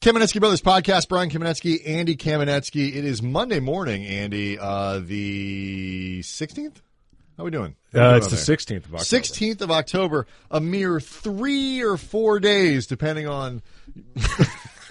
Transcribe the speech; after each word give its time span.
Kamenetsky 0.00 0.40
Brothers 0.40 0.62
podcast. 0.62 1.08
Brian 1.10 1.28
Kamenetsky, 1.28 1.86
Andy 1.86 2.16
Kamenetsky. 2.16 2.88
It 2.96 3.04
is 3.04 3.22
Monday 3.22 3.60
morning, 3.60 4.06
Andy, 4.06 4.58
uh, 4.58 4.98
the 4.98 6.20
16th? 6.20 6.76
How 7.36 7.44
we 7.44 7.50
doing? 7.50 7.76
Uh, 7.94 7.98
doing 7.98 8.16
it's 8.16 8.28
the? 8.28 8.56
16th 8.56 8.86
of 8.86 8.94
October. 8.94 9.22
16th 9.22 9.60
of 9.60 9.70
October, 9.70 10.26
a 10.50 10.58
mere 10.58 11.00
three 11.00 11.82
or 11.82 11.98
four 11.98 12.40
days, 12.40 12.86
depending 12.86 13.28
on 13.28 13.60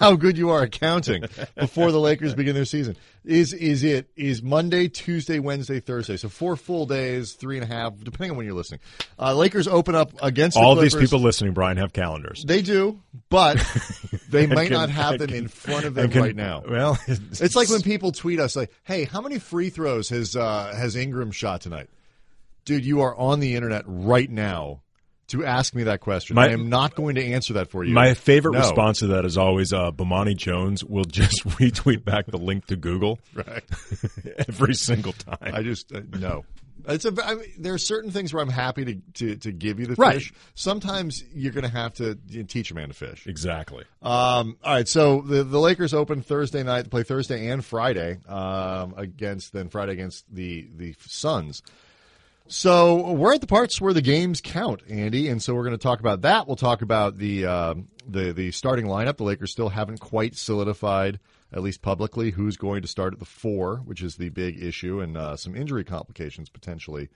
how 0.00 0.16
good 0.16 0.36
you 0.36 0.50
are 0.50 0.62
at 0.62 0.72
counting, 0.72 1.24
before 1.56 1.92
the 1.92 2.00
Lakers 2.00 2.34
begin 2.34 2.54
their 2.54 2.64
season. 2.64 2.96
Is 3.24 3.52
is 3.52 3.84
it 3.84 4.08
is 4.16 4.42
Monday, 4.42 4.88
Tuesday, 4.88 5.38
Wednesday, 5.38 5.78
Thursday? 5.78 6.16
So 6.16 6.30
four 6.30 6.56
full 6.56 6.86
days, 6.86 7.34
three 7.34 7.58
and 7.58 7.70
a 7.70 7.72
half, 7.72 7.92
depending 8.02 8.30
on 8.30 8.38
when 8.38 8.46
you're 8.46 8.54
listening. 8.54 8.80
Uh, 9.18 9.34
Lakers 9.34 9.68
open 9.68 9.94
up 9.94 10.12
against 10.22 10.56
the 10.56 10.62
All 10.62 10.72
of 10.72 10.80
these 10.80 10.94
people 10.96 11.20
listening, 11.20 11.52
Brian, 11.52 11.76
have 11.76 11.92
calendars. 11.92 12.42
They 12.44 12.62
do, 12.62 12.98
but 13.28 13.62
they 14.30 14.46
might 14.46 14.68
can- 14.68 14.72
not 14.72 14.88
have 14.88 15.18
them 15.18 15.28
can- 15.28 15.36
in 15.36 15.48
front 15.48 15.84
of 15.84 15.94
them 15.94 16.10
can- 16.10 16.22
right 16.22 16.34
now. 16.34 16.64
Well, 16.66 16.98
It's 17.06 17.54
like 17.54 17.68
when 17.68 17.82
people 17.82 18.10
tweet 18.12 18.40
us 18.40 18.56
like, 18.56 18.72
"Hey, 18.84 19.04
how 19.04 19.20
many 19.20 19.38
free 19.38 19.68
throws 19.68 20.08
has 20.08 20.34
uh, 20.34 20.74
has 20.74 20.96
Ingram 20.96 21.30
shot 21.30 21.60
tonight?" 21.60 21.90
Dude, 22.64 22.84
you 22.86 23.02
are 23.02 23.14
on 23.16 23.40
the 23.40 23.54
internet 23.54 23.84
right 23.86 24.30
now 24.30 24.80
to 25.30 25.44
ask 25.44 25.74
me 25.74 25.82
that 25.84 26.00
question. 26.00 26.36
My- 26.36 26.46
I 26.48 26.52
am 26.52 26.68
not 26.68 26.94
going 26.94 27.16
to 27.16 27.24
answer 27.24 27.54
that 27.54 27.70
for 27.70 27.82
you. 27.84 27.92
My 27.94 28.14
favorite 28.14 28.52
No. 28.52 28.60
response 28.60 29.00
to 29.00 29.08
that 29.08 29.24
is 29.24 29.36
always 29.36 29.72
uh, 29.72 29.90
Bomani 29.90 30.36
Jones 30.36 30.84
will 30.84 31.04
just 31.04 31.44
retweet 31.58 32.04
back 32.04 32.26
the 32.26 32.36
link 32.38 32.66
to 32.66 32.76
Google 32.76 33.18
Right. 33.34 33.64
every 34.48 34.74
single 34.74 35.12
time. 35.12 35.38
I 35.54 35.62
just 35.62 35.92
uh, 35.92 36.00
no. 36.18 36.44
It's 36.88 37.04
a. 37.04 37.12
I 37.22 37.34
mean, 37.34 37.44
there 37.58 37.74
are 37.74 37.78
certain 37.78 38.10
things 38.10 38.32
where 38.32 38.42
I'm 38.42 38.48
happy 38.48 38.86
to 38.86 38.94
to, 39.14 39.36
to 39.36 39.52
give 39.52 39.78
you 39.80 39.86
the 39.86 39.96
Right. 39.96 40.14
fish. 40.14 40.32
Sometimes 40.54 41.22
you're 41.34 41.52
going 41.52 41.64
to 41.68 41.70
have 41.70 41.92
to 41.94 42.14
teach 42.14 42.70
a 42.70 42.74
man 42.74 42.88
to 42.88 42.94
fish. 42.94 43.26
exactly. 43.26 43.84
Um, 44.00 44.56
all 44.64 44.74
right, 44.76 44.88
so 44.88 45.20
the 45.20 45.44
the 45.44 45.60
Lakers 45.60 45.92
open 45.92 46.22
Thursday 46.22 46.62
night. 46.62 46.82
They 46.84 46.88
play 46.88 47.02
Thursday 47.02 47.48
and 47.48 47.62
Friday 47.62 48.18
um, 48.26 48.94
against 48.96 49.52
then 49.52 49.68
Friday 49.68 49.92
against 49.92 50.24
the 50.34 50.68
the 50.74 50.94
Suns. 51.06 51.62
So 52.52 53.12
we're 53.12 53.34
at 53.34 53.40
the 53.40 53.46
parts 53.46 53.80
where 53.80 53.92
the 53.92 54.02
games 54.02 54.40
count, 54.40 54.82
Andy, 54.88 55.28
and 55.28 55.40
so 55.40 55.54
we're 55.54 55.62
going 55.62 55.78
to 55.78 55.78
talk 55.78 56.00
about 56.00 56.22
that. 56.22 56.48
We'll 56.48 56.56
talk 56.56 56.82
about 56.82 57.16
the 57.16 57.46
um 57.46 57.86
the 58.08 58.32
the 58.32 58.50
starting 58.50 58.86
lineup. 58.86 59.18
The 59.18 59.22
Lakers 59.22 59.52
still 59.52 59.68
haven't 59.68 60.00
quite 60.00 60.34
solidified, 60.34 61.20
at 61.52 61.62
least 61.62 61.80
publicly, 61.80 62.32
who's 62.32 62.56
going 62.56 62.82
to 62.82 62.88
start 62.88 63.12
at 63.12 63.20
the 63.20 63.24
four, 63.24 63.76
which 63.84 64.02
is 64.02 64.16
the 64.16 64.30
big 64.30 64.60
issue, 64.60 65.00
and 65.00 65.16
uh, 65.16 65.36
some 65.36 65.54
injury 65.54 65.84
complications 65.84 66.48
potentially 66.48 67.08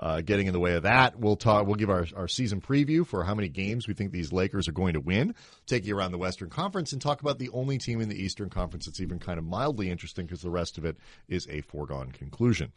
uh, 0.00 0.20
getting 0.20 0.48
in 0.48 0.52
the 0.52 0.58
way 0.58 0.74
of 0.74 0.82
that. 0.82 1.16
We'll 1.16 1.36
talk. 1.36 1.64
We'll 1.64 1.76
give 1.76 1.88
our, 1.88 2.04
our 2.16 2.26
season 2.26 2.60
preview 2.60 3.06
for 3.06 3.22
how 3.22 3.36
many 3.36 3.48
games 3.48 3.86
we 3.86 3.94
think 3.94 4.10
these 4.10 4.32
Lakers 4.32 4.66
are 4.66 4.72
going 4.72 4.94
to 4.94 5.00
win. 5.00 5.36
Take 5.64 5.86
you 5.86 5.96
around 5.96 6.10
the 6.10 6.18
Western 6.18 6.50
Conference 6.50 6.92
and 6.92 7.00
talk 7.00 7.20
about 7.20 7.38
the 7.38 7.50
only 7.50 7.78
team 7.78 8.00
in 8.00 8.08
the 8.08 8.20
Eastern 8.20 8.50
Conference 8.50 8.86
that's 8.86 9.00
even 9.00 9.20
kind 9.20 9.38
of 9.38 9.44
mildly 9.44 9.90
interesting 9.90 10.26
because 10.26 10.42
the 10.42 10.50
rest 10.50 10.76
of 10.76 10.84
it 10.84 10.96
is 11.28 11.46
a 11.48 11.60
foregone 11.60 12.10
conclusion. 12.10 12.72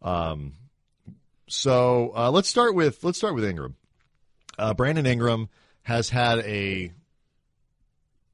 Um, 0.00 0.54
so 1.50 2.12
uh, 2.16 2.30
let's 2.30 2.48
start 2.48 2.74
with 2.74 3.02
let's 3.04 3.18
start 3.18 3.34
with 3.34 3.44
Ingram. 3.44 3.76
Uh, 4.58 4.74
Brandon 4.74 5.06
Ingram 5.06 5.48
has 5.82 6.10
had 6.10 6.40
a 6.40 6.92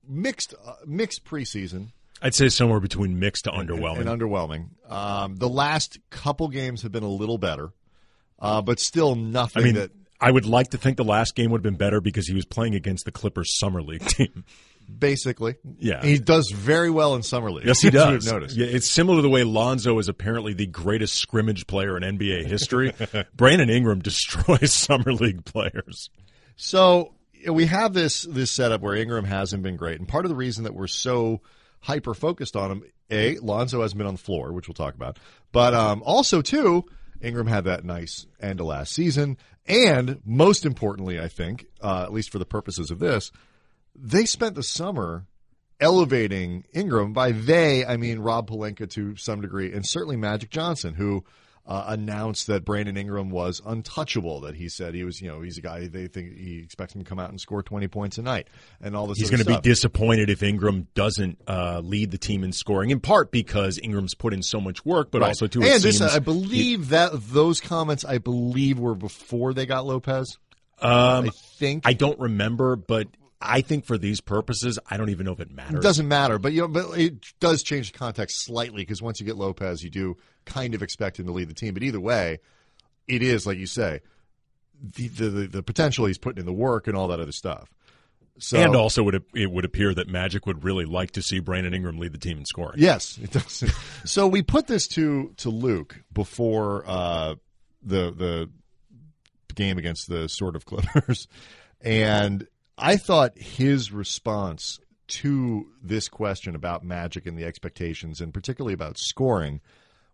mixed 0.08 0.54
uh, 0.64 0.74
mixed 0.86 1.24
preseason 1.24 1.88
I'd 2.22 2.34
say 2.34 2.48
somewhere 2.48 2.80
between 2.80 3.18
mixed 3.18 3.44
to 3.44 3.50
underwhelming. 3.50 4.06
and 4.06 4.08
underwhelming. 4.08 4.90
Um, 4.90 5.36
the 5.36 5.48
last 5.48 5.98
couple 6.10 6.48
games 6.48 6.82
have 6.82 6.92
been 6.92 7.02
a 7.02 7.08
little 7.08 7.38
better, 7.38 7.70
uh, 8.38 8.62
but 8.62 8.80
still 8.80 9.14
nothing 9.14 9.62
I 9.62 9.64
mean, 9.66 9.74
that 9.74 9.90
I 10.20 10.30
would 10.30 10.46
like 10.46 10.70
to 10.70 10.78
think 10.78 10.96
the 10.96 11.04
last 11.04 11.34
game 11.34 11.50
would 11.50 11.58
have 11.58 11.62
been 11.62 11.76
better 11.76 12.00
because 12.00 12.26
he 12.26 12.34
was 12.34 12.46
playing 12.46 12.74
against 12.74 13.04
the 13.04 13.12
Clippers 13.12 13.58
summer 13.58 13.82
league 13.82 14.06
team. 14.06 14.44
Basically. 14.86 15.56
Yeah. 15.78 16.02
he 16.02 16.18
does 16.18 16.50
very 16.50 16.90
well 16.90 17.14
in 17.14 17.22
summer 17.22 17.50
league. 17.50 17.66
Yes, 17.66 17.80
he 17.80 17.90
does. 17.90 18.30
Noticed. 18.30 18.56
Yeah, 18.56 18.66
it's 18.66 18.86
similar 18.86 19.18
to 19.18 19.22
the 19.22 19.28
way 19.28 19.44
Lonzo 19.44 19.98
is 19.98 20.08
apparently 20.08 20.52
the 20.54 20.66
greatest 20.66 21.14
scrimmage 21.16 21.66
player 21.66 21.96
in 21.96 22.02
NBA 22.02 22.46
history. 22.46 22.92
Brandon 23.34 23.70
Ingram 23.70 24.00
destroys 24.00 24.72
summer 24.74 25.12
league 25.12 25.44
players. 25.44 26.10
So 26.56 27.14
we 27.50 27.66
have 27.66 27.92
this 27.92 28.22
this 28.22 28.50
setup 28.50 28.80
where 28.80 28.94
Ingram 28.94 29.24
hasn't 29.24 29.62
been 29.62 29.76
great, 29.76 29.98
and 29.98 30.08
part 30.08 30.24
of 30.24 30.30
the 30.30 30.36
reason 30.36 30.64
that 30.64 30.74
we're 30.74 30.86
so 30.86 31.42
hyper 31.80 32.14
focused 32.14 32.56
on 32.56 32.70
him, 32.70 32.82
a 33.10 33.38
Lonzo 33.38 33.82
hasn't 33.82 33.98
been 33.98 34.06
on 34.06 34.14
the 34.14 34.20
floor, 34.20 34.52
which 34.52 34.68
we'll 34.68 34.74
talk 34.74 34.94
about, 34.94 35.18
but 35.52 35.74
um, 35.74 36.02
also 36.04 36.42
too, 36.42 36.84
Ingram 37.20 37.46
had 37.46 37.64
that 37.64 37.84
nice 37.84 38.26
end 38.40 38.60
of 38.60 38.66
last 38.66 38.92
season, 38.92 39.36
and 39.66 40.20
most 40.24 40.64
importantly, 40.64 41.20
I 41.20 41.28
think, 41.28 41.66
uh, 41.80 42.02
at 42.02 42.12
least 42.12 42.30
for 42.30 42.38
the 42.38 42.46
purposes 42.46 42.90
of 42.90 42.98
this, 42.98 43.30
they 43.98 44.24
spent 44.24 44.54
the 44.54 44.62
summer 44.62 45.26
elevating 45.80 46.64
Ingram. 46.72 47.12
By 47.12 47.32
they, 47.32 47.84
I 47.84 47.96
mean 47.96 48.18
Rob 48.18 48.48
Pelinka 48.48 48.90
to 48.90 49.16
some 49.16 49.40
degree, 49.40 49.72
and 49.72 49.86
certainly 49.86 50.16
Magic 50.16 50.50
Johnson, 50.50 50.94
who 50.94 51.24
uh, 51.66 51.84
announced 51.88 52.46
that 52.46 52.64
Brandon 52.64 52.96
Ingram 52.96 53.30
was 53.30 53.60
untouchable. 53.64 54.40
That 54.42 54.54
he 54.54 54.68
said 54.68 54.94
he 54.94 55.04
was, 55.04 55.20
you 55.20 55.28
know, 55.28 55.40
he's 55.40 55.58
a 55.58 55.60
guy 55.60 55.88
they 55.88 56.06
think 56.06 56.36
he 56.36 56.60
expects 56.60 56.94
him 56.94 57.02
to 57.02 57.08
come 57.08 57.18
out 57.18 57.30
and 57.30 57.40
score 57.40 57.62
twenty 57.62 57.88
points 57.88 58.18
a 58.18 58.22
night, 58.22 58.48
and 58.80 58.96
all 58.96 59.06
this. 59.06 59.18
He's 59.18 59.30
going 59.30 59.42
to 59.42 59.46
be 59.46 59.60
disappointed 59.60 60.30
if 60.30 60.42
Ingram 60.42 60.86
doesn't 60.94 61.40
uh, 61.46 61.80
lead 61.82 62.10
the 62.12 62.18
team 62.18 62.44
in 62.44 62.52
scoring, 62.52 62.90
in 62.90 63.00
part 63.00 63.30
because 63.32 63.78
Ingram's 63.82 64.14
put 64.14 64.32
in 64.32 64.42
so 64.42 64.60
much 64.60 64.84
work, 64.84 65.10
but 65.10 65.22
also 65.22 65.46
too. 65.46 65.62
and 65.62 65.82
this, 65.82 66.00
I 66.00 66.20
believe 66.20 66.90
that 66.90 67.10
those 67.30 67.60
comments, 67.60 68.04
I 68.04 68.18
believe, 68.18 68.78
were 68.78 68.94
before 68.94 69.52
they 69.52 69.66
got 69.66 69.86
Lopez. 69.86 70.38
um, 70.80 71.26
I 71.26 71.30
think 71.58 71.82
I 71.84 71.94
don't 71.94 72.20
remember, 72.20 72.76
but 72.76 73.08
I 73.40 73.60
think 73.60 73.84
for 73.84 73.98
these 73.98 74.20
purposes, 74.20 74.78
I 74.88 74.96
don't 74.96 75.10
even 75.10 75.26
know 75.26 75.32
if 75.32 75.40
it 75.40 75.50
matters. 75.50 75.74
It 75.74 75.82
doesn't 75.82 76.08
matter, 76.08 76.38
but 76.38 76.52
you 76.52 76.62
know, 76.62 76.68
but 76.68 76.98
it 76.98 77.32
does 77.38 77.62
change 77.62 77.92
the 77.92 77.98
context 77.98 78.44
slightly 78.44 78.82
because 78.82 79.02
once 79.02 79.20
you 79.20 79.26
get 79.26 79.36
Lopez, 79.36 79.82
you 79.82 79.90
do 79.90 80.16
kind 80.46 80.74
of 80.74 80.82
expect 80.82 81.18
him 81.18 81.26
to 81.26 81.32
lead 81.32 81.48
the 81.48 81.54
team. 81.54 81.74
But 81.74 81.82
either 81.82 82.00
way, 82.00 82.38
it 83.06 83.22
is 83.22 83.46
like 83.46 83.58
you 83.58 83.66
say, 83.66 84.00
the 84.82 85.08
the, 85.08 85.46
the, 85.46 85.62
potential 85.62 86.06
he's 86.06 86.18
putting 86.18 86.40
in 86.40 86.46
the 86.46 86.52
work 86.52 86.86
and 86.86 86.96
all 86.96 87.08
that 87.08 87.20
other 87.20 87.32
stuff. 87.32 87.68
So 88.38 88.58
and 88.58 88.76
also, 88.76 89.02
would 89.02 89.14
it, 89.14 89.22
it 89.34 89.50
would 89.50 89.64
appear 89.64 89.94
that 89.94 90.08
Magic 90.08 90.46
would 90.46 90.62
really 90.62 90.84
like 90.84 91.12
to 91.12 91.22
see 91.22 91.38
Brandon 91.38 91.72
Ingram 91.72 91.98
lead 91.98 92.12
the 92.12 92.18
team 92.18 92.38
in 92.38 92.44
scoring. 92.44 92.78
yes, 92.78 93.18
it 93.22 93.30
does. 93.30 93.64
so 94.04 94.26
we 94.26 94.42
put 94.42 94.66
this 94.66 94.88
to 94.88 95.32
to 95.38 95.50
Luke 95.50 95.96
before 96.12 96.84
uh, 96.86 97.34
the 97.82 98.10
the 98.12 98.50
game 99.54 99.78
against 99.78 100.08
the 100.08 100.28
sort 100.28 100.54
of 100.54 100.66
Clippers, 100.66 101.28
and 101.80 102.46
I 102.78 102.96
thought 102.96 103.38
his 103.38 103.90
response 103.90 104.78
to 105.08 105.66
this 105.82 106.08
question 106.08 106.54
about 106.54 106.84
Magic 106.84 107.26
and 107.26 107.38
the 107.38 107.44
expectations, 107.44 108.20
and 108.20 108.34
particularly 108.34 108.74
about 108.74 108.98
scoring, 108.98 109.60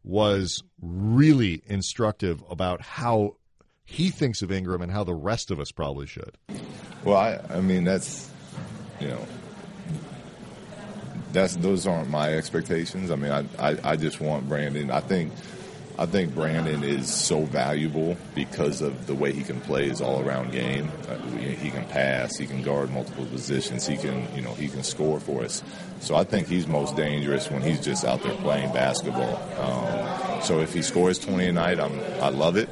was 0.05 0.63
really 0.81 1.63
instructive 1.67 2.43
about 2.51 2.83
how 2.83 3.37
he 3.85 4.11
thinks 4.11 4.43
of 4.43 4.53
Ingram 4.53 4.83
and 4.83 4.93
how 4.93 5.05
the 5.05 5.15
rest 5.15 5.51
of 5.51 5.59
us 5.59 5.73
probably 5.73 6.07
should. 6.07 6.37
Well, 7.05 7.17
I, 7.17 7.41
I 7.51 7.61
mean, 7.61 7.85
that's, 7.85 8.31
you 9.01 9.09
know, 9.09 9.27
that's 11.33 11.57
those 11.57 11.87
aren't 11.87 12.11
my 12.11 12.35
expectations. 12.35 13.11
I 13.11 13.17
mean, 13.17 13.33
I, 13.33 13.45
I, 13.59 13.93
I 13.93 13.97
just 13.97 14.21
want 14.21 14.49
Brandon. 14.49 14.91
I 14.91 15.01
think, 15.01 15.33
I 15.99 16.07
think 16.07 16.35
Brandon 16.35 16.83
is 16.83 17.13
so 17.13 17.45
valuable 17.45 18.17
because 18.35 18.81
of 18.81 19.07
the 19.07 19.15
way 19.15 19.33
he 19.33 19.43
can 19.43 19.61
play 19.61 19.89
his 19.89 20.01
all-around 20.01 20.51
game. 20.51 20.91
Uh, 21.09 21.19
he 21.39 21.71
can 21.71 21.85
pass, 21.87 22.37
he 22.37 22.47
can 22.47 22.63
guard 22.63 22.91
multiple 22.91 23.27
positions, 23.27 23.87
he 23.87 23.97
can, 23.97 24.27
you 24.35 24.43
know, 24.43 24.55
he 24.55 24.69
can 24.69 24.83
score 24.83 25.21
for 25.21 25.45
us. 25.45 25.63
So 26.01 26.15
I 26.15 26.25
think 26.25 26.49
he's 26.49 26.67
most 26.67 26.97
dangerous 26.97 27.51
when 27.51 27.63
he's 27.63 27.81
just 27.81 28.05
out 28.05 28.23
there 28.23 28.35
playing 28.37 28.73
basketball. 28.73 29.37
Um, 29.61 30.43
so 30.43 30.61
if 30.61 30.73
he 30.73 30.83
scores 30.83 31.19
20 31.19 31.47
a 31.47 31.53
night, 31.53 31.79
I'm, 31.79 31.99
I 32.23 32.31
love 32.31 32.57
it. 32.57 32.69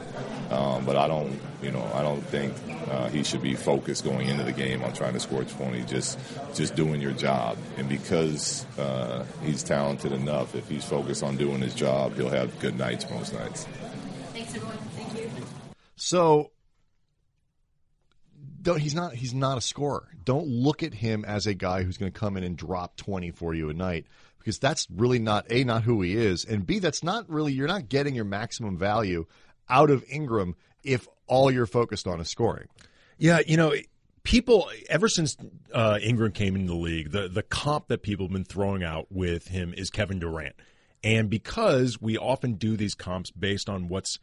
Um, 0.50 0.84
but 0.84 0.96
I 0.96 1.06
don't, 1.06 1.38
you 1.62 1.70
know, 1.70 1.88
I 1.94 2.02
don't 2.02 2.22
think 2.22 2.52
uh, 2.90 3.08
he 3.08 3.22
should 3.22 3.42
be 3.42 3.54
focused 3.54 4.04
going 4.04 4.28
into 4.28 4.42
the 4.42 4.52
game 4.52 4.82
on 4.82 4.92
trying 4.92 5.12
to 5.12 5.20
score 5.20 5.44
20. 5.44 5.82
Just, 5.82 6.18
just 6.54 6.74
doing 6.74 7.00
your 7.00 7.12
job. 7.12 7.56
And 7.76 7.88
because 7.88 8.66
uh, 8.76 9.24
he's 9.44 9.62
talented 9.62 10.12
enough, 10.12 10.54
if 10.56 10.68
he's 10.68 10.84
focused 10.84 11.22
on 11.22 11.36
doing 11.36 11.60
his 11.60 11.74
job, 11.74 12.16
he'll 12.16 12.30
have 12.30 12.58
good 12.58 12.76
nights 12.76 13.08
most 13.10 13.32
nights. 13.32 13.66
Thanks, 14.32 14.54
everyone. 14.56 14.78
Thank 14.96 15.18
you. 15.18 15.30
So 15.94 16.50
don't, 18.62 18.80
he's 18.80 18.94
not 18.94 19.14
he's 19.14 19.34
not 19.34 19.58
a 19.58 19.60
scorer. 19.60 20.08
Don't 20.24 20.46
look 20.46 20.82
at 20.82 20.94
him 20.94 21.24
as 21.24 21.46
a 21.46 21.54
guy 21.54 21.82
who's 21.82 21.96
going 21.96 22.12
to 22.12 22.18
come 22.18 22.36
in 22.36 22.44
and 22.44 22.56
drop 22.56 22.96
20 22.96 23.30
for 23.30 23.54
you 23.54 23.70
a 23.70 23.74
night 23.74 24.06
because 24.38 24.58
that's 24.58 24.86
really 24.90 25.18
not 25.18 25.46
a 25.50 25.64
not 25.64 25.82
who 25.82 26.00
he 26.02 26.16
is 26.16 26.44
and 26.44 26.66
b 26.66 26.78
that's 26.78 27.02
not 27.02 27.28
really 27.28 27.52
you're 27.52 27.68
not 27.68 27.88
getting 27.88 28.14
your 28.14 28.24
maximum 28.24 28.76
value 28.76 29.26
out 29.70 29.90
of 29.90 30.04
Ingram 30.10 30.56
if 30.84 31.08
all 31.26 31.50
you're 31.50 31.66
focused 31.66 32.06
on 32.06 32.20
is 32.20 32.28
scoring. 32.28 32.66
Yeah, 33.18 33.40
you 33.46 33.56
know, 33.56 33.74
people 34.22 34.68
ever 34.88 35.08
since 35.08 35.36
uh, 35.72 35.98
Ingram 36.02 36.32
came 36.32 36.56
into 36.56 36.68
the 36.68 36.78
league, 36.78 37.10
the 37.12 37.28
the 37.28 37.42
comp 37.42 37.88
that 37.88 38.02
people 38.02 38.26
have 38.26 38.32
been 38.32 38.44
throwing 38.44 38.82
out 38.82 39.06
with 39.10 39.48
him 39.48 39.72
is 39.76 39.90
Kevin 39.90 40.18
Durant, 40.18 40.56
and 41.04 41.30
because 41.30 42.00
we 42.00 42.18
often 42.18 42.54
do 42.54 42.76
these 42.76 42.94
comps 42.94 43.30
based 43.30 43.68
on 43.68 43.88
what's, 43.88 44.18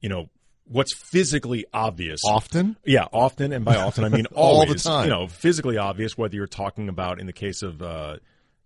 you 0.00 0.08
know, 0.08 0.28
what's 0.64 0.94
physically 0.94 1.64
obvious 1.72 2.20
Often? 2.24 2.76
Yeah, 2.84 3.06
often, 3.12 3.52
and 3.52 3.64
by 3.64 3.76
often 3.76 4.04
I 4.04 4.08
mean 4.08 4.26
All 4.34 4.66
the 4.66 4.74
time. 4.74 5.04
You 5.04 5.10
know, 5.10 5.26
physically 5.26 5.78
obvious. 5.78 6.16
Whether 6.16 6.36
you're 6.36 6.46
talking 6.46 6.88
about 6.88 7.20
in 7.20 7.26
the 7.26 7.32
case 7.32 7.62
of 7.62 7.82
uh, 7.82 8.16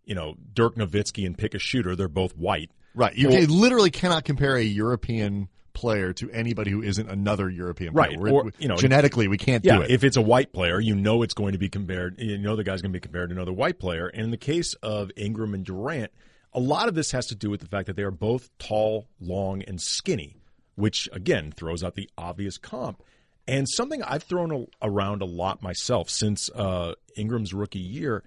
you 0.05 0.15
know 0.15 0.35
Dirk 0.53 0.77
Nowitzki 0.77 1.25
and 1.27 1.37
pick 1.37 1.55
a 1.55 1.59
shooter, 1.59 1.97
they're 1.97 2.09
both 2.09 2.37
white. 2.37 2.71
Right. 2.95 3.17
You 3.17 3.29
can- 3.29 3.49
literally 3.49 3.91
cannot 3.91 4.25
compare 4.25 4.57
a 4.57 4.63
European 4.63 5.49
player 5.73 6.13
to 6.15 6.31
anybody 6.31 6.71
who 6.71 6.83
isn't 6.83 7.09
another 7.09 7.49
European 7.51 7.93
player. 7.93 8.19
Right. 8.19 8.33
Or, 8.33 8.53
you 8.59 8.69
know, 8.69 8.77
genetically, 8.77 9.29
we 9.29 9.39
can't 9.39 9.65
Yeah, 9.65 9.77
do 9.77 9.83
it. 9.83 9.91
if 9.91 10.05
it's 10.05 10.17
a 10.17 10.23
white 10.23 10.53
player, 10.53 10.81
you 10.81 10.95
know 10.95 11.23
it's 11.23 11.35
going 11.35 11.53
to 11.53 11.59
be 11.59 11.69
compared. 11.69 12.19
You 12.19 12.39
know 12.39 12.57
the 12.57 12.65
guy's 12.65 12.83
going 12.83 12.93
to 12.93 12.97
be 12.97 13.01
compared 13.01 13.31
to 13.31 13.35
another 13.35 13.53
white 13.53 13.79
player. 13.79 14.07
And 14.09 14.23
in 14.25 14.31
the 14.31 14.37
case 14.37 14.75
of 14.83 15.11
Ingram 15.17 15.55
and 15.55 15.65
Durant, 15.65 16.13
a 16.53 16.61
lot 16.61 16.89
of 16.89 16.95
this 16.95 17.13
has 17.13 17.27
to 17.27 17.35
do 17.35 17.51
with 17.51 17.61
the 17.61 17.67
fact 17.67 17.87
that 17.87 17.97
they 17.97 18.03
are 18.03 18.11
both 18.11 18.51
tall, 18.59 19.07
long, 19.21 19.63
and 19.63 19.81
skinny, 19.81 20.37
which 20.75 21.09
again 21.13 21.53
throws 21.53 21.83
out 21.83 21.95
the 21.95 22.11
obvious 22.19 22.59
comp. 22.59 23.03
And 23.49 23.69
something 23.69 24.03
I've 24.03 24.23
thrown 24.23 24.53
a, 24.53 24.87
around 24.87 25.23
a 25.23 25.25
lot 25.25 25.63
myself 25.63 26.09
since 26.11 26.49
uh, 26.55 26.95
Ingram's 27.17 27.53
rookie 27.53 27.79
year. 27.81 28.23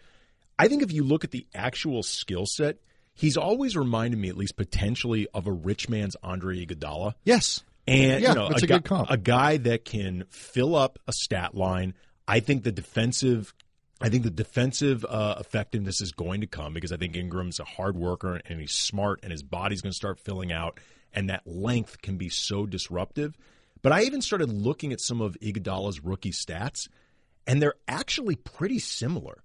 I 0.58 0.68
think 0.68 0.84
if 0.84 0.92
you 0.92 1.04
look 1.04 1.24
at 1.24 1.32
the 1.32 1.46
actual 1.54 2.02
skill 2.04 2.46
set, 2.46 2.78
he's 3.16 3.38
always 3.38 3.76
reminded 3.76 4.20
me, 4.20 4.30
at 4.30 4.38
least 4.38 4.56
potentially, 4.56 5.28
of 5.34 5.48
a 5.48 5.52
rich 5.52 5.90
man's 5.90 6.16
Andre 6.22 6.66
Iguodala. 6.66 7.14
yes. 7.24 7.64
And 7.88 8.22
Yeah, 8.24 8.30
you 8.30 8.36
know, 8.36 8.48
a, 8.48 8.56
a 8.56 8.60
good 8.62 8.70
guy, 8.70 8.80
comp. 8.80 9.12
a 9.12 9.18
guy 9.18 9.58
that 9.58 9.86
can 9.86 10.26
fill 10.30 10.76
up 10.76 10.98
a 11.08 11.14
stat 11.14 11.54
line. 11.54 11.94
I 12.28 12.40
think 12.40 12.64
the 12.64 12.72
defensive, 12.72 13.54
I 14.02 14.10
think 14.10 14.24
the 14.24 14.32
defensive 14.32 15.06
uh, 15.08 15.36
effectiveness 15.40 16.02
is 16.02 16.12
going 16.12 16.42
to 16.42 16.48
come 16.48 16.74
because 16.74 16.92
I 16.92 16.98
think 16.98 17.16
Ingram's 17.16 17.60
a 17.60 17.64
hard 17.64 17.96
worker 17.96 18.42
and 18.48 18.60
he's 18.60 18.72
smart 18.72 19.20
and 19.22 19.32
his 19.32 19.44
body's 19.44 19.82
going 19.82 19.92
to 19.92 19.96
start 19.96 20.20
filling 20.20 20.52
out, 20.52 20.80
and 21.14 21.30
that 21.30 21.46
length 21.46 22.02
can 22.02 22.18
be 22.18 22.28
so 22.30 22.66
disruptive. 22.66 23.38
But 23.84 23.92
I 23.92 24.02
even 24.02 24.24
started 24.24 24.50
looking 24.52 24.92
at 24.92 25.00
some 25.00 25.22
of 25.22 25.38
Iguodala's 25.40 26.04
rookie 26.04 26.32
stats, 26.32 26.90
and 27.46 27.62
they're 27.62 27.76
actually 27.88 28.36
pretty 28.36 28.80
similar. 28.80 29.44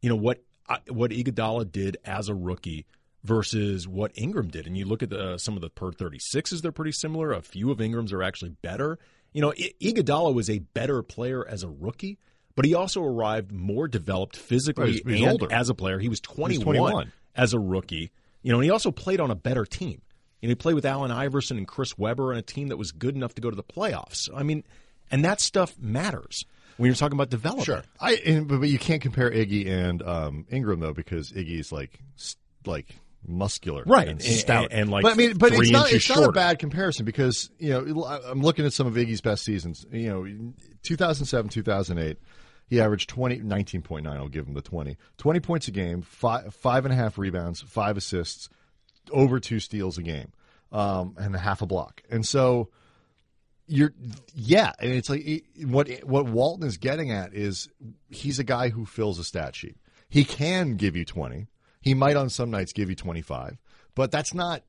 You 0.00 0.10
know 0.10 0.16
what 0.16 0.44
uh, 0.68 0.76
what 0.88 1.10
Iguodala 1.10 1.72
did 1.72 1.96
as 2.04 2.28
a 2.28 2.34
rookie 2.36 2.86
versus 3.24 3.86
what 3.86 4.12
Ingram 4.16 4.48
did, 4.48 4.66
and 4.66 4.76
you 4.76 4.84
look 4.86 5.02
at 5.02 5.10
the, 5.10 5.36
some 5.38 5.54
of 5.56 5.60
the 5.60 5.70
per 5.70 5.92
thirty 5.92 6.18
sixes, 6.20 6.62
they're 6.62 6.72
pretty 6.72 6.92
similar. 6.92 7.32
A 7.32 7.42
few 7.42 7.70
of 7.70 7.80
Ingram's 7.80 8.12
are 8.12 8.22
actually 8.22 8.50
better. 8.62 8.98
You 9.32 9.42
know, 9.42 9.52
I- 9.52 9.72
Iguodala 9.80 10.34
was 10.34 10.48
a 10.50 10.58
better 10.60 11.02
player 11.02 11.46
as 11.46 11.62
a 11.62 11.68
rookie, 11.68 12.18
but 12.56 12.64
he 12.64 12.74
also 12.74 13.02
arrived 13.02 13.52
more 13.52 13.86
developed 13.88 14.36
physically 14.36 14.84
Right, 14.84 14.92
he's- 14.94 15.06
he's 15.06 15.20
and 15.22 15.30
older. 15.32 15.52
as 15.52 15.68
a 15.68 15.74
player. 15.74 15.98
He 15.98 16.08
was 16.08 16.20
21, 16.20 16.64
21. 16.64 17.12
as 17.36 17.52
a 17.54 17.58
rookie. 17.60 18.10
You 18.42 18.52
know, 18.52 18.58
and 18.58 18.64
he 18.64 18.70
also 18.70 18.90
played 18.90 19.20
on 19.20 19.30
a 19.30 19.34
better 19.34 19.64
team. 19.66 20.00
You 20.40 20.48
know, 20.48 20.52
he 20.52 20.54
played 20.54 20.74
with 20.74 20.86
Allen 20.86 21.10
Iverson 21.10 21.58
and 21.58 21.68
Chris 21.68 21.98
Webber 21.98 22.32
on 22.32 22.38
a 22.38 22.42
team 22.42 22.68
that 22.68 22.78
was 22.78 22.90
good 22.92 23.14
enough 23.14 23.34
to 23.34 23.42
go 23.42 23.50
to 23.50 23.56
the 23.56 23.62
playoffs. 23.62 24.30
I 24.34 24.42
mean, 24.42 24.64
and 25.10 25.22
that 25.26 25.40
stuff 25.40 25.78
matters 25.78 26.44
when 26.78 26.86
you're 26.86 26.94
talking 26.96 27.16
about 27.18 27.28
development. 27.28 27.66
Sure. 27.66 27.82
I 28.00 28.14
and, 28.24 28.48
but, 28.48 28.60
but 28.60 28.70
you 28.70 28.78
can't 28.78 29.02
compare 29.02 29.30
Iggy 29.30 29.68
and 29.68 30.02
um, 30.02 30.46
Ingram 30.50 30.80
though 30.80 30.94
because 30.94 31.30
Iggy's 31.32 31.70
like 31.70 32.00
like 32.64 32.96
muscular, 33.26 33.82
Right, 33.86 34.08
and 34.08 34.20
and- 34.20 34.22
stout, 34.22 34.68
and, 34.70 34.90
like, 34.90 35.02
But 35.02 35.12
I 35.12 35.14
mean, 35.16 35.36
but 35.36 35.52
it's 35.52 35.70
not 35.70 35.86
inches 35.86 36.08
it's 36.08 36.16
not 36.16 36.28
a 36.28 36.32
bad 36.32 36.58
comparison 36.58 37.04
because 37.04 37.50
you 37.58 37.70
know 37.70 38.04
I'm 38.04 38.40
looking 38.42 38.64
at 38.66 38.72
some 38.72 38.86
of 38.86 38.94
Iggy's 38.94 39.20
best 39.20 39.44
seasons. 39.44 39.86
You 39.92 40.08
know, 40.08 40.52
2007, 40.82 41.48
2008. 41.50 42.18
He 42.66 42.80
averaged 42.80 43.08
20, 43.10 43.40
19.9. 43.40 44.06
I'll 44.06 44.28
give 44.28 44.46
him 44.46 44.54
the 44.54 44.62
20. 44.62 44.96
20 45.18 45.40
points 45.40 45.66
a 45.66 45.72
game, 45.72 46.02
five, 46.02 46.54
five 46.54 46.84
and 46.84 46.92
a 46.94 46.96
half 46.96 47.18
rebounds, 47.18 47.60
five 47.60 47.96
assists, 47.96 48.48
over 49.10 49.40
two 49.40 49.58
steals 49.58 49.98
a 49.98 50.02
game, 50.04 50.30
um, 50.70 51.16
and 51.18 51.34
a 51.34 51.38
half 51.38 51.62
a 51.62 51.66
block. 51.66 52.00
And 52.10 52.24
so 52.24 52.68
you're 53.66 53.92
yeah, 54.34 54.72
and 54.78 54.92
it's 54.92 55.10
like 55.10 55.20
it- 55.26 55.66
what 55.66 55.88
what 56.04 56.26
Walton 56.26 56.66
is 56.66 56.76
getting 56.76 57.10
at 57.10 57.34
is 57.34 57.68
he's 58.08 58.38
a 58.38 58.44
guy 58.44 58.68
who 58.68 58.86
fills 58.86 59.18
a 59.18 59.24
stat 59.24 59.54
sheet. 59.56 59.76
He 60.08 60.24
can 60.24 60.76
give 60.76 60.96
you 60.96 61.04
20. 61.04 61.48
He 61.80 61.94
might 61.94 62.16
on 62.16 62.28
some 62.28 62.50
nights 62.50 62.72
give 62.72 62.90
you 62.90 62.96
25, 62.96 63.58
but 63.94 64.10
that's 64.10 64.34
not 64.34 64.62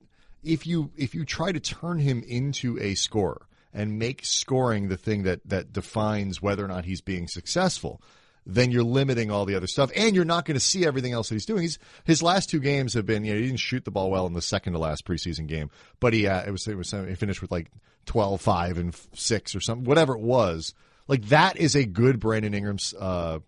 if 0.44 0.66
you 0.66 0.92
if 0.98 1.14
you 1.14 1.26
try 1.26 1.52
to 1.52 1.60
turn 1.60 2.00
him 2.00 2.24
into 2.28 2.80
a 2.80 2.96
scorer 2.96 3.48
and 3.74 4.00
make 4.00 4.26
scoring 4.26 4.90
the 4.90 4.98
thing 4.98 5.24
that 5.24 5.42
that 5.46 5.74
defines 5.74 6.42
whether 6.42 6.64
or 6.66 6.68
not 6.68 6.86
he's 6.86 7.02
being 7.02 7.28
successful, 7.28 8.02
then 8.46 8.72
you're 8.72 8.84
limiting 8.84 9.30
all 9.30 9.46
the 9.46 9.56
other 9.56 9.68
stuff, 9.68 9.92
and 9.96 10.16
you're 10.16 10.26
not 10.26 10.46
going 10.46 10.56
to 10.56 10.60
see 10.60 10.86
everything 10.86 11.14
else 11.14 11.30
that 11.30 11.36
he's 11.36 11.46
doing. 11.46 11.62
He's 11.62 11.80
his 12.06 12.24
last 12.24 12.50
two 12.50 12.60
games 12.60 12.94
have 12.96 13.06
been, 13.06 13.24
you 13.24 13.34
know, 13.34 13.40
he 13.40 13.46
didn't 13.46 13.60
shoot 13.60 13.86
the 13.86 13.92
ball 13.92 14.10
well 14.10 14.26
in 14.26 14.34
the 14.34 14.42
second 14.42 14.74
to 14.74 14.80
last 14.80 15.06
preseason 15.06 15.48
game, 15.48 15.70
but 16.00 16.14
he 16.14 16.28
uh, 16.28 16.44
it 16.44 16.52
was 16.52 16.68
it 16.68 16.78
was 16.78 16.92
he 16.92 17.16
finished 17.16 17.42
with 17.42 17.52
like 17.52 17.72
12, 18.06 18.42
5, 18.42 18.78
and 18.78 18.96
six 19.14 19.56
or 19.56 19.60
something, 19.60 19.86
whatever 19.86 20.16
it 20.16 20.22
was. 20.22 20.74
Like 21.08 21.26
that 21.26 21.58
is 21.58 21.76
a 21.76 21.86
good 21.86 22.20
Brandon 22.20 22.54
Ingram's 22.54 22.94
uh, 22.98 23.40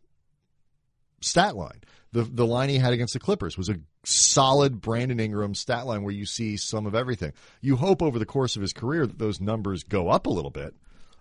stat 1.21 1.55
line. 1.55 1.81
The 2.13 2.23
the 2.23 2.45
line 2.45 2.69
he 2.69 2.77
had 2.77 2.93
against 2.93 3.13
the 3.13 3.19
Clippers 3.19 3.57
was 3.57 3.69
a 3.69 3.79
solid 4.05 4.79
Brandon 4.79 5.19
Ingram 5.19 5.55
stat 5.55 5.85
line 5.85 6.03
where 6.03 6.13
you 6.13 6.25
see 6.25 6.57
some 6.57 6.85
of 6.85 6.95
everything. 6.95 7.33
You 7.59 7.75
hope 7.75 8.01
over 8.01 8.17
the 8.17 8.25
course 8.25 8.55
of 8.55 8.61
his 8.61 8.71
career 8.71 9.05
that 9.05 9.19
those 9.19 9.41
numbers 9.41 9.83
go 9.83 10.09
up 10.09 10.25
a 10.25 10.29
little 10.29 10.51
bit, 10.51 10.73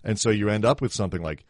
and 0.05 0.21
so 0.21 0.31
you 0.31 0.49
end 0.49 0.65
up 0.65 0.81
with 0.81 0.93
something 0.93 1.23
like 1.23 1.45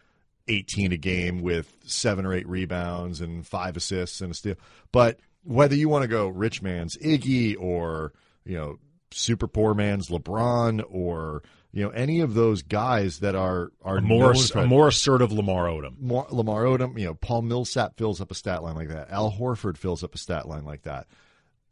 18 0.49 0.93
a 0.93 0.97
game 0.97 1.41
with 1.41 1.77
seven 1.85 2.25
or 2.25 2.33
eight 2.33 2.49
rebounds 2.49 3.21
and 3.21 3.47
five 3.47 3.77
assists 3.77 4.21
and 4.21 4.31
a 4.31 4.35
steal. 4.35 4.55
But 4.91 5.19
whether 5.45 5.75
you 5.75 5.89
want 5.89 6.03
to 6.03 6.09
go 6.09 6.29
rich 6.29 6.63
man's 6.63 6.97
Iggy 6.99 7.57
or 7.59 8.13
you 8.45 8.57
know 8.57 8.77
super 9.11 9.47
poor 9.47 9.75
man's 9.75 10.09
LeBron 10.09 10.85
or 10.89 11.43
you 11.73 11.83
know 11.85 11.91
any 11.91 12.21
of 12.21 12.35
those 12.35 12.63
guys 12.63 13.21
that 13.21 13.35
are 13.35 13.73
are 13.83 13.99
A 13.99 14.03
more, 14.03 14.35
a 14.55 14.67
more 14.67 14.89
assertive 14.89 15.33
Lamar 15.33 15.67
Odom. 15.67 15.99
Mar- 16.01 16.27
Lamar 16.31 16.65
Odom, 16.65 16.99
you 16.99 17.07
know, 17.07 17.15
Paul 17.15 17.43
Millsap 17.43 17.97
fills 17.97 18.21
up 18.21 18.31
a 18.31 18.35
stat 18.35 18.63
line 18.63 18.75
like 18.77 18.89
that. 18.89 19.11
Al 19.11 19.33
Horford 19.33 19.77
fills 19.77 20.05
up 20.05 20.15
a 20.15 20.19
stat 20.19 20.47
line 20.49 20.65
like 20.65 20.83
that. 20.83 21.07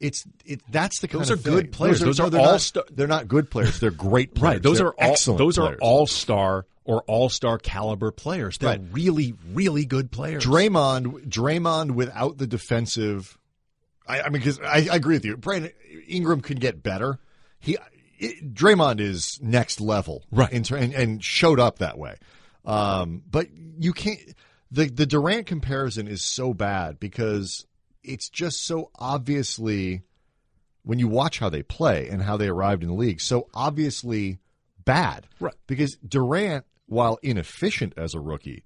It's 0.01 0.25
it. 0.47 0.63
That's 0.71 1.01
the 1.01 1.09
kind 1.09 1.21
Those 1.21 1.31
of 1.31 1.41
are 1.47 1.51
good 1.51 1.73
players. 1.73 2.01
Those 2.01 2.19
no, 2.19 2.25
are 2.27 2.31
they're 2.31 2.41
all 2.41 2.53
not, 2.53 2.61
sta- 2.63 2.85
They're 2.91 3.07
not 3.07 3.29
good 3.29 3.51
players. 3.51 3.79
They're 3.81 3.91
great 3.91 4.35
players. 4.35 4.55
Right. 4.55 4.63
Those 4.63 4.79
They're 4.79 4.87
are 4.89 4.95
all, 5.05 5.11
excellent. 5.13 5.39
those 5.39 5.57
players. 5.59 5.77
are 5.77 5.83
all 5.83 6.07
star 6.07 6.67
or 6.87 7.03
all 7.03 7.29
star 7.29 7.59
caliber 7.59 8.11
players. 8.11 8.57
They're 8.57 8.71
Right. 8.71 8.81
really, 8.93 9.35
really 9.53 9.85
good 9.85 10.11
players. 10.11 10.43
Draymond. 10.47 11.29
Draymond 11.29 11.91
without 11.91 12.39
the 12.39 12.47
defensive. 12.47 13.37
I, 14.07 14.23
I 14.23 14.25
mean, 14.31 14.41
because 14.41 14.59
I, 14.61 14.89
I 14.91 14.97
agree 14.97 15.17
with 15.17 15.27
you. 15.27 15.37
Brandon 15.37 15.71
Ingram 16.09 16.41
could 16.41 16.61
get 16.61 16.83
better. 16.83 17.19
He 17.59 17.77
it, 18.21 18.55
Draymond 18.55 19.01
is 19.01 19.39
next 19.43 19.81
level, 19.81 20.23
Right. 20.31 20.53
In 20.53 20.63
ter- 20.63 20.77
and, 20.77 20.93
and 20.95 21.25
showed 21.25 21.59
up 21.59 21.79
that 21.79 21.99
way. 21.99 22.17
Um, 22.65 23.23
but 23.31 23.49
you 23.79 23.93
can't. 23.93 24.21
The 24.71 24.89
the 24.89 25.07
Durant 25.07 25.47
comparison 25.47 26.07
is 26.07 26.23
so 26.23 26.55
bad 26.55 27.01
because 27.01 27.67
it's 28.05 28.29
just 28.29 28.65
so 28.65 28.91
obviously 28.99 30.03
when 30.83 30.99
you 30.99 31.09
watch 31.09 31.39
how 31.39 31.49
they 31.51 31.63
play 31.63 32.09
and 32.09 32.23
how 32.23 32.37
they 32.37 32.49
arrived 32.49 32.83
in 32.83 32.89
the 32.89 32.95
league, 32.95 33.21
so 33.21 33.49
obviously 33.55 34.39
bad. 34.85 35.27
Right. 35.41 35.55
Because 35.67 35.97
Durant, 35.97 36.65
while 36.87 37.19
inefficient 37.23 37.95
as 37.97 38.15
a 38.15 38.21
rookie, 38.21 38.65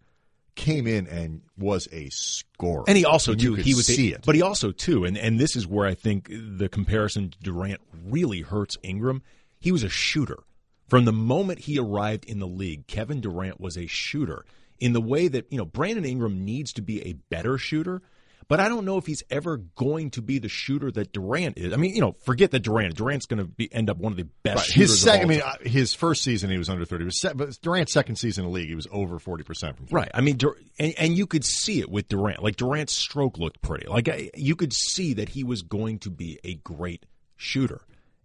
came 0.55 0.87
in 0.87 1.07
and 1.09 1.43
was 1.59 1.89
a 1.91 2.09
scorer. 2.11 2.85
And 2.87 2.97
he 2.97 3.05
also 3.05 3.33
And 3.33 3.41
too 3.41 3.55
he 3.55 3.75
was 3.75 3.87
see 3.87 4.13
it. 4.13 4.23
but 4.27 4.35
he 4.35 4.43
also 4.43 4.71
too, 4.73 5.05
and 5.05 5.17
and 5.19 5.39
this 5.41 5.57
is 5.57 5.67
where 5.67 5.87
I 5.87 5.95
think 5.95 6.29
the 6.31 6.69
comparison 6.69 7.31
to 7.31 7.39
Durant 7.41 7.81
really 8.07 8.43
hurts 8.43 8.77
Ingram. 8.83 9.23
He 9.65 9.73
was 9.73 9.83
a 9.83 9.89
shooter 9.89 10.41
from 10.89 11.07
the 11.07 11.13
moment 11.13 11.61
he 11.61 11.79
arrived 11.79 12.27
in 12.27 12.39
the 12.39 12.47
league. 12.47 12.87
Kevin 12.87 13.23
Durant 13.23 13.59
was 13.59 13.79
a 13.79 13.87
shooter 13.87 14.45
in 14.79 14.93
the 14.93 15.01
way 15.01 15.27
that 15.29 15.51
you 15.51 15.57
know 15.57 15.65
Brandon 15.65 16.05
Ingram 16.05 16.45
needs 16.45 16.75
to 16.75 16.83
be 16.83 17.01
a 17.09 17.15
better 17.31 17.57
shooter. 17.57 18.03
But 18.47 18.61
I 18.61 18.69
don't 18.69 18.85
know 18.85 18.99
if 18.99 19.07
he's 19.07 19.23
ever 19.31 19.57
going 19.57 20.11
to 20.11 20.21
be 20.21 20.39
the 20.39 20.51
shooter 20.51 20.91
that 20.91 21.15
Durant 21.15 21.57
is. 21.57 21.73
I 21.73 21.77
mean, 21.77 21.95
you 21.95 22.03
know, 22.03 22.13
forget 22.27 22.51
that 22.51 22.59
Durant. 22.61 22.95
Durant's 22.95 23.25
going 23.25 23.39
to 23.39 23.47
be 23.47 23.73
end 23.73 23.89
up 23.89 23.97
one 23.97 24.13
of 24.13 24.19
the 24.19 24.29
best 24.43 24.57
Right. 24.59 24.67
shooters. 24.67 24.91
His 24.91 25.01
second, 25.01 25.25
I 25.25 25.29
mean, 25.31 25.41
time. 25.41 25.57
uh, 25.65 25.67
his 25.71 25.95
first 25.95 26.23
season 26.23 26.51
he 26.51 26.59
was 26.59 26.69
under 26.69 26.85
thirty. 26.85 27.07
Was 27.07 27.19
se- 27.23 27.33
but 27.37 27.59
Durant's 27.63 27.95
second 27.95 28.17
season 28.17 28.45
in 28.45 28.51
the 28.51 28.55
league, 28.55 28.69
he 28.69 28.75
was 28.75 28.87
over 28.93 29.19
forty 29.19 29.45
percent 29.45 29.79
from. 29.79 29.87
Right. 29.91 30.11
I 30.13 30.21
mean, 30.21 30.39
and, 30.79 30.93
and 30.99 31.17
you 31.17 31.27
could 31.27 31.47
see 31.47 31.81
it 31.81 31.91
with 31.91 32.07
Durant. 32.09 32.43
Like 32.43 32.57
Durant's 32.57 32.93
stroke 32.93 33.39
looked 33.39 33.63
pretty. 33.63 33.87
Like 33.87 34.11
I, 34.11 34.29
you 34.35 34.57
could 34.57 34.75
see 34.75 35.15
that 35.15 35.31
he 35.31 35.43
was 35.43 35.63
going 35.63 36.01
to 36.01 36.11
be 36.11 36.39
a 36.45 36.53
great 36.57 37.07
shooter. 37.37 37.81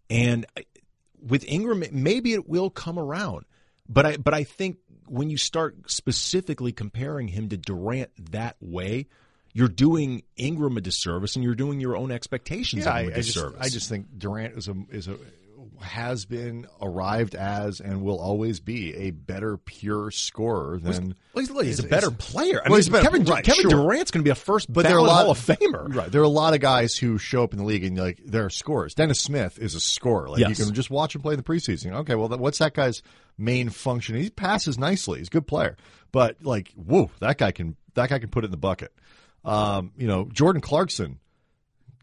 And 0.09 0.45
I- 0.57 0.65
with 1.25 1.43
Ingram, 1.47 1.83
maybe 1.91 2.33
it 2.33 2.47
will 2.47 2.69
come 2.69 2.97
around. 2.97 3.45
But 3.87 4.05
I, 4.05 4.17
but 4.17 4.33
I 4.33 4.43
think 4.43 4.77
when 5.07 5.29
you 5.29 5.37
start 5.37 5.89
specifically 5.89 6.71
comparing 6.71 7.27
him 7.27 7.49
to 7.49 7.57
Durant 7.57 8.11
that 8.31 8.55
way, 8.61 9.07
you're 9.53 9.67
doing 9.67 10.23
Ingram 10.37 10.77
a 10.77 10.81
disservice, 10.81 11.35
and 11.35 11.43
you're 11.43 11.55
doing 11.55 11.79
your 11.79 11.97
own 11.97 12.11
expectations 12.11 12.85
Yeah, 12.85 12.93
I, 12.93 12.99
I 12.99 13.21
just. 13.21 13.37
I 13.59 13.69
just 13.69 13.89
think 13.89 14.07
Durant 14.17 14.55
is 14.57 14.67
a 14.67 14.75
is 14.91 15.07
a 15.07 15.17
has 15.81 16.25
been, 16.25 16.67
arrived 16.81 17.35
as, 17.35 17.79
and 17.79 18.01
will 18.01 18.19
always 18.19 18.59
be 18.59 18.95
a 18.95 19.11
better 19.11 19.57
pure 19.57 20.11
scorer 20.11 20.77
than. 20.79 21.15
Well, 21.33 21.45
he's, 21.45 21.77
he's 21.77 21.79
a 21.79 21.87
better 21.87 22.11
player. 22.11 22.61
I 22.65 22.69
Well, 22.69 22.79
mean, 22.79 22.91
better- 22.91 23.03
Kevin, 23.09 23.25
right, 23.25 23.43
Kevin 23.43 23.61
sure. 23.61 23.71
Durant's 23.71 24.11
going 24.11 24.21
to 24.23 24.27
be 24.27 24.31
a 24.31 24.35
first 24.35 24.71
But 24.71 24.83
there 24.85 24.95
are 24.95 24.99
a 24.99 25.03
lot 25.03 25.23
Hall 25.23 25.31
of 25.31 25.39
Famer. 25.39 25.93
Right. 25.95 26.11
There 26.11 26.21
are 26.21 26.25
a 26.25 26.27
lot 26.29 26.53
of 26.53 26.59
guys 26.59 26.95
who 26.95 27.17
show 27.17 27.43
up 27.43 27.53
in 27.53 27.59
the 27.59 27.65
league 27.65 27.83
and 27.83 27.97
like 27.97 28.19
they're 28.25 28.49
scorers. 28.49 28.93
Dennis 28.93 29.21
Smith 29.21 29.57
is 29.59 29.75
a 29.75 29.79
scorer. 29.79 30.29
Like 30.29 30.39
Yes. 30.41 30.59
you 30.59 30.65
can 30.65 30.73
just 30.73 30.89
watch 30.89 31.15
him 31.15 31.21
play 31.21 31.33
in 31.33 31.37
the 31.37 31.43
preseason. 31.43 31.93
Okay, 31.93 32.15
well, 32.15 32.27
that, 32.29 32.39
what's 32.39 32.59
that 32.59 32.73
guy's 32.73 33.01
main 33.37 33.69
function? 33.69 34.15
He 34.15 34.29
passes 34.29 34.77
nicely. 34.77 35.19
He's 35.19 35.27
a 35.27 35.31
good 35.31 35.47
player, 35.47 35.77
but 36.11 36.43
like, 36.43 36.71
whoa, 36.73 37.09
that 37.19 37.37
guy 37.37 37.51
can 37.51 37.75
that 37.95 38.09
guy 38.09 38.19
can 38.19 38.29
put 38.29 38.43
it 38.43 38.47
in 38.47 38.51
the 38.51 38.57
bucket. 38.57 38.93
Um, 39.45 39.91
you 39.97 40.07
know, 40.07 40.25
Jordan 40.31 40.61
Clarkson. 40.61 41.19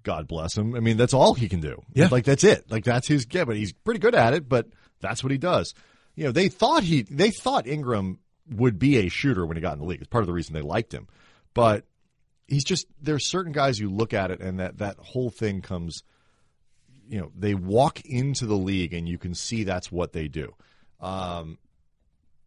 God 0.07 0.29
bless 0.29 0.57
him. 0.57 0.77
I 0.77 0.79
mean, 0.79 0.97
that's 0.97 1.15
all 1.15 1.35
he 1.35 1.49
can 1.49 1.61
do. 1.61 1.83
Yeah. 1.93 2.07
Like 2.13 2.25
that's 2.25 2.45
it. 2.45 2.71
Like 2.71 2.85
that's 2.85 3.09
his 3.09 3.27
yeah, 3.29 3.45
but 3.45 3.57
he's 3.57 3.73
pretty 3.73 3.99
good 3.99 4.15
at 4.15 4.35
it, 4.35 4.49
but 4.49 4.69
that's 5.01 5.25
what 5.25 5.33
he 5.33 5.37
does. 5.37 5.75
You 6.15 6.27
know, 6.27 6.31
they 6.31 6.49
thought 6.49 6.85
he 6.85 7.03
they 7.03 7.31
thought 7.31 7.67
Ingram 7.67 8.21
would 8.49 8.79
be 8.79 8.99
a 8.99 9.09
shooter 9.09 9.45
when 9.45 9.57
he 9.57 9.61
got 9.61 9.73
in 9.73 9.81
the 9.81 9.85
league. 9.85 10.01
It's 10.01 10.09
part 10.09 10.23
of 10.23 10.29
the 10.29 10.33
reason 10.33 10.55
they 10.55 10.63
liked 10.63 10.95
him. 10.95 11.09
But 11.55 11.87
he's 12.47 12.63
just 12.63 12.87
there's 13.03 13.29
certain 13.29 13.51
guys 13.51 13.81
you 13.81 13.91
look 13.91 14.15
at 14.15 14.31
it 14.31 14.41
and 14.41 14.61
that 14.61 14.79
that 14.79 14.97
whole 15.01 15.29
thing 15.29 15.61
comes 15.61 16.05
you 17.09 17.19
know, 17.19 17.33
they 17.37 17.55
walk 17.55 18.01
into 18.05 18.47
the 18.47 18.57
league 18.57 18.95
and 18.95 19.09
you 19.09 19.19
can 19.19 19.35
see 19.35 19.65
that's 19.65 19.91
what 19.91 20.13
they 20.13 20.29
do. 20.29 20.55
Um 21.01 21.59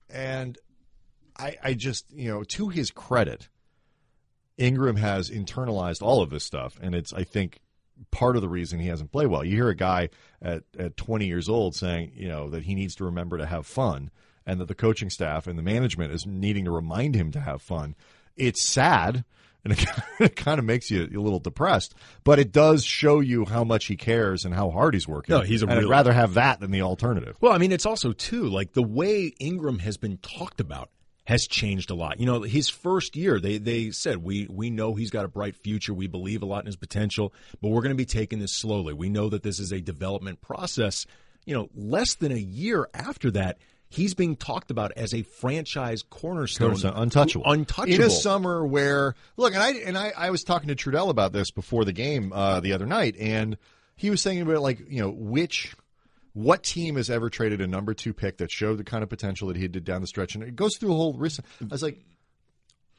and 0.10 0.58
I 1.38 1.58
I 1.62 1.74
just, 1.74 2.10
you 2.13 2.32
know, 2.32 2.46
to 2.56 2.70
his 2.70 2.89
credit, 2.89 3.50
Ingram 4.60 4.98
has 4.98 5.30
internalized 5.30 6.01
all 6.01 6.22
of 6.22 6.30
this 6.30 6.44
stuff, 6.44 6.78
and 6.82 6.94
it's 6.94 7.13
I 7.13 7.24
think 7.24 7.60
part 8.12 8.36
of 8.36 8.42
the 8.42 8.50
reason 8.50 8.80
he 8.80 8.88
hasn't 8.88 9.12
played 9.12 9.28
well. 9.28 9.44
You 9.44 9.56
hear 9.56 9.70
a 9.70 9.75
guy 9.75 10.10
at 10.42 10.63
at 10.78 10.98
20 10.98 11.25
years 11.25 11.50
old 11.50 11.75
saying, 11.75 12.12
you 12.13 12.28
know, 12.28 12.50
that 12.50 12.63
he 12.63 12.75
needs 12.75 12.96
to 12.96 13.06
remember 13.06 13.38
to 13.38 13.46
have 13.46 13.66
fun, 13.66 14.12
and 14.46 14.60
that 14.60 14.68
the 14.68 14.75
coaching 14.75 15.10
staff 15.10 15.48
and 15.48 15.58
the 15.58 15.63
management 15.63 16.13
is 16.13 16.25
needing 16.25 16.66
to 16.66 16.72
remind 16.72 17.16
him 17.16 17.32
to 17.32 17.39
have 17.39 17.62
fun. 17.62 17.96
It's 18.36 18.68
sad. 18.68 19.24
And 19.66 19.74
it, 19.78 19.86
it 20.22 20.36
kind 20.38 20.58
of 20.58 20.63
makes 20.63 20.89
you 20.89 21.04
a 21.04 21.20
little 21.20 21.39
depressed, 21.39 21.94
but 22.24 22.39
it 22.39 22.54
does 22.54 22.86
show 22.86 23.20
you 23.20 23.44
how 23.44 23.66
much 23.66 23.88
he 23.88 23.98
cares 23.98 24.46
and 24.46 24.56
how 24.56 24.70
hard 24.72 24.94
he's 24.94 25.06
working. 25.06 25.36
No, 25.36 25.42
he's 25.42 25.63
a 25.63 25.68
and 25.68 25.80
I'd 25.80 25.89
rather 25.89 26.13
have 26.13 26.36
that 26.36 26.62
than 26.62 26.72
the 26.72 26.82
alternative. 26.82 27.36
Well, 27.42 27.51
I 27.51 27.58
mean, 27.58 27.74
it's 27.74 27.86
also 27.86 28.13
too 28.13 28.48
like 28.48 28.72
the 28.72 28.84
way 28.84 29.34
Ingram 29.38 29.80
has 29.80 29.98
been 29.98 30.18
talked 30.18 30.62
about 30.62 30.92
has 31.29 31.45
changed 31.45 31.91
a 31.91 31.93
lot. 31.93 32.19
You 32.19 32.25
know, 32.25 32.41
his 32.41 32.69
first 32.69 33.15
year, 33.15 33.39
they 33.39 33.59
they 33.59 33.91
said 33.91 34.17
we 34.17 34.48
we 34.50 34.71
know 34.71 34.95
he's 34.95 35.12
got 35.12 35.25
a 35.25 35.27
bright 35.27 35.55
future. 35.55 35.93
We 35.93 36.07
believe 36.07 36.41
a 36.41 36.48
lot 36.48 36.62
in 36.62 36.65
his 36.65 36.75
potential, 36.75 37.36
but 37.62 37.69
we're 37.69 37.83
going 37.83 37.91
to 37.91 37.95
be 37.95 38.05
taking 38.05 38.39
this 38.39 38.55
slowly. 38.55 38.93
We 38.93 39.09
know 39.09 39.29
that 39.29 39.43
this 39.43 39.59
is 39.59 39.71
a 39.71 39.79
development 39.79 40.41
process. 40.41 41.05
You 41.45 41.53
know, 41.53 41.69
less 41.75 42.15
than 42.15 42.31
a 42.31 42.39
year 42.39 42.89
after 42.95 43.29
that, 43.31 43.59
he's 43.89 44.15
being 44.15 44.38
talked 44.38 44.71
about 44.71 44.91
as 44.93 45.13
a 45.13 45.21
franchise 45.21 46.01
cornerstone, 46.01 46.69
Cornerstone, 46.69 46.93
untouchable. 46.95 47.45
untouchable. 47.45 47.93
In 47.93 48.01
a 48.01 48.09
summer 48.09 48.65
where 48.65 49.13
look, 49.38 49.53
and 49.53 49.62
I 49.62 49.74
and 49.74 49.95
I, 50.00 50.12
I 50.17 50.31
was 50.31 50.43
talking 50.43 50.69
to 50.69 50.75
Trudell 50.75 51.09
about 51.09 51.31
this 51.31 51.51
before 51.51 51.86
the 51.86 51.93
game 51.93 52.33
uh, 52.33 52.59
the 52.59 52.74
other 52.74 52.88
night, 52.88 53.15
and 53.19 53.55
he 53.95 54.09
was 54.09 54.19
saying 54.19 54.41
about 54.41 54.63
like 54.63 54.79
you 54.89 55.03
know 55.03 55.12
which 55.12 55.75
what 56.33 56.63
team 56.63 56.95
has 56.95 57.09
ever 57.09 57.29
traded 57.29 57.62
a 57.62 57.67
number 57.67 57.93
two 57.93 58.13
pick 58.13 58.38
that 58.38 58.51
showed 58.51 58.77
the 58.77 58.83
kind 58.83 59.03
of 59.03 59.09
potential 59.09 59.48
that 59.48 59.57
he 59.57 59.67
did 59.67 59.83
down 59.83 60.01
the 60.01 60.07
stretch, 60.07 60.36
and 60.36 60.43
it 60.43 60.55
goes 60.55 60.77
through 60.77 60.91
a 60.91 60.95
whole. 60.95 61.13
List. 61.13 61.39
I 61.62 61.65
was 61.65 61.83
like, 61.83 62.00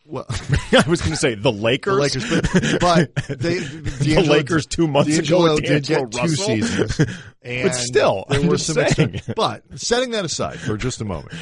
well. 0.04 0.26
I 0.72 0.84
was 0.88 1.00
going 1.00 1.12
to 1.12 1.16
say 1.16 1.34
the 1.34 1.52
Lakers. 1.52 2.14
The 2.14 2.22
Lakers, 2.22 2.78
but, 2.78 3.14
but 3.26 3.38
they, 3.38 3.58
the 3.58 4.22
Lakers 4.28 4.66
two 4.66 4.88
months 4.88 5.16
ago 5.16 5.46
D'Angelo 5.46 5.54
with 5.54 5.64
did 5.64 5.86
get 5.86 6.12
two 6.12 6.28
seasons, 6.28 7.00
and 7.42 7.74
still, 7.74 8.24
there 8.28 8.40
I'm 8.40 8.46
were 8.46 8.56
just 8.56 8.96
some. 8.96 9.12
but 9.36 9.62
setting 9.78 10.10
that 10.10 10.24
aside 10.24 10.58
for 10.58 10.76
just 10.76 11.00
a 11.00 11.04
moment, 11.04 11.34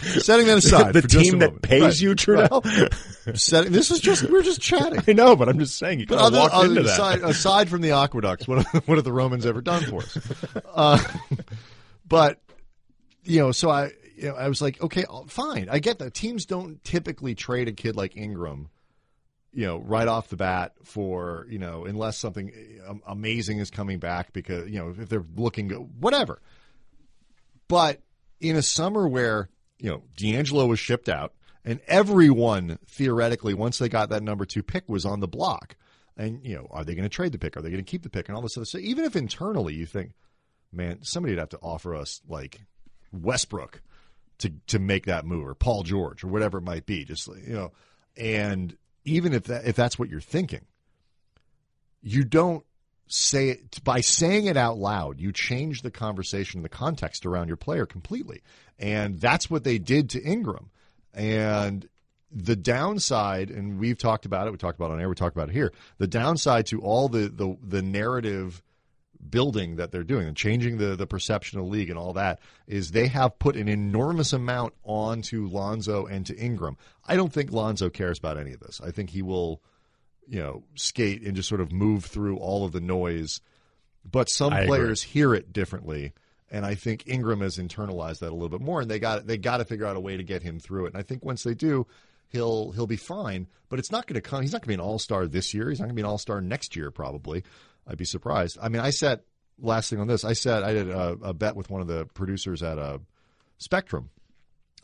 setting 0.00 0.46
that 0.46 0.58
aside, 0.58 0.92
the 0.94 1.02
for 1.02 1.08
just 1.08 1.26
a 1.26 1.30
team 1.30 1.38
that 1.40 1.62
pays 1.62 1.82
Right, 1.82 2.00
you, 2.00 2.08
right. 2.10 2.16
Trudell. 2.50 3.36
Setting 3.38 3.72
this 3.72 3.90
is 3.90 4.00
just 4.00 4.28
we're 4.30 4.42
just 4.42 4.60
chatting. 4.60 5.00
I 5.08 5.12
know, 5.12 5.36
but 5.36 5.48
I'm 5.48 5.58
just 5.58 5.76
saying 5.78 6.00
you 6.00 6.06
But 6.06 6.18
kind 6.18 6.26
of 6.28 6.34
other, 6.34 6.38
walked 6.40 6.54
other- 6.54 6.68
into 6.68 6.82
that. 6.82 6.92
aside, 6.92 7.22
aside 7.22 7.68
from 7.68 7.80
the 7.82 7.92
aqueducts, 7.92 8.46
what 8.48 8.66
have, 8.66 8.82
what 8.88 8.96
have 8.98 9.04
the 9.04 9.12
Romans 9.12 9.46
ever 9.46 9.60
done 9.60 9.82
for 9.84 10.02
us? 10.02 10.18
Uh, 10.66 10.98
but 12.06 12.40
you 13.24 13.38
know, 13.40 13.52
so 13.52 13.70
I 13.70 13.92
you 14.16 14.28
know, 14.28 14.34
I 14.34 14.48
was 14.48 14.60
like, 14.62 14.80
okay, 14.82 15.04
fine, 15.28 15.68
I 15.70 15.78
get 15.78 15.98
that. 16.00 16.14
Teams 16.14 16.46
don't 16.46 16.82
typically 16.84 17.34
trade 17.34 17.68
a 17.68 17.72
kid 17.72 17.96
like 17.96 18.16
Ingram, 18.16 18.68
you 19.52 19.66
know, 19.66 19.78
right 19.78 20.06
off 20.08 20.28
the 20.28 20.36
bat 20.36 20.72
for 20.84 21.46
you 21.48 21.58
know, 21.58 21.84
unless 21.86 22.18
something 22.18 22.52
um, 22.86 23.02
amazing 23.06 23.58
is 23.58 23.70
coming 23.70 23.98
back 23.98 24.32
because 24.32 24.68
you 24.70 24.78
know 24.78 24.94
if 24.98 25.08
they're 25.08 25.24
looking 25.36 25.68
good, 25.68 25.88
whatever. 26.00 26.40
But 27.68 28.00
in 28.40 28.56
a 28.56 28.62
summer 28.62 29.06
where 29.08 29.48
you 29.82 29.90
know 29.90 30.02
D'Angelo 30.16 30.66
was 30.66 30.78
shipped 30.78 31.08
out, 31.08 31.34
and 31.64 31.80
everyone 31.88 32.78
theoretically, 32.86 33.52
once 33.52 33.78
they 33.78 33.88
got 33.88 34.08
that 34.10 34.22
number 34.22 34.46
two 34.46 34.62
pick, 34.62 34.88
was 34.88 35.04
on 35.04 35.20
the 35.20 35.28
block. 35.28 35.76
And 36.16 36.40
you 36.44 36.54
know, 36.54 36.68
are 36.70 36.84
they 36.84 36.94
going 36.94 37.04
to 37.04 37.14
trade 37.14 37.32
the 37.32 37.38
pick? 37.38 37.56
Are 37.56 37.62
they 37.62 37.70
going 37.70 37.84
to 37.84 37.90
keep 37.90 38.02
the 38.02 38.10
pick? 38.10 38.28
And 38.28 38.36
all 38.36 38.42
this 38.42 38.56
other 38.56 38.64
stuff. 38.64 38.80
Even 38.80 39.04
if 39.04 39.16
internally 39.16 39.74
you 39.74 39.86
think, 39.86 40.12
man, 40.72 41.00
somebody'd 41.02 41.38
have 41.38 41.48
to 41.50 41.58
offer 41.62 41.96
us 41.96 42.20
like 42.28 42.60
Westbrook 43.12 43.82
to 44.38 44.52
to 44.68 44.78
make 44.78 45.06
that 45.06 45.26
move, 45.26 45.48
or 45.48 45.54
Paul 45.54 45.82
George, 45.82 46.22
or 46.22 46.28
whatever 46.28 46.58
it 46.58 46.62
might 46.62 46.86
be. 46.86 47.04
Just 47.04 47.26
you 47.26 47.54
know, 47.54 47.72
and 48.16 48.76
even 49.04 49.32
if 49.32 49.44
that 49.44 49.66
if 49.66 49.74
that's 49.74 49.98
what 49.98 50.08
you're 50.08 50.20
thinking, 50.20 50.66
you 52.02 52.22
don't 52.22 52.64
say 53.12 53.50
it 53.50 53.84
by 53.84 54.00
saying 54.00 54.46
it 54.46 54.56
out 54.56 54.78
loud 54.78 55.20
you 55.20 55.32
change 55.32 55.82
the 55.82 55.90
conversation 55.90 56.58
and 56.58 56.64
the 56.64 56.68
context 56.68 57.26
around 57.26 57.48
your 57.48 57.56
player 57.56 57.84
completely 57.84 58.42
and 58.78 59.20
that's 59.20 59.50
what 59.50 59.64
they 59.64 59.78
did 59.78 60.08
to 60.08 60.22
ingram 60.22 60.70
and 61.12 61.88
the 62.30 62.56
downside 62.56 63.50
and 63.50 63.78
we've 63.78 63.98
talked 63.98 64.24
about 64.24 64.46
it 64.46 64.50
we 64.50 64.56
talked 64.56 64.78
about 64.78 64.90
it 64.90 64.94
on 64.94 65.00
air 65.00 65.08
we 65.08 65.14
talked 65.14 65.36
about 65.36 65.50
it 65.50 65.52
here 65.52 65.72
the 65.98 66.06
downside 66.06 66.64
to 66.66 66.80
all 66.80 67.08
the 67.08 67.28
the, 67.28 67.56
the 67.62 67.82
narrative 67.82 68.62
building 69.28 69.76
that 69.76 69.92
they're 69.92 70.02
doing 70.02 70.26
and 70.26 70.36
changing 70.36 70.78
the, 70.78 70.96
the 70.96 71.06
perception 71.06 71.58
of 71.58 71.66
the 71.66 71.70
league 71.70 71.90
and 71.90 71.98
all 71.98 72.12
that 72.12 72.40
is 72.66 72.90
they 72.90 73.06
have 73.06 73.38
put 73.38 73.56
an 73.56 73.68
enormous 73.68 74.32
amount 74.32 74.74
onto 74.82 75.46
Lonzo 75.46 76.06
and 76.06 76.26
to 76.26 76.36
Ingram. 76.36 76.76
I 77.06 77.16
don't 77.16 77.32
think 77.32 77.52
Lonzo 77.52 77.88
cares 77.88 78.18
about 78.18 78.36
any 78.36 78.52
of 78.52 78.60
this. 78.60 78.80
I 78.84 78.90
think 78.90 79.10
he 79.10 79.22
will 79.22 79.62
you 80.28 80.40
know, 80.40 80.64
skate 80.74 81.22
and 81.22 81.36
just 81.36 81.48
sort 81.48 81.60
of 81.60 81.72
move 81.72 82.04
through 82.04 82.38
all 82.38 82.64
of 82.64 82.72
the 82.72 82.80
noise. 82.80 83.40
But 84.04 84.28
some 84.28 84.52
I 84.52 84.60
agree. 84.60 84.68
players 84.68 85.02
hear 85.02 85.34
it 85.34 85.52
differently, 85.52 86.12
and 86.50 86.66
I 86.66 86.74
think 86.74 87.04
Ingram 87.06 87.40
has 87.40 87.58
internalized 87.58 88.20
that 88.20 88.30
a 88.30 88.34
little 88.34 88.48
bit 88.48 88.60
more, 88.60 88.80
and 88.80 88.90
they 88.90 88.98
got 88.98 89.26
they 89.26 89.38
got 89.38 89.58
to 89.58 89.64
figure 89.64 89.86
out 89.86 89.96
a 89.96 90.00
way 90.00 90.16
to 90.16 90.22
get 90.22 90.42
him 90.42 90.58
through 90.58 90.86
it. 90.86 90.94
And 90.94 90.98
I 90.98 91.02
think 91.02 91.24
once 91.24 91.44
they 91.44 91.54
do, 91.54 91.86
he'll 92.28 92.72
he'll 92.72 92.86
be 92.86 92.96
fine. 92.96 93.46
But 93.68 93.78
it's 93.78 93.92
not 93.92 94.06
going 94.06 94.14
to 94.14 94.20
come. 94.20 94.42
He's 94.42 94.52
not 94.52 94.62
going 94.62 94.74
to 94.74 94.76
be 94.78 94.82
an 94.82 94.88
all 94.88 94.98
star 94.98 95.26
this 95.26 95.54
year. 95.54 95.70
He's 95.70 95.78
not 95.78 95.86
going 95.86 95.96
to 95.96 96.00
be 96.00 96.02
an 96.02 96.06
all 96.06 96.18
star 96.18 96.40
next 96.40 96.74
year. 96.76 96.90
Probably, 96.90 97.44
I'd 97.86 97.98
be 97.98 98.04
surprised. 98.04 98.58
I 98.60 98.68
mean, 98.68 98.82
I 98.82 98.90
said 98.90 99.20
last 99.60 99.90
thing 99.90 100.00
on 100.00 100.08
this. 100.08 100.24
I 100.24 100.32
said 100.32 100.62
I 100.62 100.72
did 100.72 100.90
a, 100.90 101.16
a 101.22 101.34
bet 101.34 101.56
with 101.56 101.70
one 101.70 101.80
of 101.80 101.86
the 101.86 102.06
producers 102.06 102.62
at 102.62 102.78
a 102.78 103.00
Spectrum 103.58 104.10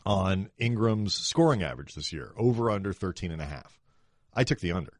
on 0.05 0.49
Ingram's 0.57 1.13
scoring 1.13 1.61
average 1.61 1.95
this 1.95 2.13
year, 2.13 2.31
over 2.37 2.71
under 2.71 2.93
13 2.93 3.31
and 3.31 3.41
a 3.41 3.45
half. 3.45 3.79
I 4.33 4.43
took 4.43 4.59
the 4.59 4.71
under. 4.71 4.93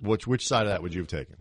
Which 0.00 0.26
which 0.26 0.46
side 0.46 0.62
of 0.62 0.68
that 0.68 0.82
would 0.82 0.94
you 0.94 1.00
have 1.00 1.08
taken? 1.08 1.36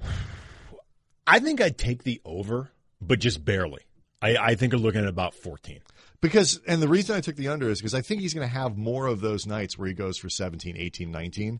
I 1.26 1.40
think 1.40 1.62
I'd 1.62 1.78
take 1.78 2.04
the 2.04 2.22
over, 2.26 2.72
but 3.02 3.20
just 3.20 3.44
barely. 3.44 3.82
I, 4.22 4.38
I 4.38 4.56
think 4.56 4.74
I'm 4.74 4.82
looking 4.82 5.02
at 5.02 5.08
about 5.08 5.36
14. 5.36 5.80
Because 6.22 6.60
and 6.66 6.82
the 6.82 6.88
reason 6.88 7.16
I 7.16 7.22
took 7.22 7.36
the 7.36 7.50
under 7.50 7.70
is 7.70 7.80
because 7.80 7.94
I 7.94 8.02
think 8.02 8.22
he's 8.22 8.34
going 8.34 8.48
to 8.48 8.54
have 8.54 8.78
more 8.78 9.06
of 9.06 9.22
those 9.22 9.46
nights 9.46 9.78
where 9.78 9.88
he 9.88 9.94
goes 9.94 10.18
for 10.18 10.30
17, 10.30 10.76
18, 10.76 11.12
19. 11.12 11.60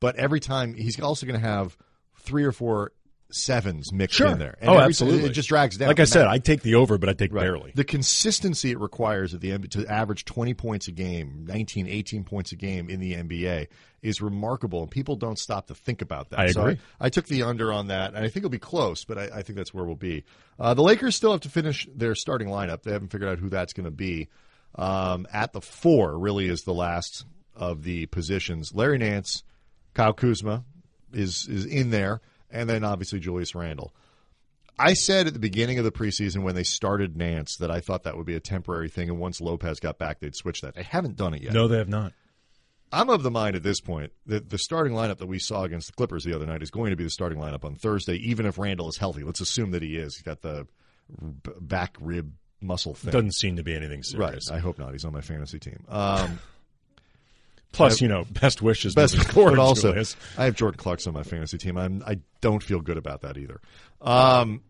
But 0.00 0.16
every 0.16 0.40
time 0.40 0.74
he's 0.74 1.00
also 1.00 1.24
going 1.24 1.40
to 1.40 1.46
have 1.46 1.76
three 2.18 2.44
or 2.44 2.52
four 2.52 2.92
sevens 3.30 3.92
mixed 3.92 4.16
Sure. 4.16 4.28
in 4.28 4.38
there. 4.38 4.56
Oh, 4.62 4.78
absolutely. 4.78 5.28
It 5.28 5.32
just 5.32 5.48
drags 5.48 5.76
down. 5.76 5.88
Like 5.88 6.00
I 6.00 6.04
said, 6.04 6.22
that- 6.22 6.28
I'd 6.28 6.44
take 6.44 6.62
the 6.62 6.76
over, 6.76 6.96
but 6.96 7.08
I'd 7.08 7.18
take 7.18 7.32
Right. 7.32 7.42
barely. 7.42 7.72
The 7.74 7.84
consistency 7.84 8.70
it 8.70 8.78
requires 8.78 9.34
at 9.34 9.40
the 9.40 9.50
end 9.52 9.70
to 9.72 9.86
average 9.86 10.24
20 10.24 10.54
points 10.54 10.86
a 10.88 10.92
game, 10.92 11.44
19, 11.46 11.88
18 11.88 12.24
points 12.24 12.52
a 12.52 12.56
game 12.56 12.88
in 12.88 13.00
the 13.00 13.14
NBA 13.14 13.66
is 14.02 14.20
remarkable, 14.22 14.82
and 14.82 14.90
people 14.90 15.16
don't 15.16 15.38
stop 15.38 15.66
to 15.66 15.74
think 15.74 16.02
about 16.02 16.30
that. 16.30 16.38
I 16.38 16.46
So 16.52 16.62
agree. 16.62 16.78
I, 17.00 17.08
took 17.08 17.26
the 17.26 17.42
under 17.42 17.72
on 17.72 17.88
that, 17.88 18.14
and 18.14 18.18
I 18.18 18.28
think 18.28 18.38
it'll 18.38 18.50
be 18.50 18.58
close, 18.58 19.04
but 19.04 19.18
I, 19.18 19.24
I 19.38 19.42
think 19.42 19.56
that's 19.56 19.74
where 19.74 19.84
we'll 19.84 19.96
be. 19.96 20.22
Uh, 20.58 20.74
the 20.74 20.82
Lakers 20.82 21.16
still 21.16 21.32
have 21.32 21.40
to 21.40 21.48
finish 21.48 21.88
their 21.94 22.14
starting 22.14 22.48
lineup. 22.48 22.82
They 22.84 22.92
haven't 22.92 23.08
figured 23.08 23.28
out 23.30 23.38
who 23.38 23.48
that's 23.48 23.72
going 23.72 23.84
to 23.86 23.90
be. 23.90 24.28
Um, 24.76 25.26
at 25.32 25.52
the 25.52 25.60
four, 25.60 26.18
really 26.18 26.46
is 26.48 26.62
the 26.62 26.74
last 26.74 27.24
of 27.56 27.82
the 27.82 28.06
positions. 28.06 28.72
Larry 28.74 28.98
Nance, 28.98 29.42
Kyle 29.94 30.12
Kuzma 30.12 30.64
is 31.12 31.48
is 31.48 31.64
in 31.64 31.90
there, 31.90 32.20
and 32.50 32.68
then 32.68 32.84
obviously 32.84 33.20
Julius 33.20 33.54
Randle. 33.54 33.94
I 34.78 34.92
said 34.92 35.26
at 35.26 35.32
the 35.32 35.38
beginning 35.38 35.78
of 35.78 35.84
the 35.84 35.90
preseason 35.92 36.42
when 36.42 36.54
they 36.54 36.62
started 36.62 37.16
Nance 37.16 37.56
that 37.56 37.70
I 37.70 37.80
thought 37.80 38.02
that 38.04 38.16
would 38.16 38.26
be 38.26 38.34
a 38.34 38.40
temporary 38.40 38.90
thing, 38.90 39.08
and 39.08 39.18
once 39.18 39.40
Lopez 39.40 39.80
got 39.80 39.98
back, 39.98 40.20
they'd 40.20 40.36
switch 40.36 40.60
that. 40.60 40.74
They 40.74 40.82
haven't 40.82 41.16
done 41.16 41.32
it 41.32 41.42
yet. 41.42 41.54
No, 41.54 41.66
they 41.66 41.78
have 41.78 41.88
not. 41.88 42.12
I'm 42.92 43.10
of 43.10 43.22
the 43.22 43.30
mind 43.30 43.56
at 43.56 43.62
this 43.62 43.80
point 43.80 44.12
that 44.26 44.50
the 44.50 44.58
starting 44.58 44.92
lineup 44.92 45.18
that 45.18 45.26
we 45.26 45.38
saw 45.38 45.64
against 45.64 45.88
the 45.88 45.92
Clippers 45.94 46.24
the 46.24 46.34
other 46.34 46.46
night 46.46 46.62
is 46.62 46.70
going 46.70 46.90
to 46.90 46.96
be 46.96 47.04
the 47.04 47.10
starting 47.10 47.38
lineup 47.38 47.64
on 47.64 47.74
Thursday, 47.74 48.14
even 48.16 48.46
if 48.46 48.58
Randle 48.58 48.88
is 48.88 48.96
healthy. 48.96 49.24
Let's 49.24 49.40
assume 49.40 49.72
that 49.72 49.82
he 49.82 49.96
is. 49.96 50.16
He's 50.16 50.22
got 50.22 50.42
the 50.42 50.66
back 51.60 51.96
rib 52.00 52.32
muscle 52.60 52.94
thing. 52.94 53.12
Doesn't 53.12 53.34
seem 53.34 53.56
to 53.56 53.62
be 53.62 53.74
anything 53.74 54.02
serious. 54.02 54.20
right. 54.20 54.42
serious. 54.42 54.50
I 54.50 54.58
hope 54.58 54.78
not. 54.78 54.92
He's 54.92 55.04
on 55.04 55.12
my 55.12 55.20
fantasy 55.20 55.58
team. 55.58 55.84
Um, 55.88 56.38
Plus, 57.72 58.00
you 58.00 58.08
know, 58.08 58.24
best 58.30 58.62
wishes. 58.62 58.94
best, 58.94 59.16
but 59.34 59.58
also 59.58 59.90
Julius. 59.90 60.16
I 60.38 60.44
have 60.44 60.54
Jordan 60.54 60.78
Clarkson 60.78 61.10
on 61.10 61.14
my 61.14 61.22
fantasy 61.22 61.58
team. 61.58 61.76
I'm, 61.76 62.02
I 62.06 62.20
don't 62.40 62.62
feel 62.62 62.80
good 62.80 62.96
about 62.96 63.22
that 63.22 63.36
either. 63.36 63.60
Um, 64.00 64.62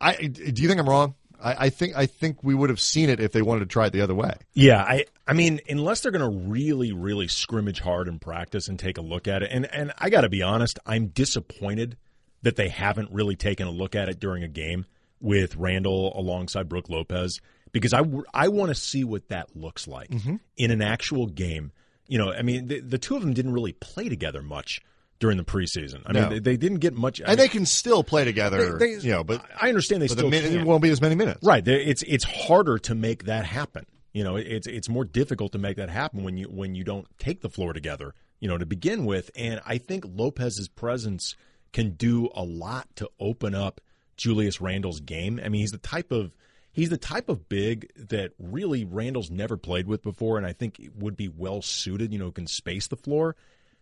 I 0.00 0.14
do 0.16 0.62
you 0.62 0.68
think 0.68 0.80
I'm 0.80 0.88
wrong? 0.88 1.14
I, 1.42 1.66
I 1.66 1.70
think 1.70 1.96
I 1.96 2.06
think 2.06 2.42
we 2.42 2.54
would 2.54 2.70
have 2.70 2.80
seen 2.80 3.08
it 3.08 3.20
if 3.20 3.32
they 3.32 3.42
wanted 3.42 3.60
to 3.60 3.66
try 3.66 3.86
it 3.86 3.92
the 3.92 4.00
other 4.00 4.14
way. 4.14 4.34
Yeah, 4.54 4.82
I 4.82 5.06
I 5.26 5.32
mean, 5.32 5.60
unless 5.68 6.00
they're 6.00 6.12
going 6.12 6.30
to 6.30 6.48
really, 6.48 6.92
really 6.92 7.28
scrimmage 7.28 7.80
hard 7.80 8.08
in 8.08 8.18
practice 8.18 8.68
and 8.68 8.78
take 8.78 8.98
a 8.98 9.02
look 9.02 9.28
at 9.28 9.42
it, 9.42 9.50
and 9.52 9.72
and 9.72 9.92
I 9.98 10.10
got 10.10 10.22
to 10.22 10.28
be 10.28 10.42
honest, 10.42 10.78
I'm 10.86 11.08
disappointed 11.08 11.96
that 12.42 12.56
they 12.56 12.68
haven't 12.68 13.10
really 13.12 13.36
taken 13.36 13.66
a 13.66 13.70
look 13.70 13.94
at 13.96 14.08
it 14.08 14.20
during 14.20 14.44
a 14.44 14.48
game 14.48 14.86
with 15.20 15.56
Randle 15.56 16.16
alongside 16.18 16.68
Brook 16.68 16.88
Lopez 16.88 17.40
because 17.72 17.92
I 17.92 17.98
w- 17.98 18.24
I 18.32 18.48
want 18.48 18.70
to 18.70 18.74
see 18.74 19.04
what 19.04 19.28
that 19.28 19.54
looks 19.56 19.86
like 19.88 20.10
mm-hmm. 20.10 20.36
in 20.56 20.70
an 20.70 20.82
actual 20.82 21.26
game. 21.26 21.72
You 22.06 22.18
know, 22.18 22.32
I 22.32 22.42
mean, 22.42 22.68
the, 22.68 22.80
the 22.80 22.98
two 22.98 23.16
of 23.16 23.22
them 23.22 23.34
didn't 23.34 23.52
really 23.52 23.72
play 23.72 24.08
together 24.08 24.40
much 24.42 24.80
during 25.18 25.36
the 25.36 25.44
preseason. 25.44 26.02
I 26.06 26.12
No. 26.12 26.20
mean, 26.20 26.28
they, 26.30 26.38
they 26.38 26.56
didn't 26.56 26.78
get 26.78 26.94
much. 26.94 27.20
I 27.20 27.24
And 27.24 27.30
mean, 27.30 27.38
they 27.38 27.48
can 27.48 27.66
still 27.66 28.02
play 28.04 28.24
together, 28.24 28.78
They- 28.78 28.94
they- 28.96 29.00
you 29.02 29.10
know, 29.10 29.24
but, 29.24 29.44
I 29.60 29.68
understand 29.68 30.00
they 30.02 30.06
but 30.08 30.16
the 30.16 30.20
still 30.20 30.30
min- 30.30 30.60
it 30.60 30.64
won't 30.64 30.82
be 30.82 30.90
as 30.90 31.00
many 31.00 31.14
minutes. 31.14 31.40
Right. 31.42 31.66
It's 31.66 32.02
it's 32.02 32.24
harder 32.24 32.78
to 32.78 32.94
make 32.94 33.24
that 33.24 33.44
happen. 33.44 33.84
You 34.12 34.24
know, 34.24 34.36
it's 34.36 34.66
it's 34.66 34.88
more 34.88 35.04
difficult 35.04 35.52
to 35.52 35.58
make 35.58 35.76
that 35.76 35.90
happen 35.90 36.24
when 36.24 36.36
you 36.38 36.46
when 36.46 36.74
you 36.74 36.82
don't 36.84 37.06
take 37.18 37.40
the 37.42 37.50
floor 37.50 37.72
together. 37.72 38.14
You 38.40 38.48
know, 38.48 38.56
to 38.56 38.64
begin 38.66 39.04
with, 39.04 39.30
and 39.36 39.60
I 39.66 39.78
think 39.78 40.04
Lopez's 40.06 40.68
presence 40.68 41.34
can 41.72 41.90
do 41.90 42.30
a 42.34 42.42
lot 42.44 42.86
to 42.96 43.10
open 43.20 43.54
up 43.54 43.80
Julius 44.16 44.60
Randle's 44.60 45.00
game. 45.00 45.40
I 45.44 45.48
mean, 45.50 45.60
he's 45.60 45.72
the 45.72 45.78
type 45.78 46.10
of 46.12 46.32
he's 46.78 46.90
the 46.90 46.96
type 46.96 47.28
of 47.28 47.48
big 47.48 47.90
that 47.96 48.30
really 48.38 48.84
Randle's 48.84 49.32
never 49.32 49.56
played 49.56 49.88
with 49.88 50.00
before, 50.00 50.38
and 50.38 50.46
I 50.46 50.52
think 50.52 50.80
would 50.96 51.16
be 51.16 51.28
well 51.28 51.60
suited. 51.60 52.12
You 52.12 52.20
know, 52.20 52.30
can 52.30 52.46
space 52.46 52.86
the 52.86 52.96
floor. 52.96 53.34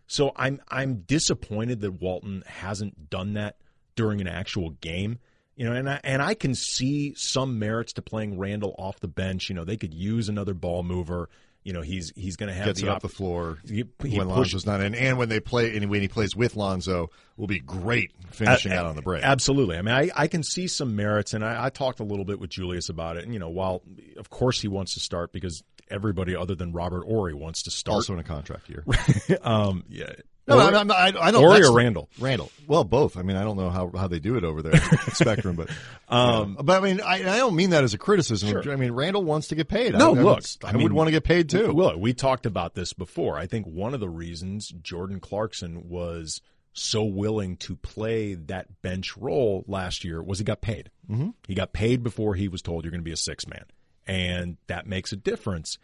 So 0.07 0.31
I'm 0.35 0.59
I'm 0.67 1.01
disappointed 1.01 1.81
that 1.81 2.01
Walton 2.01 2.43
hasn't 2.47 3.09
done 3.09 3.33
that 3.33 3.57
during 3.95 4.19
an 4.19 4.27
actual 4.27 4.71
game. 4.71 5.19
You 5.55 5.65
know, 5.65 5.73
and 5.73 5.87
I 5.87 5.99
and 6.03 6.21
I 6.23 6.33
can 6.33 6.55
see 6.55 7.13
some 7.15 7.59
merits 7.59 7.93
to 7.93 8.01
playing 8.01 8.39
Randle 8.39 8.73
off 8.79 8.99
the 8.99 9.07
bench. 9.07 9.47
You 9.49 9.55
know, 9.55 9.63
they 9.63 9.77
could 9.77 9.93
use 9.93 10.27
another 10.27 10.55
ball 10.55 10.81
mover. 10.81 11.29
You 11.63 11.73
know, 11.73 11.81
he's 11.81 12.13
he's 12.15 12.37
going 12.37 12.47
to 12.47 12.55
have 12.55 12.65
Gets 12.67 12.79
the 12.81 12.87
it 12.87 12.89
op- 12.89 12.95
off 12.97 13.01
the 13.01 13.09
floor 13.09 13.57
He- 13.67 13.83
he 14.03 14.17
when 14.17 14.27
pushed- 14.27 14.53
Lonzo's 14.53 14.65
not 14.65 14.79
in, 14.81 14.95
and 14.95 15.17
when 15.17 15.27
they 15.27 15.39
play, 15.41 15.75
and 15.75 15.89
when 15.89 16.01
he 16.01 16.07
plays 16.07 16.33
with 16.35 16.55
Lonzo, 16.55 17.09
will 17.35 17.47
be 17.47 17.59
great 17.59 18.11
finishing 18.31 18.71
out 18.71 18.85
on 18.85 18.95
the 18.95 19.01
break. 19.01 19.21
Absolutely. 19.23 19.75
I 19.77 19.81
mean, 19.81 19.93
I, 19.93 20.09
I 20.15 20.27
can 20.27 20.43
see 20.43 20.67
some 20.67 20.95
merits, 20.95 21.33
and 21.33 21.43
I, 21.43 21.65
I 21.65 21.69
talked 21.69 21.99
a 21.99 22.03
little 22.03 22.23
bit 22.23 22.39
with 22.39 22.49
Julius 22.51 22.87
about 22.87 23.17
it. 23.17 23.25
And 23.25 23.33
you 23.33 23.39
know, 23.39 23.49
while 23.49 23.81
of 24.17 24.29
course 24.29 24.61
he 24.61 24.69
wants 24.69 24.93
to 24.93 25.01
start 25.01 25.33
because 25.33 25.61
everybody 25.89 26.35
other 26.35 26.55
than 26.55 26.71
Robert 26.71 27.03
Horry 27.05 27.33
wants 27.33 27.63
to 27.63 27.71
start. 27.71 27.95
also 27.95 28.13
in 28.13 28.19
a 28.19 28.23
contract 28.23 28.69
year. 28.69 28.85
um, 29.41 29.83
yeah. 29.89 30.13
No, 30.47 30.59
Horry- 30.59 30.75
I'm, 30.75 30.89
I'm, 30.89 30.91
I, 30.91 31.19
I 31.19 31.31
don't. 31.31 31.43
Or 31.43 31.75
Randle? 31.75 32.09
Randle. 32.19 32.49
Well, 32.67 32.85
both. 32.85 33.17
I 33.17 33.21
mean, 33.21 33.35
I 33.35 33.43
don't 33.43 33.57
know 33.57 33.69
how, 33.69 33.91
how 33.95 34.07
they 34.07 34.19
do 34.19 34.37
it 34.37 34.43
over 34.43 34.61
there 34.61 34.75
at 34.75 34.81
Spectrum, 35.15 35.55
but 35.55 35.69
um, 36.09 36.57
but 36.61 36.81
I 36.81 36.85
mean, 36.85 37.01
I, 37.01 37.15
I 37.15 37.37
don't 37.37 37.55
mean 37.55 37.71
that 37.71 37.83
as 37.83 37.93
a 37.93 37.97
criticism. 37.97 38.49
Sure. 38.49 38.71
I 38.71 38.77
mean, 38.77 38.91
Randle 38.91 39.23
wants 39.23 39.49
to 39.49 39.55
get 39.55 39.67
paid. 39.67 39.93
No, 39.93 40.15
I, 40.15 40.19
I 40.19 40.21
look, 40.21 40.35
would, 40.37 40.45
I 40.63 40.71
would 40.71 40.77
mean, 40.77 40.93
want 40.93 41.07
to 41.07 41.11
get 41.11 41.23
paid 41.25 41.49
too. 41.49 41.73
Will, 41.73 41.99
we 41.99 42.13
talked 42.13 42.45
about 42.45 42.75
this 42.75 42.93
before. 42.93 43.37
I 43.37 43.45
think 43.47 43.65
one 43.65 43.93
of 43.93 43.99
the 43.99 44.09
reasons 44.09 44.69
Jordan 44.81 45.19
Clarkson 45.19 45.89
was 45.89 46.41
so 46.71 47.03
willing 47.03 47.57
to 47.57 47.75
play 47.75 48.35
that 48.35 48.81
bench 48.81 49.17
role 49.17 49.65
last 49.67 50.03
year 50.05 50.21
was 50.21 50.39
he 50.39 50.45
got 50.45 50.61
paid. 50.61 50.91
Mm-hmm. 51.09 51.29
He 51.47 51.55
got 51.55 51.73
paid 51.73 52.03
before 52.03 52.35
he 52.35 52.47
was 52.47 52.61
told 52.61 52.83
you're 52.85 52.91
going 52.91 53.01
to 53.01 53.05
be 53.05 53.11
a 53.11 53.17
six 53.17 53.47
man, 53.47 53.65
and 54.05 54.57
that 54.67 54.87
makes 54.87 55.11
a 55.11 55.17
difference. 55.17 55.77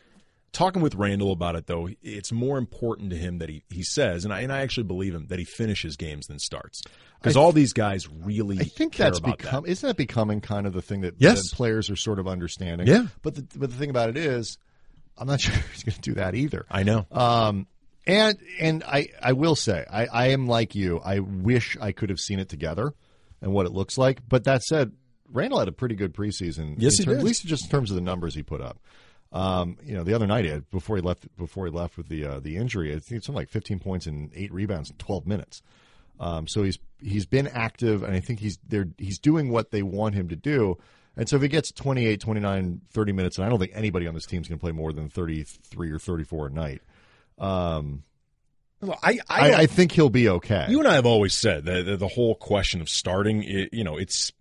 Talking 0.54 0.82
with 0.84 0.94
Randle 0.96 1.32
about 1.32 1.56
it, 1.56 1.66
though, 1.68 1.90
it's 2.02 2.32
more 2.32 2.58
important 2.60 3.10
to 3.10 3.16
him 3.18 3.40
that 3.40 3.50
he, 3.50 3.64
he 3.70 3.84
says, 3.84 4.24
and 4.24 4.34
I, 4.34 4.42
and 4.42 4.54
I 4.54 4.62
actually 4.62 4.84
believe 4.84 5.14
him, 5.16 5.26
that 5.28 5.40
he 5.40 5.46
finishes 5.46 5.98
games 5.98 6.28
than 6.28 6.38
starts. 6.40 6.84
Because 7.20 7.36
all 7.36 7.52
these 7.52 7.74
guys 7.74 8.08
really 8.08 8.60
I 8.60 8.64
think 8.66 8.96
that's 8.96 9.20
become 9.20 9.64
that. 9.64 9.70
isn't 9.72 9.88
that 9.88 9.98
becoming 9.98 10.42
kind 10.42 10.68
of 10.68 10.74
the 10.74 10.82
thing 10.82 11.02
that, 11.02 11.16
Yes. 11.18 11.50
that 11.50 11.56
players 11.56 11.90
are 11.90 11.96
sort 11.96 12.20
of 12.20 12.28
understanding. 12.28 12.86
Yeah. 12.88 13.08
But 13.24 13.36
the 13.36 13.48
but 13.58 13.72
the 13.72 13.76
thing 13.78 13.90
about 13.90 14.10
it 14.10 14.18
is, 14.18 14.58
I'm 15.18 15.26
not 15.28 15.42
sure 15.42 15.56
he's 15.74 15.84
going 15.84 15.96
to 15.96 16.02
do 16.02 16.14
that 16.16 16.36
either. 16.36 16.66
I 16.70 16.84
know. 16.84 17.08
Um, 17.12 17.66
and 18.06 18.38
and 18.60 18.84
I 18.84 19.08
I 19.22 19.34
will 19.34 19.56
say 19.56 19.86
I 19.90 20.06
I 20.06 20.28
am 20.28 20.48
like 20.48 20.76
you. 20.76 21.00
I 21.00 21.20
wish 21.20 21.78
I 21.82 21.94
could 21.94 22.10
have 22.10 22.20
seen 22.20 22.40
it 22.40 22.50
together 22.50 22.94
and 23.42 23.54
what 23.54 23.66
it 23.66 23.72
looks 23.72 23.98
like. 23.98 24.20
But 24.28 24.44
that 24.44 24.62
said, 24.62 24.92
Randle 25.32 25.60
had 25.60 25.70
a 25.70 25.72
pretty 25.72 25.96
good 25.96 26.14
preseason. 26.14 26.76
Yes, 26.78 27.00
in 27.00 27.04
he 27.04 27.06
terms- 27.06 27.06
did. 27.06 27.18
At 27.20 27.24
least 27.24 27.46
just 27.46 27.64
in 27.66 27.70
terms 27.72 27.90
of 27.90 27.96
the 27.96 28.02
numbers 28.02 28.36
he 28.36 28.44
put 28.44 28.60
up. 28.62 28.78
Um, 29.34 29.78
you 29.84 29.96
know, 29.96 30.04
the 30.04 30.14
other 30.14 30.28
night 30.28 30.70
before 30.70 30.96
he 30.96 31.02
left 31.02 31.28
before 31.38 31.66
he 31.66 31.72
left 31.72 31.98
with 31.98 32.08
the 32.08 32.24
uh, 32.24 32.40
the 32.40 32.56
injury, 32.56 32.92
I 32.92 33.00
think 33.00 33.18
it's 33.18 33.26
something 33.26 33.42
like 33.42 33.50
15 33.50 33.80
points 33.80 34.06
and 34.06 34.30
eight 34.36 34.54
rebounds 34.54 34.92
in 34.92 34.96
12 34.98 35.26
minutes. 35.26 35.64
Um, 36.20 36.48
so 36.48 36.62
he's 36.62 36.78
he's 37.02 37.26
been 37.26 37.48
active, 37.48 38.04
and 38.04 38.16
I 38.16 38.20
think 38.20 38.40
he's 38.40 38.60
they're, 38.68 38.90
he's 39.00 39.18
doing 39.18 39.50
what 39.50 39.72
they 39.72 39.82
want 39.82 40.14
him 40.14 40.30
to 40.30 40.36
do. 40.36 40.78
And 41.16 41.28
so 41.28 41.36
if 41.36 41.42
he 41.42 41.48
gets 41.48 41.72
28, 41.72 42.20
29, 42.20 42.82
30 42.90 43.12
minutes, 43.12 43.38
and 43.38 43.46
I 43.46 43.50
don't 43.50 43.60
think 43.60 43.72
anybody 43.76 44.08
on 44.08 44.14
this 44.14 44.26
team 44.26 44.42
is 44.42 44.48
going 44.48 44.58
to 44.58 44.62
play 44.62 44.72
more 44.72 44.94
than 44.94 45.10
33 45.10 45.92
or 45.92 46.00
34 46.00 46.48
a 46.48 46.50
night. 46.50 46.82
Um, 47.38 48.04
I, 48.82 48.98
I, 49.04 49.20
I, 49.30 49.54
I 49.60 49.66
think 49.68 49.92
he'll 49.92 50.10
be 50.10 50.28
okay. 50.28 50.66
You 50.70 50.80
and 50.80 50.88
I 50.88 50.96
have 50.96 51.06
always 51.06 51.34
said 51.34 51.66
that 51.66 51.86
the, 51.86 51.98
the 51.98 52.08
whole 52.08 52.36
question 52.36 52.82
of 52.82 52.90
starting, 52.90 53.44
it, 53.44 53.74
you 53.74 53.84
know, 53.84 53.98
it's 53.98 54.32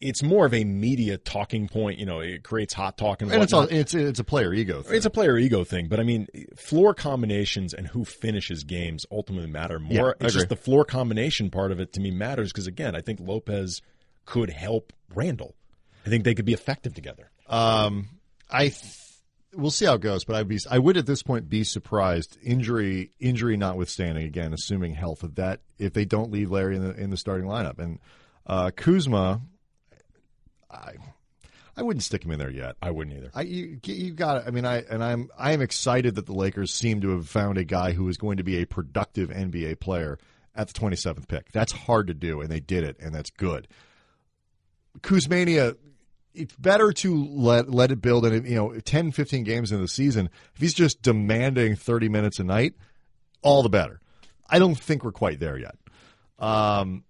it's 0.00 0.22
more 0.22 0.46
of 0.46 0.54
a 0.54 0.64
media 0.64 1.16
talking 1.16 1.68
point. 1.68 1.98
You 1.98 2.06
know, 2.06 2.20
it 2.20 2.42
creates 2.42 2.74
hot 2.74 2.98
talk 2.98 3.22
and 3.22 3.32
and 3.32 3.42
it's 3.42 3.52
all, 3.52 3.62
it's 3.62 3.94
it's 3.94 4.20
a 4.20 4.24
player 4.24 4.52
ego. 4.52 4.82
Thing. 4.82 4.96
It's 4.96 5.06
a 5.06 5.10
player 5.10 5.38
ego 5.38 5.64
thing, 5.64 5.88
but 5.88 6.00
I 6.00 6.02
mean, 6.02 6.28
floor 6.56 6.94
combinations 6.94 7.74
and 7.74 7.86
who 7.86 8.04
finishes 8.04 8.64
games 8.64 9.06
ultimately 9.10 9.48
matter 9.48 9.78
more. 9.78 10.16
Yeah, 10.20 10.26
it's 10.26 10.34
just 10.34 10.48
the 10.48 10.56
floor 10.56 10.84
combination 10.84 11.50
part 11.50 11.72
of 11.72 11.80
it 11.80 11.92
to 11.94 12.00
me 12.00 12.10
matters 12.10 12.52
because 12.52 12.66
again, 12.66 12.94
I 12.94 13.00
think 13.00 13.20
Lopez 13.20 13.82
could 14.24 14.50
help 14.50 14.92
Randle. 15.14 15.54
I 16.06 16.10
think 16.10 16.24
they 16.24 16.34
could 16.34 16.44
be 16.44 16.52
effective 16.52 16.94
together. 16.94 17.30
Um, 17.48 18.08
I 18.50 18.68
th- 18.68 19.00
we'll 19.54 19.70
see 19.70 19.86
how 19.86 19.94
it 19.94 20.00
goes, 20.00 20.24
but 20.24 20.36
I'd 20.36 20.48
be 20.48 20.58
I 20.70 20.78
would 20.78 20.96
at 20.96 21.06
this 21.06 21.22
point 21.22 21.48
be 21.48 21.64
surprised 21.64 22.36
injury 22.42 23.12
injury 23.18 23.56
notwithstanding. 23.56 24.26
Again, 24.26 24.52
assuming 24.52 24.94
health 24.94 25.22
of 25.22 25.36
that 25.36 25.60
if 25.78 25.92
they 25.92 26.04
don't 26.04 26.30
leave 26.30 26.50
Larry 26.50 26.76
in 26.76 26.82
the 26.82 26.94
in 26.94 27.10
the 27.10 27.16
starting 27.16 27.46
lineup 27.46 27.78
and 27.78 27.98
uh, 28.46 28.70
Kuzma, 28.70 29.40
I 30.74 30.94
I 31.76 31.82
wouldn't 31.82 32.04
stick 32.04 32.24
him 32.24 32.30
in 32.30 32.38
there 32.38 32.50
yet. 32.50 32.76
I 32.80 32.90
wouldn't 32.90 33.16
either. 33.16 33.30
I 33.34 33.42
you 33.42 33.80
you 33.84 34.12
got 34.12 34.38
it. 34.38 34.44
I 34.46 34.50
mean 34.50 34.64
I 34.64 34.82
and 34.82 35.02
I'm 35.02 35.28
I 35.38 35.52
am 35.52 35.60
excited 35.60 36.14
that 36.14 36.26
the 36.26 36.34
Lakers 36.34 36.72
seem 36.72 37.00
to 37.00 37.10
have 37.10 37.28
found 37.28 37.58
a 37.58 37.64
guy 37.64 37.92
who 37.92 38.08
is 38.08 38.16
going 38.16 38.36
to 38.36 38.44
be 38.44 38.60
a 38.60 38.66
productive 38.66 39.30
NBA 39.30 39.80
player 39.80 40.18
at 40.54 40.68
the 40.68 40.74
27th 40.78 41.26
pick. 41.26 41.50
That's 41.52 41.72
hard 41.72 42.06
to 42.06 42.14
do 42.14 42.40
and 42.40 42.50
they 42.50 42.60
did 42.60 42.84
it 42.84 42.96
and 43.00 43.14
that's 43.14 43.30
good. 43.30 43.66
Kuzmania 45.00 45.76
it's 46.32 46.54
better 46.56 46.92
to 46.92 47.24
let 47.26 47.70
let 47.70 47.90
it 47.90 48.00
build 48.00 48.24
and 48.26 48.46
you 48.46 48.56
know 48.56 48.78
10 48.78 49.12
15 49.12 49.44
games 49.44 49.72
in 49.72 49.80
the 49.80 49.88
season 49.88 50.30
if 50.54 50.60
he's 50.60 50.74
just 50.74 51.02
demanding 51.02 51.76
30 51.76 52.08
minutes 52.08 52.38
a 52.38 52.44
night 52.44 52.74
all 53.42 53.62
the 53.62 53.68
better. 53.68 54.00
I 54.48 54.58
don't 54.58 54.78
think 54.78 55.04
we're 55.04 55.12
quite 55.12 55.40
there 55.40 55.58
yet. 55.58 55.76
Um 56.38 57.04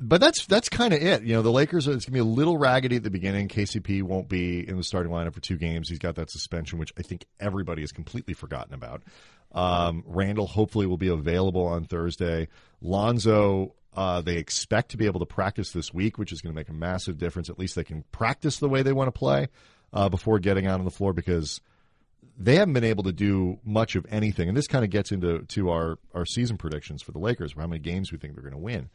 but 0.00 0.20
that's 0.20 0.46
that's 0.46 0.70
kind 0.70 0.94
of 0.94 1.02
it. 1.02 1.22
You 1.22 1.34
know, 1.34 1.42
the 1.42 1.52
Lakers 1.52 1.86
are, 1.86 1.92
it's 1.92 2.06
going 2.06 2.18
to 2.18 2.24
be 2.24 2.30
a 2.30 2.34
little 2.34 2.56
raggedy 2.56 2.96
at 2.96 3.02
the 3.02 3.10
beginning. 3.10 3.48
KCP 3.48 4.02
won't 4.02 4.28
be 4.28 4.66
in 4.66 4.76
the 4.76 4.82
starting 4.82 5.12
lineup 5.12 5.34
for 5.34 5.40
two 5.40 5.56
games. 5.56 5.88
He's 5.88 5.98
got 5.98 6.14
that 6.14 6.30
suspension, 6.30 6.78
which 6.78 6.92
I 6.98 7.02
think 7.02 7.26
everybody 7.38 7.82
has 7.82 7.92
completely 7.92 8.32
forgotten 8.32 8.72
about. 8.72 9.02
Um, 9.52 10.02
Randle 10.06 10.46
hopefully 10.46 10.86
will 10.86 10.96
be 10.96 11.08
available 11.08 11.66
on 11.66 11.84
Thursday. 11.84 12.48
Lonzo, 12.80 13.74
uh, 13.94 14.22
they 14.22 14.36
expect 14.36 14.92
to 14.92 14.96
be 14.96 15.04
able 15.06 15.20
to 15.20 15.26
practice 15.26 15.72
this 15.72 15.92
week, 15.92 16.16
which 16.16 16.32
is 16.32 16.40
going 16.40 16.54
to 16.54 16.56
make 16.56 16.70
a 16.70 16.74
massive 16.74 17.18
difference. 17.18 17.50
At 17.50 17.58
least 17.58 17.74
they 17.74 17.84
can 17.84 18.04
practice 18.10 18.58
the 18.58 18.68
way 18.68 18.82
they 18.82 18.92
want 18.92 19.08
to 19.08 19.18
play 19.18 19.48
uh, 19.92 20.08
before 20.08 20.38
getting 20.38 20.66
out 20.66 20.78
on 20.78 20.84
the 20.84 20.90
floor 20.90 21.12
because 21.12 21.60
they 22.38 22.54
haven't 22.54 22.74
been 22.74 22.84
able 22.84 23.02
to 23.04 23.12
do 23.12 23.58
much 23.64 23.96
of 23.96 24.06
anything. 24.08 24.48
And 24.48 24.56
this 24.56 24.66
kind 24.66 24.84
of 24.84 24.90
gets 24.90 25.12
into 25.12 25.42
to 25.42 25.70
our, 25.70 25.98
our 26.14 26.24
season 26.24 26.56
predictions 26.56 27.02
for 27.02 27.12
the 27.12 27.18
Lakers, 27.18 27.54
how 27.54 27.66
many 27.66 27.80
games 27.80 28.12
we 28.12 28.18
think 28.18 28.34
they're 28.34 28.42
going 28.42 28.54
to 28.54 28.58
win. 28.58 28.88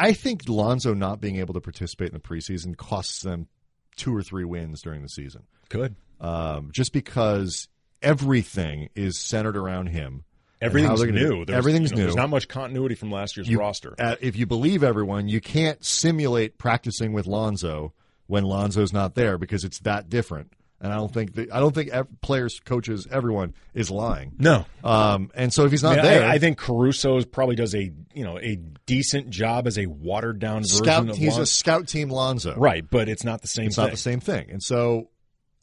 I 0.00 0.12
think 0.14 0.48
Lonzo 0.48 0.94
not 0.94 1.20
being 1.20 1.36
able 1.36 1.54
to 1.54 1.60
participate 1.60 2.08
in 2.08 2.14
the 2.14 2.20
preseason 2.20 2.76
costs 2.76 3.20
them 3.22 3.48
two 3.96 4.16
or 4.16 4.22
three 4.22 4.44
wins 4.44 4.80
during 4.80 5.02
the 5.02 5.08
season, 5.08 5.42
Good. 5.68 5.94
um, 6.20 6.70
just 6.72 6.92
because 6.92 7.68
everything 8.02 8.88
is 8.94 9.18
centered 9.18 9.56
around 9.56 9.88
him. 9.88 10.24
Everything's 10.60 11.00
gonna- 11.00 11.12
new. 11.12 11.44
There's, 11.44 11.56
everything's 11.56 11.90
you 11.90 11.96
know, 11.96 12.00
new. 12.02 12.06
There's 12.08 12.16
not 12.16 12.30
much 12.30 12.48
continuity 12.48 12.94
from 12.94 13.10
last 13.10 13.36
year's 13.36 13.48
You- 13.48 13.58
roster. 13.60 13.94
uh, 13.98 14.16
if 14.20 14.36
you 14.36 14.46
believe 14.46 14.82
everyone, 14.82 15.28
you 15.28 15.40
can't 15.40 15.82
simulate 15.84 16.58
practicing 16.58 17.12
with 17.12 17.26
Lonzo 17.26 17.92
when 18.26 18.44
Lonzo's 18.44 18.92
not 18.92 19.14
there 19.14 19.38
because 19.38 19.64
it's 19.64 19.78
that 19.80 20.08
different. 20.08 20.52
And 20.80 20.92
I 20.92 20.96
don't 20.96 21.12
think 21.12 21.34
the, 21.34 21.50
I 21.52 21.60
don't 21.60 21.74
think 21.74 21.90
ev- 21.90 22.08
players, 22.22 22.58
coaches, 22.64 23.06
everyone 23.10 23.54
is 23.74 23.90
lying. 23.90 24.32
No. 24.38 24.64
Um, 24.82 25.30
and 25.34 25.52
so 25.52 25.64
if 25.64 25.70
he's 25.70 25.82
not 25.82 25.98
I, 25.98 26.02
there, 26.02 26.24
I, 26.24 26.32
I 26.34 26.38
think 26.38 26.56
Caruso 26.58 27.22
probably 27.24 27.56
does 27.56 27.74
a 27.74 27.92
you 28.14 28.24
know 28.24 28.38
a 28.38 28.56
decent 28.86 29.30
job 29.30 29.66
as 29.66 29.78
a 29.78 29.86
watered 29.86 30.38
down 30.38 30.62
version 30.62 30.84
scout. 30.84 31.08
of 31.10 31.16
He's 31.16 31.34
Lon- 31.34 31.42
a 31.42 31.46
scout 31.46 31.88
team 31.88 32.08
Lonzo. 32.08 32.54
right, 32.56 32.84
but 32.88 33.08
it's 33.08 33.24
not 33.24 33.42
the 33.42 33.48
same. 33.48 33.66
It's 33.66 33.76
thing. 33.76 33.84
not 33.84 33.90
the 33.90 33.96
same 33.98 34.20
thing. 34.20 34.50
And 34.50 34.62
so 34.62 35.10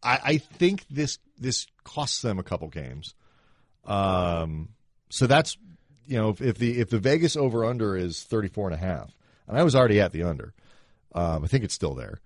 I, 0.04 0.20
I 0.24 0.38
think 0.38 0.86
this 0.90 1.18
this 1.38 1.66
costs 1.84 2.22
them 2.22 2.38
a 2.40 2.44
couple 2.44 2.68
games. 2.68 3.16
Um, 3.86 4.70
so 5.10 5.28
that's 5.28 5.58
you 6.06 6.18
know 6.18 6.30
if, 6.30 6.42
if 6.42 6.58
the 6.58 6.80
if 6.80 6.90
the 6.90 7.00
Vegas 7.00 7.36
over 7.36 7.66
under 7.66 7.96
is 7.98 8.24
34 8.24 8.68
and 8.72 8.76
a 8.76 8.86
half, 8.86 9.16
and 9.48 9.58
I 9.58 9.64
was 9.64 9.76
already 9.76 10.00
at 10.00 10.12
the 10.12 10.24
under. 10.24 10.54
Um, 11.14 11.44
I 11.44 11.48
think 11.48 11.64
it's 11.64 11.74
still 11.74 11.96
there. 11.96 12.20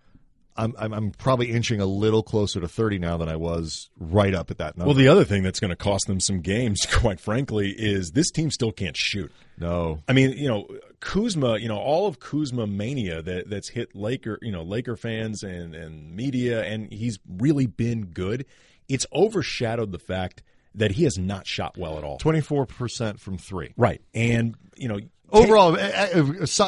I'm, 0.57 0.75
I'm 0.77 0.93
I'm 0.93 1.11
probably 1.11 1.49
inching 1.51 1.79
a 1.81 1.85
little 1.85 2.23
closer 2.23 2.59
to 2.59 2.67
30 2.67 2.99
now 2.99 3.17
than 3.17 3.29
I 3.29 3.35
was 3.35 3.89
right 3.99 4.33
up 4.33 4.51
at 4.51 4.57
that 4.57 4.77
number. 4.77 4.87
Well, 4.89 4.95
the 4.95 5.07
other 5.07 5.23
thing 5.23 5.43
that's 5.43 5.59
going 5.59 5.69
to 5.69 5.75
cost 5.75 6.07
them 6.07 6.19
some 6.19 6.41
games, 6.41 6.85
quite 6.91 7.19
frankly, 7.19 7.71
is 7.77 8.11
this 8.11 8.31
team 8.31 8.51
still 8.51 8.71
can't 8.71 8.97
shoot. 8.97 9.31
no. 9.57 9.99
I 10.07 10.13
mean, 10.13 10.31
you 10.31 10.47
know, 10.47 10.67
Kuzma, 10.99 11.57
you 11.57 11.67
know, 11.67 11.77
all 11.77 12.07
of 12.07 12.19
Kuzma 12.19 12.67
mania 12.67 13.21
that 13.21 13.49
that's 13.49 13.69
hit 13.69 13.95
Laker, 13.95 14.37
you 14.41 14.51
know, 14.51 14.63
Laker 14.63 14.95
fans 14.95 15.43
and 15.43 15.73
and 15.73 16.15
media, 16.15 16.63
and 16.63 16.91
he's 16.91 17.19
really 17.27 17.65
been 17.65 18.05
good. 18.07 18.45
It's 18.89 19.05
overshadowed 19.13 19.91
the 19.91 19.99
fact 19.99 20.43
that 20.75 20.91
he 20.91 21.03
has 21.03 21.17
not 21.17 21.47
shot 21.47 21.77
well 21.77 21.97
at 21.97 22.03
all. 22.03 22.17
24% 22.19 23.19
from 23.19 23.37
3. 23.37 23.73
Right, 23.77 24.01
and 24.13 24.55
you 24.77 24.87
know, 24.87 24.99
Overall, 25.33 25.77
eh, 25.77 26.09
eh, 26.13 26.23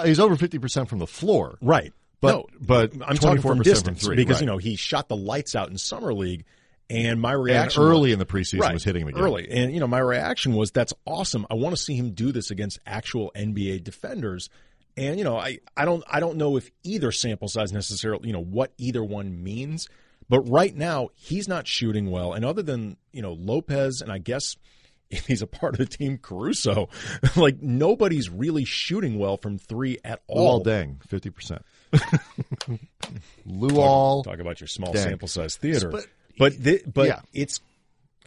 he's 0.06 0.20
over 0.20 0.36
50% 0.38 0.88
from 0.88 1.00
the 1.00 1.08
floor. 1.08 1.58
right, 1.62 1.92
But- 2.24 2.32
no, 2.32 2.46
but 2.60 2.94
I'm 3.06 3.18
talking 3.18 3.42
from 3.42 3.62
distance 3.62 4.04
three, 4.04 4.16
because 4.16 4.38
right. 4.38 4.42
you 4.42 4.48
know 4.48 4.58
he 4.58 4.76
shot 4.76 5.08
the 5.10 5.16
lights 5.16 5.56
out 5.56 5.70
in 5.70 5.78
summer 5.78 6.14
league, 6.14 6.46
and 6.90 7.22
my 7.22 7.34
And 7.34 7.44
reaction 7.44 7.84
early 7.84 8.12
in 8.12 8.20
the 8.20 8.26
preseason 8.26 8.60
right, 8.60 8.74
was 8.74 8.84
hitting 8.84 9.04
him 9.04 9.10
again. 9.10 9.22
early. 9.22 9.50
And 9.50 9.74
you 9.74 9.80
know, 9.80 9.88
my 9.88 10.00
reaction 10.00 10.54
was 10.54 10.72
that's 10.72 10.94
awesome. 11.06 11.46
I 11.50 11.56
want 11.56 11.76
to 11.76 11.82
see 11.82 11.96
him 11.96 12.12
do 12.12 12.32
this 12.32 12.52
against 12.52 12.80
actual 12.86 13.32
NBA 13.36 13.84
defenders. 13.84 14.50
And 14.96 15.18
you 15.18 15.24
know, 15.24 15.38
I, 15.38 15.60
I 15.76 15.86
don't 15.86 16.04
I 16.10 16.20
don't 16.20 16.38
know 16.38 16.58
if 16.58 16.70
either 16.84 17.12
sample 17.12 17.48
size 17.48 17.72
necessarily, 17.72 18.28
you 18.28 18.34
know, 18.34 18.44
what 18.44 18.74
either 18.78 19.04
one 19.04 19.44
means. 19.44 19.88
But 20.30 20.42
right 20.42 20.76
now, 20.76 21.10
he's 21.16 21.48
not 21.48 21.68
shooting 21.68 22.10
well. 22.10 22.34
And 22.34 22.46
other 22.46 22.62
than, 22.62 22.98
you 23.12 23.22
know, 23.22 23.34
Lopez 23.34 24.02
and 24.02 24.12
I 24.12 24.20
guess 24.20 24.56
if 25.10 25.28
he's 25.28 25.42
a 25.42 25.48
part 25.48 25.74
of 25.74 25.78
the 25.80 25.86
team, 25.86 26.18
Caruso, 26.18 26.90
like 27.36 27.62
nobody's 27.62 28.30
really 28.30 28.66
shooting 28.66 29.20
well 29.20 29.38
from 29.38 29.58
three 29.58 30.00
at 30.04 30.22
all. 30.28 30.64
Luol 30.64 30.66
Deng, 30.66 31.08
50%. 31.08 31.62
Luol. 33.48 34.24
Talk 34.24 34.40
about 34.40 34.60
your 34.62 34.68
small 34.68 34.94
Dang. 34.94 35.04
sample 35.04 35.28
size 35.28 35.56
theater. 35.56 35.90
But- 35.90 36.06
But 36.38 36.54
thi- 36.54 36.82
but 36.92 37.08
Yeah. 37.08 37.22
it's 37.34 37.60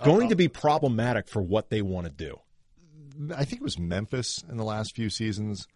going 0.02 0.28
to 0.28 0.36
be 0.36 0.46
problematic 0.48 1.26
for 1.28 1.42
what 1.42 1.70
they 1.70 1.82
want 1.82 2.06
to 2.06 2.12
do. 2.12 2.38
I 3.34 3.44
think 3.44 3.60
it 3.60 3.64
was 3.64 3.78
Memphis 3.78 4.44
in 4.48 4.56
the 4.58 4.64
last 4.64 4.94
few 4.94 5.10
seasons 5.10 5.66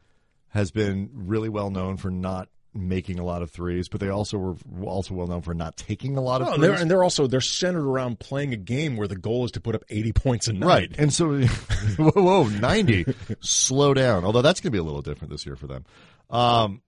has 0.51 0.71
been 0.71 1.11
really 1.13 1.49
well 1.49 1.71
known 1.71 1.97
for 1.97 2.11
not 2.11 2.49
making 2.73 3.19
a 3.19 3.25
lot 3.25 3.43
of 3.43 3.51
threes, 3.51 3.89
but 3.89 3.99
they 3.99 4.11
also 4.11 4.39
were 4.39 4.57
also 4.85 5.15
well 5.15 5.27
known 5.27 5.43
for 5.43 5.55
not 5.55 5.77
taking 5.77 6.17
a 6.17 6.21
lot 6.21 6.41
of 6.41 6.47
Oh, 6.49 6.53
and 6.53 6.63
they're, 6.63 6.71
threes. 6.71 6.83
and 6.83 6.91
they're 6.91 7.03
also 7.03 7.27
they're 7.27 7.41
centered 7.41 7.85
around 7.85 8.21
playing 8.21 8.53
a 8.53 8.57
game 8.57 8.97
where 8.97 9.09
the 9.09 9.17
goal 9.17 9.45
is 9.45 9.51
to 9.53 9.61
put 9.61 9.75
up 9.75 9.83
80 9.89 10.13
points 10.13 10.47
a 10.47 10.53
night. 10.53 10.67
Right. 10.67 10.95
And 10.99 11.13
so, 11.13 11.41
whoa, 11.97 12.11
whoa, 12.13 12.45
90. 12.45 13.07
Slow 13.41 13.93
down. 13.95 14.25
Although 14.25 14.43
that's 14.43 14.61
going 14.61 14.69
to 14.71 14.77
be 14.77 14.79
a 14.79 14.85
little 14.85 15.03
different 15.03 15.33
this 15.33 15.45
year 15.47 15.57
for 15.57 15.67
them. 15.67 15.85
Um, 16.29 16.83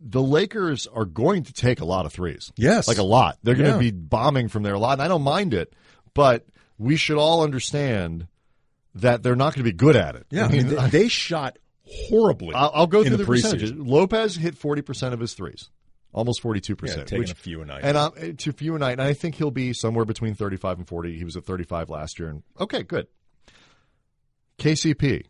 the 0.00 0.22
Lakers 0.22 0.86
are 0.86 1.04
going 1.04 1.42
to 1.44 1.52
take 1.52 1.80
a 1.80 1.84
lot 1.84 2.06
of 2.06 2.12
threes. 2.12 2.52
Yes. 2.56 2.88
Like 2.88 2.98
a 2.98 3.02
lot. 3.02 3.38
They're 3.42 3.54
going 3.54 3.66
to 3.78 3.84
Yeah. 3.84 3.90
be 3.90 3.96
bombing 3.96 4.48
from 4.48 4.62
there 4.62 4.74
a 4.74 4.78
lot. 4.78 4.92
And 4.94 5.02
I 5.02 5.08
don't 5.08 5.22
mind 5.22 5.52
it, 5.54 5.74
but 6.14 6.46
we 6.78 6.96
should 6.96 7.18
all 7.18 7.42
understand 7.44 8.26
that 8.94 9.22
they're 9.22 9.36
not 9.36 9.54
going 9.54 9.64
to 9.64 9.70
be 9.70 9.76
good 9.76 9.96
at 9.96 10.16
it. 10.16 10.26
Yeah, 10.30 10.46
I 10.46 10.48
mean, 10.48 10.68
they, 10.68 10.88
they 10.88 11.08
shot 11.08 11.58
horribly. 11.86 12.54
I'll, 12.54 12.70
I'll 12.74 12.86
go 12.86 13.00
in 13.02 13.08
through 13.08 13.18
the 13.18 13.22
the, 13.24 13.26
percentages. 13.26 13.72
Lopez 13.72 14.36
hit 14.36 14.58
40% 14.58 15.12
of 15.12 15.20
his 15.20 15.34
threes. 15.34 15.68
Almost 16.12 16.42
42%. 16.42 16.86
Yeah, 16.88 16.94
taking 17.04 17.18
which- 17.20 17.30
a 17.32 17.36
few 17.36 17.60
a 17.62 17.66
night. 17.66 17.82
And 17.84 17.96
um, 17.96 18.36
to 18.38 18.52
few 18.52 18.74
a 18.74 18.78
night. 18.78 18.92
And 18.92 19.02
I 19.02 19.12
think 19.12 19.36
he'll 19.36 19.50
be 19.52 19.72
somewhere 19.72 20.04
between 20.04 20.34
35 20.34 20.78
and 20.78 20.88
40. 20.88 21.16
He 21.16 21.24
was 21.24 21.36
at 21.36 21.44
35 21.44 21.88
last 21.90 22.18
year. 22.18 22.30
And 22.30 22.42
okay, 22.58 22.82
good. 22.82 23.06
KCP, 24.58 25.26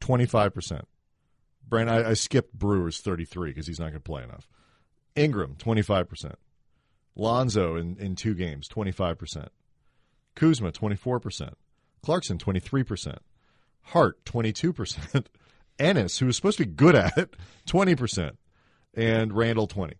25%. 0.00 0.82
Brandon, 1.68 1.94
I, 1.94 2.10
I 2.10 2.14
skipped 2.14 2.58
Brewer's 2.58 3.00
33 3.00 3.50
because 3.50 3.66
he's 3.66 3.78
not 3.78 3.86
going 3.86 3.94
to 3.94 4.00
play 4.00 4.22
enough. 4.22 4.48
Ingram, 5.14 5.56
25%. 5.58 6.34
Lonzo 7.14 7.76
in, 7.76 7.96
in 7.98 8.16
two 8.16 8.34
games, 8.34 8.68
25%. 8.68 9.48
Kuzma, 10.34 10.72
24%. 10.72 11.52
Clarkson, 12.02 12.38
23%. 12.38 13.18
Hart, 13.82 14.24
22%. 14.24 15.26
Ennis, 15.78 16.18
who 16.18 16.26
was 16.26 16.36
supposed 16.36 16.58
to 16.58 16.66
be 16.66 16.72
good 16.72 16.94
at 16.94 17.16
it, 17.16 17.34
20%. 17.66 18.32
And 18.94 19.32
Randle, 19.32 19.66
20. 19.66 19.94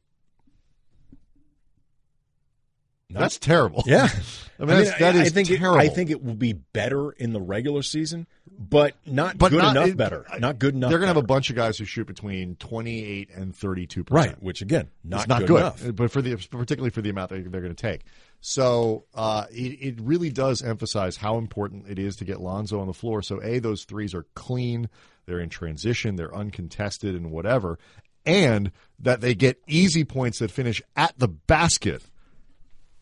That's 3.20 3.38
terrible. 3.38 3.82
yeah, 3.86 4.08
I 4.58 4.64
mean, 4.64 4.76
that's, 4.84 4.98
that 4.98 5.14
I, 5.14 5.20
is 5.22 5.28
I 5.28 5.30
think 5.30 5.48
terrible. 5.48 5.78
It, 5.80 5.82
I 5.84 5.88
think 5.88 6.10
it 6.10 6.22
will 6.24 6.34
be 6.34 6.52
better 6.52 7.10
in 7.12 7.32
the 7.32 7.40
regular 7.40 7.82
season, 7.82 8.26
but 8.58 8.94
not 9.06 9.38
But 9.38 9.50
good 9.50 9.62
not- 9.62 9.76
enough. 9.76 9.88
it- 9.88 9.96
better, 9.96 10.26
not 10.38 10.58
good 10.58 10.74
enough. 10.74 10.90
They're 10.90 10.98
going 10.98 11.08
to 11.08 11.14
have 11.14 11.22
a 11.22 11.26
bunch 11.26 11.50
of 11.50 11.56
guys 11.56 11.78
who 11.78 11.84
shoot 11.84 12.06
between 12.06 12.56
28 12.56 13.30
and 13.34 13.54
32%. 13.54 14.10
right, 14.10 14.42
which 14.42 14.62
again, 14.62 14.88
not, 15.04 15.28
not 15.28 15.40
good, 15.40 15.48
good, 15.48 15.60
enough. 15.60 15.96
but 15.96 16.10
for 16.10 16.22
the 16.22 16.36
particularly 16.50 16.90
for 16.90 17.02
the 17.02 17.10
amount 17.10 17.30
that 17.30 17.50
they're 17.50 17.60
going 17.60 17.74
to 17.74 17.80
take. 17.82 18.02
So 18.40 19.04
uh, 19.14 19.44
it, 19.52 19.78
it 19.80 20.00
really 20.00 20.30
does 20.30 20.62
emphasize 20.62 21.16
how 21.16 21.38
important 21.38 21.86
it 21.88 21.98
is 21.98 22.16
to 22.16 22.24
get 22.24 22.40
Lonzo 22.40 22.80
on 22.80 22.86
the 22.88 22.92
floor. 22.92 23.22
So 23.22 23.40
a 23.42 23.58
those 23.60 23.84
threes 23.84 24.14
are 24.14 24.26
clean, 24.34 24.88
they're 25.26 25.38
in 25.40 25.48
transition, 25.48 26.16
they're 26.16 26.34
uncontested, 26.34 27.14
and 27.14 27.30
whatever, 27.30 27.78
and 28.26 28.72
that 28.98 29.20
they 29.20 29.34
get 29.34 29.60
easy 29.68 30.04
points 30.04 30.40
that 30.40 30.50
finish 30.50 30.82
at 30.96 31.14
the 31.18 31.28
basket 31.28 32.02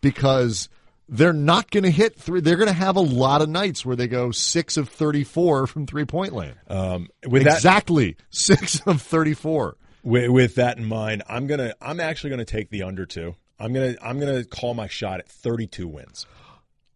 because. 0.01 0.69
They're 1.13 1.33
not 1.33 1.73
going 1.73 1.83
to 1.83 1.91
hit 1.91 2.15
three. 2.15 2.41
They're 2.41 2.55
going 2.55 2.69
to 2.69 2.73
have 2.73 2.95
a 2.95 3.01
lot 3.01 3.43
of 3.43 3.49
nights 3.49 3.85
where 3.85 3.97
they 3.97 4.07
go 4.07 4.31
six 4.31 4.77
of 4.77 4.89
thirty-four 4.89 5.67
from 5.67 5.85
three-point 5.85 6.33
land. 6.33 6.55
Um, 6.69 7.09
with 7.27 7.43
that, 7.43 7.57
exactly 7.57 8.17
six 8.31 8.81
of 8.87 9.03
thirty-four. 9.03 9.77
with, 10.05 10.31
with 10.31 10.55
that 10.55 10.79
in 10.79 10.85
mind, 10.85 11.25
I'm 11.29 11.49
gonna, 11.49 11.75
I'm 11.83 11.99
actually 11.99 12.31
gonna 12.31 12.45
take 12.45 12.71
the 12.71 12.85
under 12.85 13.07
two. 13.07 13.35
I'm 13.59 13.73
gonna, 13.73 13.97
I'm 14.01 14.21
gonna 14.21 14.45
call 14.45 14.75
my 14.75 14.87
shot 14.87 15.19
at 15.19 15.27
32 15.29 15.89
wins. 15.89 16.27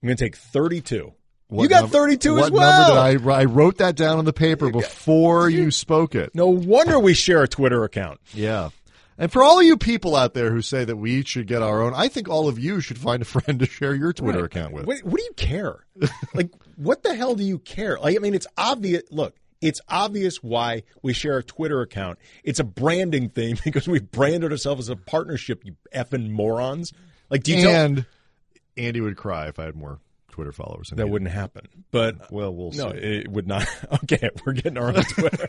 I'm 0.01 0.07
gonna 0.07 0.15
take 0.17 0.37
32. 0.37 1.13
you 1.51 1.69
got 1.69 1.81
num- 1.81 1.91
32 1.91 2.35
what 2.35 2.45
as 2.45 2.51
well. 2.53 2.95
number 2.95 3.33
I? 3.33 3.41
I 3.41 3.45
wrote 3.47 3.79
that 3.79 3.97
down 3.97 4.19
on 4.19 4.25
the 4.27 4.33
paper 4.33 4.71
before 4.71 5.51
you 5.51 5.73
spoke 5.73 6.15
it. 6.15 6.31
no 6.35 6.47
wonder 6.47 7.01
we 7.01 7.15
share 7.15 7.43
a 7.43 7.49
Twitter 7.49 7.83
account. 7.83 8.21
Yeah. 8.33 8.69
And 9.17 9.31
for 9.31 9.43
all 9.45 9.63
you 9.63 9.77
people 9.77 10.17
out 10.17 10.35
there 10.35 10.51
who 10.51 10.61
say 10.61 10.85
that 10.85 10.97
we 10.97 11.13
each 11.13 11.29
should 11.29 11.47
get 11.47 11.63
our 11.63 11.81
own, 11.83 11.93
I 11.95 12.09
think 12.09 12.29
all 12.29 12.49
of 12.49 12.59
you 12.59 12.81
should 12.81 12.99
find 12.99 13.23
a 13.23 13.25
friend 13.27 13.59
to 13.61 13.67
share 13.67 13.95
your 13.95 14.13
Twitter 14.13 14.39
Right. 14.41 14.47
account 14.47 14.73
with. 14.73 14.87
What, 14.87 15.05
what 15.05 15.17
do 15.19 15.23
you 15.25 15.33
care? 15.37 15.85
like, 16.35 16.51
what 16.77 17.03
the 17.03 17.15
hell 17.15 17.35
do 17.35 17.45
you 17.45 17.59
care? 17.59 17.99
Like, 18.01 18.17
I 18.17 18.19
mean, 18.19 18.35
it's 18.35 18.47
obvious. 18.57 19.03
Look, 19.11 19.37
it's 19.61 19.81
obvious 19.89 20.43
why 20.43 20.83
we 21.03 21.13
share 21.13 21.39
a 21.39 21.43
Twitter 21.45 21.81
account. 21.81 22.19
It's 22.43 22.59
a 22.59 22.65
branding 22.65 23.29
thing 23.29 23.57
because 23.65 23.87
we 23.89 24.01
branded 24.01 24.51
ourselves 24.51 24.87
as 24.87 24.89
a 24.91 24.97
partnership. 24.97 25.65
You 25.65 25.77
effing 25.95 26.31
morons! 26.31 26.93
Like, 27.31 27.43
do 27.45 27.55
you 27.57 27.63
tell 27.63 27.73
and 27.73 28.07
Andy 28.77 29.01
would 29.01 29.17
cry 29.17 29.47
if 29.49 29.59
I 29.59 29.65
had 29.65 29.77
more 29.77 30.01
Twitter 30.35 30.51
followers. 30.53 30.91
that 30.97 31.09
wouldn't 31.09 31.31
happen? 31.31 31.69
But 31.93 32.33
Well, 32.33 32.53
we'll 32.53 32.73
no, 32.73 32.91
see. 32.91 32.99
it 32.99 33.29
would 33.31 33.47
not. 33.47 33.65
Okay, 34.05 34.29
we're 34.45 34.53
getting 34.55 34.77
our 34.77 34.89
own 34.89 34.95
Twitter. 35.05 35.49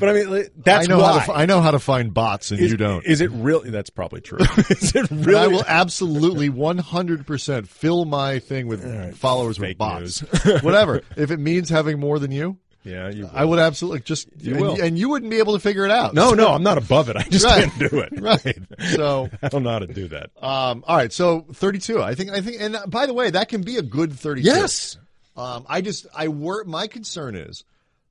but 0.00 0.08
I 0.08 0.12
mean, 0.14 0.48
that's 0.56 0.88
I 0.88 0.90
know 0.90 0.98
why. 0.98 1.18
how 1.18 1.26
to. 1.26 1.38
I 1.38 1.44
know 1.46 1.60
how 1.60 1.70
to 1.72 1.78
find 1.78 2.12
bots, 2.14 2.50
and 2.50 2.58
is, 2.58 2.70
you 2.70 2.76
don't. 2.78 3.04
Is 3.04 3.20
it 3.20 3.30
really? 3.32 3.68
That's 3.70 3.90
probably 3.90 4.20
true. 4.22 4.38
is 4.70 4.94
it 4.96 5.10
And 5.10 5.26
really? 5.26 5.38
I 5.38 5.46
will 5.48 5.64
absolutely 5.66 6.48
100% 6.48 7.66
fill 7.68 8.04
my 8.06 8.38
thing 8.38 8.66
with 8.66 9.16
followers 9.16 9.60
with 9.60 9.76
bots. 9.78 10.20
Whatever. 10.62 11.02
If 11.16 11.30
it 11.30 11.38
means 11.38 11.68
having 11.68 12.00
more 12.00 12.18
than 12.18 12.32
you, 12.32 12.56
yeah, 12.84 13.08
you. 13.10 13.28
I 13.32 13.44
would 13.44 13.58
absolutely 13.58 14.00
just. 14.00 14.28
You 14.38 14.52
and, 14.52 14.60
will. 14.60 14.80
and 14.82 14.98
you 14.98 15.08
wouldn't 15.08 15.30
be 15.30 15.38
able 15.38 15.54
to 15.54 15.58
figure 15.58 15.84
it 15.84 15.90
out. 15.90 16.14
no, 16.14 16.32
no, 16.32 16.48
I'm 16.54 16.62
not 16.62 16.78
above 16.78 17.08
it. 17.08 17.16
I 17.16 17.22
just 17.22 17.44
Right. 17.44 17.68
can't 17.70 17.90
do 17.90 17.98
it. 18.00 18.12
Right. 18.20 18.58
So, 18.96 19.28
I 19.42 19.48
don't 19.48 19.62
know 19.62 19.70
how 19.70 19.78
to 19.80 19.86
do 19.86 20.08
that. 20.08 20.30
um, 20.42 20.84
all 20.86 20.96
right. 20.96 21.12
So 21.12 21.46
32. 21.52 22.02
I 22.02 22.14
think. 22.14 22.30
I 22.30 22.40
think. 22.40 22.60
And 22.60 22.76
uh, 22.76 22.86
by 22.86 23.06
the 23.06 23.14
way, 23.14 23.30
that 23.30 23.48
can 23.48 23.62
be 23.62 23.76
a 23.78 23.82
good 23.82 24.12
32. 24.12 24.46
Yes. 24.46 24.98
Um, 25.36 25.64
I 25.68 25.80
just. 25.80 26.06
I 26.14 26.28
wor- 26.28 26.64
My 26.64 26.86
concern 26.86 27.34
is 27.34 27.64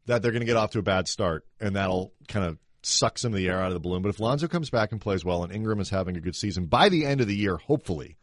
that 0.08 0.22
they're 0.22 0.32
going 0.32 0.42
to 0.42 0.46
get 0.46 0.58
off 0.58 0.72
to 0.72 0.80
a 0.80 0.84
bad 0.84 1.08
start, 1.08 1.46
and 1.62 1.76
that'll 1.76 2.12
kind 2.28 2.46
of 2.46 2.58
suck 2.82 3.18
some 3.18 3.32
of 3.32 3.38
the 3.38 3.48
air 3.48 3.62
out 3.62 3.68
of 3.68 3.74
the 3.74 3.80
balloon. 3.80 4.02
But 4.02 4.10
if 4.10 4.20
Lonzo 4.20 4.48
comes 4.50 4.70
back 4.70 4.92
and 4.92 5.00
plays 5.00 5.24
well, 5.24 5.44
and 5.44 5.54
Ingram 5.54 5.80
is 5.80 5.90
having 5.90 6.18
a 6.18 6.20
good 6.20 6.36
season 6.36 6.66
by 6.66 6.90
the 6.90 7.06
end 7.06 7.22
of 7.22 7.28
the 7.28 7.36
year, 7.36 7.56
hopefully, 7.56 8.18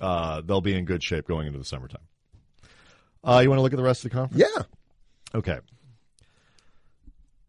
uh, 0.00 0.40
they'll 0.40 0.60
be 0.60 0.74
in 0.76 0.84
good 0.84 1.02
shape 1.02 1.28
going 1.28 1.46
into 1.46 1.58
the 1.60 1.64
summertime. 1.64 2.02
Uh, 3.24 3.38
you 3.42 3.48
want 3.48 3.58
to 3.58 3.62
look 3.62 3.72
at 3.72 3.76
the 3.76 3.82
rest 3.84 4.04
of 4.04 4.10
the 4.10 4.16
conference? 4.16 4.42
Yeah. 4.56 4.62
Okay. 5.34 5.58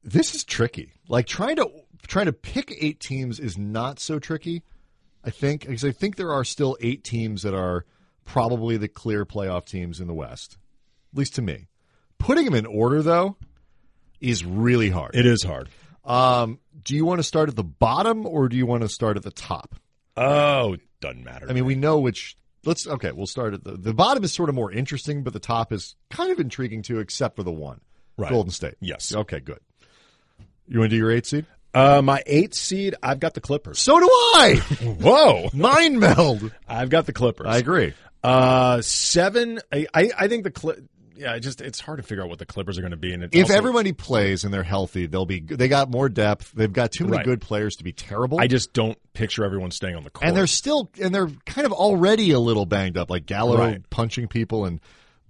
This 0.03 0.35
is 0.35 0.43
tricky. 0.43 0.91
Like 1.07 1.27
trying 1.27 1.55
to 1.57 1.69
trying 2.07 2.25
to 2.25 2.33
pick 2.33 2.75
eight 2.79 2.99
teams 2.99 3.39
is 3.39 3.57
not 3.57 3.99
so 3.99 4.19
tricky 4.19 4.63
I 5.23 5.29
think 5.29 5.61
because 5.61 5.85
I 5.85 5.91
think 5.91 6.15
there 6.15 6.31
are 6.31 6.43
still 6.43 6.77
eight 6.81 7.03
teams 7.03 7.43
that 7.43 7.53
are 7.53 7.85
probably 8.25 8.77
the 8.77 8.87
clear 8.87 9.25
playoff 9.25 9.65
teams 9.65 9.99
in 9.99 10.07
the 10.07 10.13
West, 10.13 10.57
at 11.13 11.17
least 11.17 11.35
to 11.35 11.41
me. 11.41 11.67
Putting 12.17 12.45
them 12.45 12.53
in 12.53 12.65
order 12.65 13.01
though 13.01 13.37
is 14.19 14.43
really 14.45 14.89
hard. 14.89 15.15
It 15.15 15.25
is 15.25 15.43
hard. 15.43 15.69
Um, 16.03 16.59
do 16.83 16.95
you 16.95 17.05
want 17.05 17.19
to 17.19 17.23
start 17.23 17.47
at 17.49 17.55
the 17.55 17.63
bottom 17.63 18.25
or 18.25 18.49
do 18.49 18.57
you 18.57 18.65
want 18.65 18.83
to 18.83 18.89
start 18.89 19.15
at 19.15 19.23
the 19.23 19.31
top? 19.31 19.75
Oh, 20.17 20.75
doesn't 20.99 21.23
matter. 21.23 21.47
I 21.49 21.53
mean, 21.53 21.65
we 21.65 21.75
know 21.75 21.99
which. 21.99 22.35
Let's 22.65 22.87
okay. 22.87 23.11
We'll 23.11 23.27
start 23.27 23.53
at 23.53 23.63
the 23.63 23.73
the 23.73 23.93
bottom 23.93 24.23
is 24.23 24.31
sort 24.33 24.49
of 24.49 24.55
more 24.55 24.71
interesting, 24.71 25.23
but 25.23 25.33
the 25.33 25.39
top 25.39 25.71
is 25.73 25.95
kind 26.09 26.31
of 26.31 26.39
intriguing 26.39 26.81
too, 26.81 26.99
except 26.99 27.35
for 27.35 27.43
the 27.43 27.51
one, 27.51 27.81
Right. 28.17 28.31
Golden 28.31 28.51
State. 28.51 28.75
Yes. 28.79 29.13
Okay, 29.13 29.39
good. 29.39 29.59
You 30.67 30.79
want 30.79 30.89
to 30.91 30.95
do 30.95 30.97
your 30.99 31.11
eight 31.11 31.25
seed? 31.25 31.45
uh, 31.73 32.01
my 32.03 32.21
eighth 32.25 32.53
seed, 32.53 32.95
I've 33.03 33.19
got 33.19 33.33
the 33.33 33.41
Clippers. 33.41 33.79
So 33.79 33.99
do 33.99 34.05
I. 34.05 34.55
Whoa, 35.01 35.49
Mind 35.53 35.99
meld. 35.99 36.51
I've 36.67 36.89
got 36.89 37.05
the 37.05 37.13
Clippers. 37.13 37.47
I 37.47 37.57
agree. 37.57 37.93
Uh, 38.23 38.81
seven. 38.81 39.59
I, 39.71 39.87
I, 39.93 40.11
I 40.17 40.27
think 40.29 40.43
the 40.45 40.51
Cli- 40.51 40.83
yeah, 41.15 41.35
it 41.35 41.39
just 41.41 41.61
it's 41.61 41.79
hard 41.79 41.97
to 41.97 42.03
figure 42.03 42.23
out 42.23 42.29
what 42.29 42.39
the 42.39 42.45
Clippers 42.45 42.77
are 42.77 42.81
going 42.81 42.91
to 42.91 42.97
be. 42.97 43.13
And 43.13 43.23
If 43.23 43.43
also- 43.45 43.53
everybody 43.55 43.91
plays 43.93 44.43
and 44.43 44.53
they're 44.53 44.63
healthy, 44.63 45.05
they'll 45.05 45.25
be. 45.25 45.39
They 45.39 45.67
got 45.67 45.89
more 45.89 46.09
depth. 46.09 46.51
They've 46.53 46.71
got 46.71 46.91
too 46.91 47.05
many 47.05 47.17
Right. 47.17 47.25
good 47.25 47.41
players 47.41 47.75
to 47.77 47.83
be 47.83 47.91
terrible. 47.91 48.39
I 48.39 48.47
just 48.47 48.73
don't 48.73 48.97
picture 49.13 49.43
everyone 49.45 49.71
staying 49.71 49.95
on 49.95 50.03
the 50.03 50.09
court. 50.09 50.27
and 50.27 50.35
they're 50.35 50.47
still 50.47 50.89
and 51.01 51.13
they're 51.13 51.29
kind 51.45 51.65
of 51.65 51.71
already 51.73 52.31
a 52.31 52.39
little 52.39 52.65
banged 52.65 52.97
up. 52.97 53.09
Like 53.09 53.25
Gallo 53.25 53.57
Right. 53.57 53.89
punching 53.89 54.27
people, 54.27 54.65
and 54.65 54.79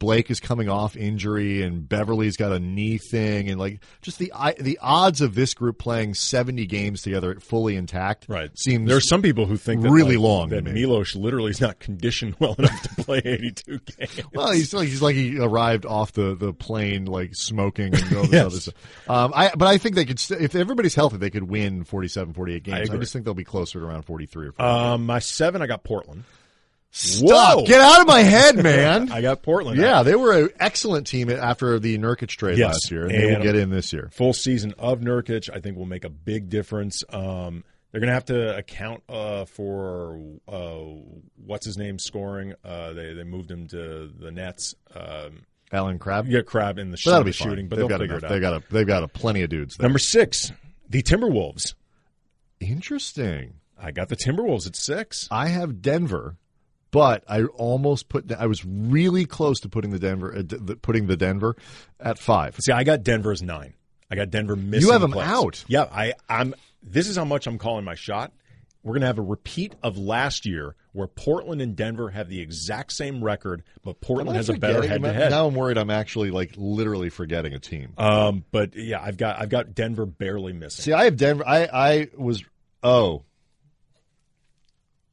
Blake 0.03 0.29
is 0.29 0.39
coming 0.41 0.67
off 0.67 0.97
injury, 0.97 1.63
and 1.63 1.87
Beverley's 1.87 2.35
got 2.35 2.51
a 2.51 2.59
knee 2.59 2.97
thing, 2.97 3.49
and 3.49 3.57
like 3.59 3.79
just 4.01 4.19
the 4.19 4.31
the 4.59 4.77
odds 4.81 5.21
of 5.21 5.33
this 5.33 5.53
group 5.53 5.79
playing 5.79 6.13
seventy 6.13 6.65
games 6.65 7.01
together 7.01 7.39
fully 7.39 7.75
intact, 7.77 8.25
right. 8.27 8.51
Seems 8.59 8.87
There 8.87 8.97
are 8.97 9.01
some 9.01 9.21
people 9.21 9.45
who 9.45 9.55
think 9.57 9.81
that, 9.81 9.89
really 9.91 10.17
like, 10.17 10.23
long 10.23 10.49
that. 10.49 10.65
Milos 10.65 11.15
literally 11.15 11.51
is 11.51 11.61
not 11.61 11.79
conditioned 11.79 12.35
well 12.39 12.53
enough 12.59 12.81
to 12.81 13.03
play 13.03 13.17
82 13.23 13.79
games. 13.97 14.21
Well, 14.33 14.51
he's 14.51 14.73
like 14.73 14.87
he's 14.89 15.01
like 15.01 15.15
he 15.15 15.39
arrived 15.39 15.85
off 15.85 16.11
the, 16.11 16.35
the 16.35 16.53
plane 16.53 17.05
like 17.05 17.31
smoking 17.33 17.95
and 17.95 18.15
all 18.17 18.23
this 18.23 18.31
Yes. 18.33 18.45
other 18.45 18.59
stuff. 18.59 18.73
Um, 19.09 19.31
I 19.35 19.51
but 19.55 19.67
I 19.67 19.77
think 19.77 19.95
they 19.95 20.05
could 20.05 20.19
st- 20.19 20.41
if 20.41 20.53
everybody's 20.55 20.95
healthy, 20.95 21.17
they 21.17 21.29
could 21.29 21.43
win 21.49 21.83
47, 21.85 22.33
48 22.33 22.63
games. 22.63 22.75
I, 22.77 22.81
agree. 22.81 22.99
just 22.99 23.13
think 23.13 23.23
they'll 23.25 23.33
be 23.33 23.43
closer 23.45 23.79
to 23.79 23.85
around 23.85 24.03
forty 24.03 24.25
three 24.25 24.47
or 24.47 24.51
40. 24.51 24.69
Um, 24.69 25.05
my 25.05 25.19
seven, 25.19 25.61
I 25.61 25.67
got 25.67 25.83
Portland. 25.83 26.25
Stop! 26.95 27.57
whoa. 27.59 27.65
Get 27.65 27.81
out 27.81 28.01
of 28.01 28.07
my 28.07 28.19
head, 28.21 28.55
man. 28.61 29.11
I 29.11 29.21
got 29.21 29.41
Portland. 29.41 29.79
yeah, 29.81 30.03
they 30.03 30.13
were 30.15 30.43
an 30.43 30.49
excellent 30.59 31.07
team 31.07 31.29
after 31.31 31.79
the 31.79 31.97
Nurkic 31.97 32.27
trade 32.27 32.57
Yes. 32.59 32.73
last 32.73 32.91
year, 32.91 33.03
and, 33.07 33.11
they 33.11 33.25
will 33.25 33.33
And- 33.35 33.43
get 33.43 33.55
in 33.55 33.71
this 33.71 33.91
year. 33.91 34.09
full 34.13 34.31
season 34.33 34.75
of 34.77 34.99
Nurkic, 34.99 35.49
I 35.51 35.59
think 35.59 35.75
will 35.75 35.87
make 35.87 36.05
a 36.05 36.09
big 36.09 36.49
difference. 36.49 37.01
Um, 37.09 37.63
they're 37.91 37.99
going 37.99 38.09
to 38.09 38.13
have 38.13 38.25
to 38.25 38.55
account 38.57 39.01
uh, 39.09 39.45
for 39.45 40.19
uh, 40.47 40.75
what's 41.43 41.65
his 41.65 41.77
name 41.77 41.97
scoring. 41.99 42.53
Uh, 42.63 42.93
they 42.93 43.13
they 43.13 43.23
moved 43.23 43.49
him 43.51 43.67
to 43.69 44.11
the 44.19 44.31
Nets. 44.31 44.75
Um, 44.95 45.43
Allen 45.71 45.97
Crabbe, 45.97 46.29
get 46.29 46.45
Crabbe 46.45 46.77
in 46.77 46.91
the, 46.91 46.97
but 47.03 47.09
that'll 47.09 47.23
be 47.23 47.31
fine. 47.31 47.49
shooting, 47.49 47.67
but 47.67 47.77
they've 47.77 47.87
they'll 47.87 47.97
got 47.97 48.01
figure 48.01 48.17
enough. 48.17 48.23
it 48.31 48.33
out. 48.33 48.35
They 48.35 48.39
got 48.39 48.53
a, 48.53 48.63
they've 48.73 48.87
got 48.87 49.03
a 49.03 49.07
plenty 49.07 49.41
of 49.41 49.49
dudes 49.49 49.77
there. 49.77 49.85
Number 49.85 49.97
six, 49.99 50.51
the 50.89 51.01
Timberwolves. 51.01 51.73
Interesting. 52.59 53.55
I 53.79 53.91
got 53.91 54.09
the 54.09 54.15
Timberwolves 54.15 54.67
at 54.67 54.75
six. 54.75 55.27
I 55.31 55.47
have 55.47 55.81
Denver, 55.81 56.37
but 56.93 57.23
I 57.27 57.43
almost 57.43 58.07
put. 58.07 58.31
I 58.31 58.45
was 58.45 58.63
really 58.63 59.25
close 59.25 59.59
to 59.61 59.69
putting 59.69 59.89
the 59.91 59.99
Denver, 59.99 60.33
uh, 60.37 60.75
putting 60.81 61.07
the 61.07 61.17
Denver 61.17 61.57
at 61.99 62.19
five. 62.19 62.55
See, 62.61 62.71
I 62.71 62.83
got 62.85 63.03
Denver 63.03 63.31
as 63.31 63.41
nine. 63.41 63.73
I 64.11 64.15
got 64.15 64.29
Denver 64.29 64.55
missing. 64.55 64.87
You 64.87 64.93
have 64.93 65.03
'em 65.03 65.11
plays. 65.11 65.27
out. 65.27 65.65
Yeah, 65.67 65.87
I, 65.91 66.13
I'm. 66.29 66.53
This 66.83 67.07
is 67.09 67.17
how 67.17 67.25
much 67.25 67.47
I'm 67.47 67.57
calling 67.57 67.83
my 67.83 67.95
shot. 67.95 68.31
We're 68.83 68.91
going 68.91 69.01
to 69.01 69.07
have 69.07 69.17
a 69.17 69.23
repeat 69.23 69.73
of 69.81 69.97
last 69.97 70.45
year, 70.45 70.75
where 70.91 71.07
Portland 71.07 71.61
and 71.61 71.75
Denver 71.75 72.09
have 72.09 72.27
the 72.29 72.41
exact 72.41 72.91
same 72.91 73.23
record, 73.23 73.63
but 73.81 73.99
Portland 74.01 74.35
has 74.35 74.49
a 74.49 74.53
better 74.53 74.85
head-to-head. 74.85 75.31
Now 75.31 75.47
I'm 75.47 75.55
worried. 75.55 75.77
I'm 75.77 75.89
actually 75.89 76.31
like 76.31 76.51
literally 76.57 77.09
forgetting 77.09 77.53
a 77.53 77.59
team. 77.59 77.93
Um, 77.97 78.43
but 78.51 78.75
yeah, 78.75 79.01
I've 79.01 79.17
got 79.17 79.39
I've 79.41 79.49
got 79.49 79.73
Denver 79.73 80.05
barely 80.05 80.53
missing. 80.53 80.83
See, 80.83 80.93
I 80.93 81.05
have 81.05 81.17
Denver. 81.17 81.43
I 81.47 81.63
I 81.73 82.07
was 82.15 82.43
oh 82.83 83.23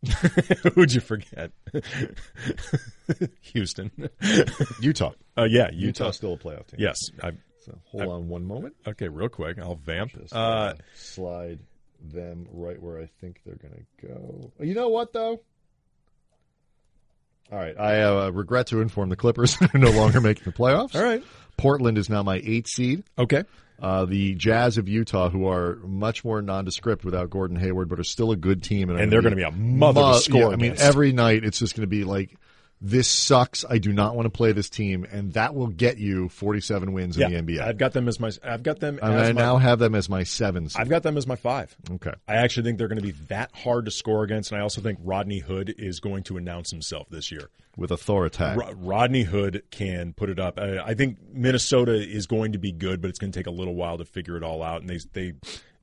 Who'd 0.75 0.93
you 0.93 1.01
forget? 1.01 1.51
Houston. 3.43 3.91
Utah. 4.81 5.13
Uh, 5.37 5.45
yeah, 5.45 5.71
Utah. 5.73 6.05
Utah's 6.05 6.17
still 6.17 6.35
a 6.35 6.39
playoff 6.39 6.67
team. 6.69 6.79
Yes. 6.81 6.97
I, 7.23 7.33
So 7.65 7.79
hold 7.87 8.05
on 8.09 8.29
one 8.29 8.45
moment. 8.47 8.75
okay, 8.87 9.09
real 9.09 9.29
quick. 9.29 9.59
I'll 9.59 9.75
vamp. 9.77 10.13
Just 10.13 10.35
Uh, 10.35 10.39
uh, 10.39 10.75
slide 10.95 11.59
them 12.03 12.47
right 12.53 12.81
where 12.81 12.99
I 13.01 13.07
think 13.21 13.41
they're 13.45 13.57
going 13.57 13.75
to 14.01 14.07
go. 14.07 14.53
You 14.61 14.75
know 14.75 14.89
what 14.89 15.13
though? 15.13 15.41
All 17.53 17.59
right, 17.59 17.77
I 17.79 18.03
uh, 18.03 18.31
regret 18.31 18.69
to 18.69 18.81
inform 18.81 19.09
the 19.09 19.17
Clippers 19.17 19.57
are 19.75 19.79
no 19.79 19.91
longer 19.91 20.21
making 20.21 20.45
the 20.45 20.53
playoffs. 20.53 20.95
all 20.95 21.03
right. 21.03 21.23
Portland 21.57 21.99
is 21.99 22.09
now 22.09 22.23
my 22.23 22.41
eight 22.45 22.69
seed. 22.69 23.03
Okay. 23.19 23.43
Uh, 23.81 24.05
the 24.05 24.35
Jazz 24.35 24.77
of 24.77 24.89
Utah, 24.89 25.31
who 25.31 25.49
are 25.49 25.77
much 25.85 26.23
more 26.23 26.43
nondescript 26.43 27.03
without 27.05 27.31
Gordon 27.31 27.57
Hayward, 27.57 27.89
but 27.89 27.99
are 27.99 28.05
still 28.05 28.31
a 28.31 28.37
good 28.37 28.63
team, 28.63 28.91
and, 28.91 29.01
And 29.01 29.11
they're 29.11 29.23
gonna 29.23 29.37
be 29.37 29.43
a 29.43 29.51
mother 29.51 30.03
Mu- 30.03 30.13
to 30.13 30.19
score 30.19 30.41
yeah, 30.41 30.49
I 30.49 30.57
mean, 30.57 30.75
every 30.79 31.13
night 31.13 31.45
it's 31.45 31.59
just 31.59 31.75
going 31.75 31.83
to 31.83 31.91
be 31.91 32.05
like, 32.05 32.37
this 32.81 33.09
sucks. 33.09 33.65
I 33.69 33.79
do 33.79 33.93
not 33.93 34.17
want 34.17 34.27
to 34.27 34.31
play 34.31 34.53
this 34.53 34.71
team, 34.71 35.07
and 35.11 35.35
that 35.35 35.55
will 35.55 35.67
get 35.67 35.99
you 35.99 36.29
47 36.31 36.93
wins 36.93 37.17
yeah, 37.17 37.29
in 37.29 37.45
the 37.45 37.57
NBA. 37.57 37.61
I've 37.61 37.77
got 37.77 37.93
them 37.93 38.09
as 38.09 38.19
my. 38.19 38.31
I've 38.43 38.63
got 38.63 38.81
them. 38.81 38.99
and 39.03 39.15
as 39.15 39.29
I 39.29 39.33
my, 39.33 39.41
now 39.41 39.57
have 39.59 39.79
them 39.79 39.95
as 39.95 40.09
my 40.09 40.23
seven. 40.23 40.69
seed. 40.69 40.81
I've 40.81 40.89
got 40.89 41.03
them 41.03 41.17
as 41.17 41.27
my 41.27 41.37
five. 41.37 41.77
okay. 41.91 42.15
I 42.27 42.37
actually 42.37 42.65
think 42.65 42.79
they're 42.79 42.89
going 42.89 43.01
to 43.01 43.07
be 43.07 43.13
that 43.29 43.51
hard 43.55 43.85
to 43.85 43.91
score 43.91 44.25
against, 44.25 44.51
and 44.51 44.59
I 44.59 44.63
also 44.63 44.81
think 44.81 44.99
Rodney 45.03 45.41
Hood 45.41 45.75
is 45.77 46.01
going 46.01 46.23
to 46.25 46.39
announce 46.39 46.71
himself 46.71 47.09
this 47.11 47.31
year. 47.31 47.51
With 47.77 47.93
authority. 47.93 48.43
Ro- 48.43 48.73
Rodney 48.77 49.23
Hood 49.23 49.63
can 49.71 50.13
put 50.13 50.29
it 50.29 50.41
up. 50.41 50.59
I, 50.59 50.79
I 50.79 50.95
think 50.95 51.19
Minnesota 51.33 51.95
is 51.95 52.27
going 52.27 52.53
to 52.53 52.59
be 52.59 52.73
good, 52.73 53.01
but 53.01 53.09
it's 53.09 53.19
going 53.19 53.31
to 53.31 53.39
take 53.39 53.47
a 53.47 53.53
little 53.53 53.75
while 53.75 53.99
to 53.99 54.05
figure 54.05 54.37
it 54.37 54.43
all 54.43 54.63
out, 54.63 54.81
and 54.81 54.91
they 54.91 54.99
they 55.13 55.35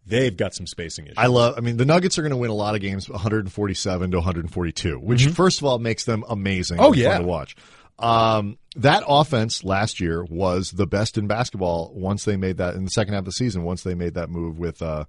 they've 0.08 0.36
got 0.36 0.54
some 0.56 0.66
spacing 0.68 1.06
issues. 1.06 1.18
I 1.18 1.28
love. 1.28 1.56
I 1.58 1.62
mean, 1.62 1.78
the 1.78 1.86
Nuggets 1.86 2.18
are 2.18 2.22
going 2.22 2.32
to 2.32 2.38
win 2.38 2.50
a 2.50 2.56
lot 2.56 2.76
of 2.76 2.82
games, 2.82 3.10
147 3.10 4.12
to 4.12 4.18
142, 4.18 5.00
which 5.00 5.28
first 5.28 5.60
of 5.60 5.66
all 5.66 5.80
makes 5.80 6.06
them 6.06 6.24
amazing. 6.30 6.78
Mm-hmm. 6.78 6.86
Oh, 6.86 6.94
yeah. 6.94 7.18
to 7.18 7.24
watch. 7.24 7.56
Um, 8.00 8.58
that 8.76 9.04
offense 9.08 9.64
last 9.64 10.00
year 10.00 10.24
was 10.24 10.72
the 10.72 10.86
best 10.86 11.18
in 11.18 11.26
basketball 11.28 11.92
once 11.96 12.26
they 12.26 12.38
made 12.38 12.58
that 12.58 12.76
in 12.76 12.84
the 12.84 12.92
second 12.92 13.14
half 13.16 13.22
of 13.22 13.26
the 13.26 13.32
season. 13.32 13.64
Once 13.64 13.82
they 13.84 13.96
made 13.96 14.14
that 14.14 14.30
move 14.30 14.60
with 14.60 14.84
uh, 14.84 15.06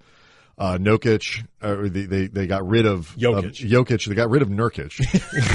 uh, 0.57 0.79
Nokic, 0.79 1.47
or 1.63 1.89
they, 1.91 2.05
they 2.07 2.27
they 2.29 2.47
got 2.47 2.67
rid 2.67 2.87
of 2.87 3.15
Jokic. 3.17 3.39
of 3.63 3.87
Jokic. 3.87 4.07
They 4.07 4.15
got 4.15 4.31
rid 4.31 4.41
of 4.41 4.49
Nurkic. 4.49 4.97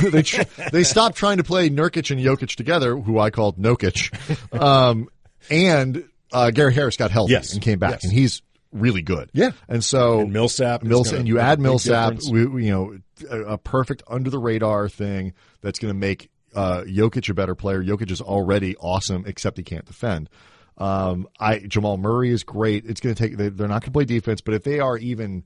they 0.11 0.21
tr- 0.21 0.43
they 0.71 0.83
stopped 0.83 1.17
trying 1.17 1.37
to 1.37 1.43
play 1.43 1.69
Nurkic 1.71 2.11
and 2.11 2.21
Jokic 2.21 2.55
together, 2.55 2.95
who 2.95 3.17
I 3.19 3.29
called 3.31 3.57
Nokic. 3.57 4.13
Um, 4.59 5.09
and 5.49 6.07
uh, 6.31 6.51
Gary 6.51 6.73
Harris 6.73 6.95
got 6.95 7.09
healthy 7.11 7.33
Yes. 7.33 7.53
and 7.53 7.61
came 7.61 7.79
back, 7.79 7.91
Yes. 7.93 8.03
and 8.05 8.13
he's 8.13 8.41
really 8.73 9.01
good. 9.01 9.29
Yeah. 9.33 9.51
and 9.67 9.83
so 9.83 10.21
And 10.21 10.33
Millsap 10.33 10.83
is 10.83 11.11
and 11.11 11.27
you 11.27 11.39
add 11.39 11.59
Millsap, 11.59 12.15
we- 12.31 12.65
you 12.65 12.71
know, 12.71 12.97
a, 13.29 13.53
a 13.53 13.57
perfect 13.57 14.03
under 14.07 14.29
the 14.29 14.39
radar 14.39 14.89
thing 14.89 15.33
that's 15.61 15.79
going 15.79 15.93
to 15.93 15.97
make 15.99 16.29
uh, 16.55 16.83
Jokic 16.85 17.29
a 17.29 17.33
better 17.33 17.55
player. 17.55 17.83
Jokic 17.83 18.11
is 18.11 18.21
already 18.21 18.75
awesome, 18.77 19.23
except 19.25 19.57
he 19.57 19.63
can't 19.63 19.85
defend. 19.85 20.29
Um, 20.77 21.27
I 21.39 21.59
Jamal 21.59 21.97
Murray 21.97 22.31
is 22.31 22.43
great. 22.43 22.85
It's 22.85 22.99
going 22.99 23.15
to 23.15 23.23
take. 23.27 23.37
They, 23.37 23.49
they're 23.49 23.67
not 23.67 23.81
going 23.81 23.87
to 23.87 23.91
play 23.91 24.05
defense, 24.05 24.41
but 24.41 24.53
if 24.55 24.63
they 24.63 24.79
are 24.79 24.97
even 24.97 25.43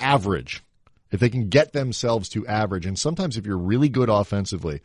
average, 0.00 0.62
if 1.10 1.20
they 1.20 1.28
can 1.28 1.48
get 1.48 1.72
themselves 1.72 2.28
to 2.30 2.46
average, 2.46 2.86
and 2.86 2.98
sometimes 2.98 3.36
if 3.36 3.46
you're 3.46 3.58
really 3.58 3.88
good 3.88 4.08
offensively. 4.08 4.80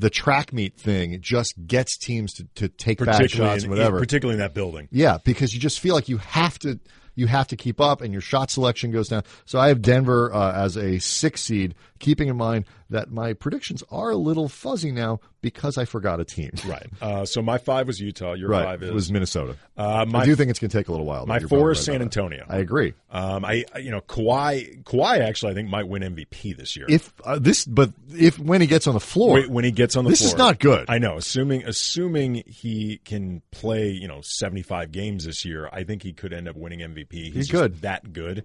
The 0.00 0.10
track 0.10 0.52
meet 0.52 0.76
thing 0.76 1.20
just 1.20 1.54
gets 1.66 1.96
teams 1.98 2.34
to, 2.34 2.44
to 2.54 2.68
take 2.68 3.04
bad 3.04 3.28
shots 3.28 3.64
in, 3.64 3.70
whatever. 3.70 3.98
particularly 3.98 4.34
in 4.34 4.38
that 4.38 4.54
building. 4.54 4.86
Yeah, 4.92 5.18
because 5.24 5.52
you 5.52 5.58
just 5.58 5.80
feel 5.80 5.92
like 5.96 6.08
you 6.08 6.18
have 6.18 6.56
to 6.60 6.78
you 7.18 7.26
have 7.26 7.48
to 7.48 7.56
keep 7.56 7.80
up, 7.80 8.00
and 8.00 8.12
your 8.12 8.22
shot 8.22 8.50
selection 8.50 8.90
goes 8.90 9.08
down. 9.08 9.24
So 9.44 9.58
I 9.58 9.68
have 9.68 9.82
Denver 9.82 10.32
uh, 10.32 10.52
as 10.52 10.76
a 10.76 10.98
six 10.98 11.42
seed, 11.42 11.74
keeping 11.98 12.28
in 12.28 12.36
mind 12.36 12.64
that 12.90 13.10
my 13.10 13.32
predictions 13.34 13.82
are 13.90 14.10
a 14.10 14.16
little 14.16 14.48
fuzzy 14.48 14.90
now 14.90 15.20
because 15.40 15.76
I 15.78 15.84
forgot 15.84 16.20
a 16.20 16.24
team. 16.24 16.50
Right. 16.66 16.86
Uh, 17.00 17.24
so 17.24 17.40
my 17.42 17.58
five 17.58 17.86
was 17.86 18.00
Utah. 18.00 18.32
Your 18.34 18.48
Right, 18.50 18.64
five 18.64 18.82
is 18.82 18.90
it 18.90 18.94
was 18.94 19.12
Minnesota. 19.12 19.56
uh, 19.76 20.04
my 20.08 20.20
I 20.20 20.24
do 20.24 20.34
think 20.34 20.50
it's 20.50 20.58
going 20.58 20.70
to 20.70 20.76
take 20.76 20.88
a 20.88 20.90
little 20.90 21.06
while. 21.06 21.24
my 21.26 21.38
four 21.40 21.70
is 21.70 21.78
right 21.78 21.84
San. 21.94 22.02
Antonio. 22.02 22.44
I 22.48 22.58
agree. 22.58 22.94
Um, 23.10 23.44
I 23.44 23.64
you 23.80 23.90
know 23.90 24.00
Kawhi 24.00 24.82
Kawhi 24.84 25.20
actually 25.20 25.52
I 25.52 25.54
think 25.54 25.68
might 25.70 25.88
win 25.88 26.02
MVP 26.02 26.56
this 26.56 26.76
year. 26.76 26.86
If 26.88 27.12
uh, 27.24 27.38
this, 27.38 27.64
but 27.64 27.90
if 28.14 28.38
when 28.38 28.60
he 28.60 28.66
gets 28.66 28.86
on 28.86 28.94
the 28.94 29.00
floor, 29.00 29.34
Wait, 29.34 29.50
when 29.50 29.64
he 29.64 29.70
gets 29.70 29.96
on 29.96 30.04
the 30.04 30.10
this 30.10 30.20
floor, 30.20 30.28
is 30.28 30.36
not 30.36 30.58
good. 30.58 30.86
I 30.88 30.98
know. 30.98 31.16
Assuming 31.16 31.64
assuming 31.64 32.42
he 32.46 33.00
can 33.04 33.40
play, 33.50 33.90
you 33.90 34.08
know, 34.08 34.20
seventy 34.22 34.62
five 34.62 34.92
games 34.92 35.24
this 35.24 35.44
year, 35.44 35.68
I 35.72 35.84
think 35.84 36.02
he 36.02 36.12
could 36.12 36.32
end 36.32 36.48
up 36.48 36.56
winning 36.56 36.80
MVP. 36.80 37.32
He's, 37.32 37.50
good. 37.50 37.80
that 37.82 38.12
good. 38.12 38.44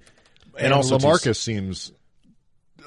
and, 0.56 0.66
And, 0.66 0.74
also 0.74 0.98
Lamarcus 0.98 1.38
seems 1.38 1.92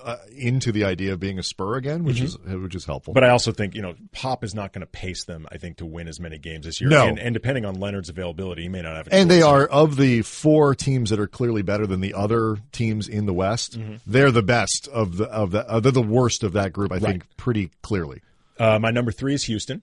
uh, 0.05 0.17
into 0.37 0.73
the 0.73 0.85
idea 0.85 1.13
of 1.13 1.21
being 1.21 1.39
a 1.39 1.43
Spur 1.43 1.77
again, 1.77 2.05
which 2.05 2.21
is 2.21 2.39
which 2.39 2.75
is 2.75 2.85
helpful. 2.85 3.15
But 3.15 3.25
I 3.25 3.31
also 3.31 3.53
think 3.53 3.75
you 3.75 3.83
know 3.83 3.95
Pop 4.13 4.45
is 4.45 4.55
not 4.55 4.73
going 4.73 4.81
to 4.81 4.87
pace 4.87 5.25
them. 5.25 5.47
I 5.51 5.59
think 5.59 5.79
to 5.79 5.87
win 5.87 6.09
as 6.09 6.21
many 6.21 6.39
games 6.39 6.67
this 6.67 6.81
year. 6.81 6.91
No. 6.91 7.07
and, 7.07 7.19
and 7.19 7.33
depending 7.35 7.65
on 7.65 7.79
Leonard's 7.81 8.09
availability, 8.09 8.63
he 8.63 8.69
may 8.69 8.83
not 8.83 8.97
have. 8.97 9.09
And 9.11 9.31
they 9.31 9.43
are 9.43 9.67
of 9.67 9.97
the 9.97 10.23
four 10.23 10.75
teams 10.75 11.11
that 11.11 11.19
are 11.21 11.27
clearly 11.27 11.63
better 11.63 11.87
than 11.87 12.01
the 12.01 12.15
other 12.15 12.59
teams 12.73 13.09
in 13.09 13.27
the 13.27 13.35
West. 13.35 13.79
Mm-hmm. 13.79 13.97
They're 14.07 14.31
the 14.31 14.43
best 14.43 14.89
of 14.89 15.17
the 15.17 15.25
of 15.27 15.51
the 15.51 15.69
uh, 15.69 15.81
they're 15.81 15.93
the 15.93 16.03
worst 16.03 16.43
of 16.43 16.53
that 16.55 16.73
group. 16.73 16.93
I 16.93 16.99
think 16.99 17.25
pretty 17.37 17.71
clearly. 17.83 18.23
Uh, 18.59 18.79
my 18.79 18.91
number 18.91 19.13
three 19.13 19.35
is 19.35 19.45
Houston. 19.45 19.83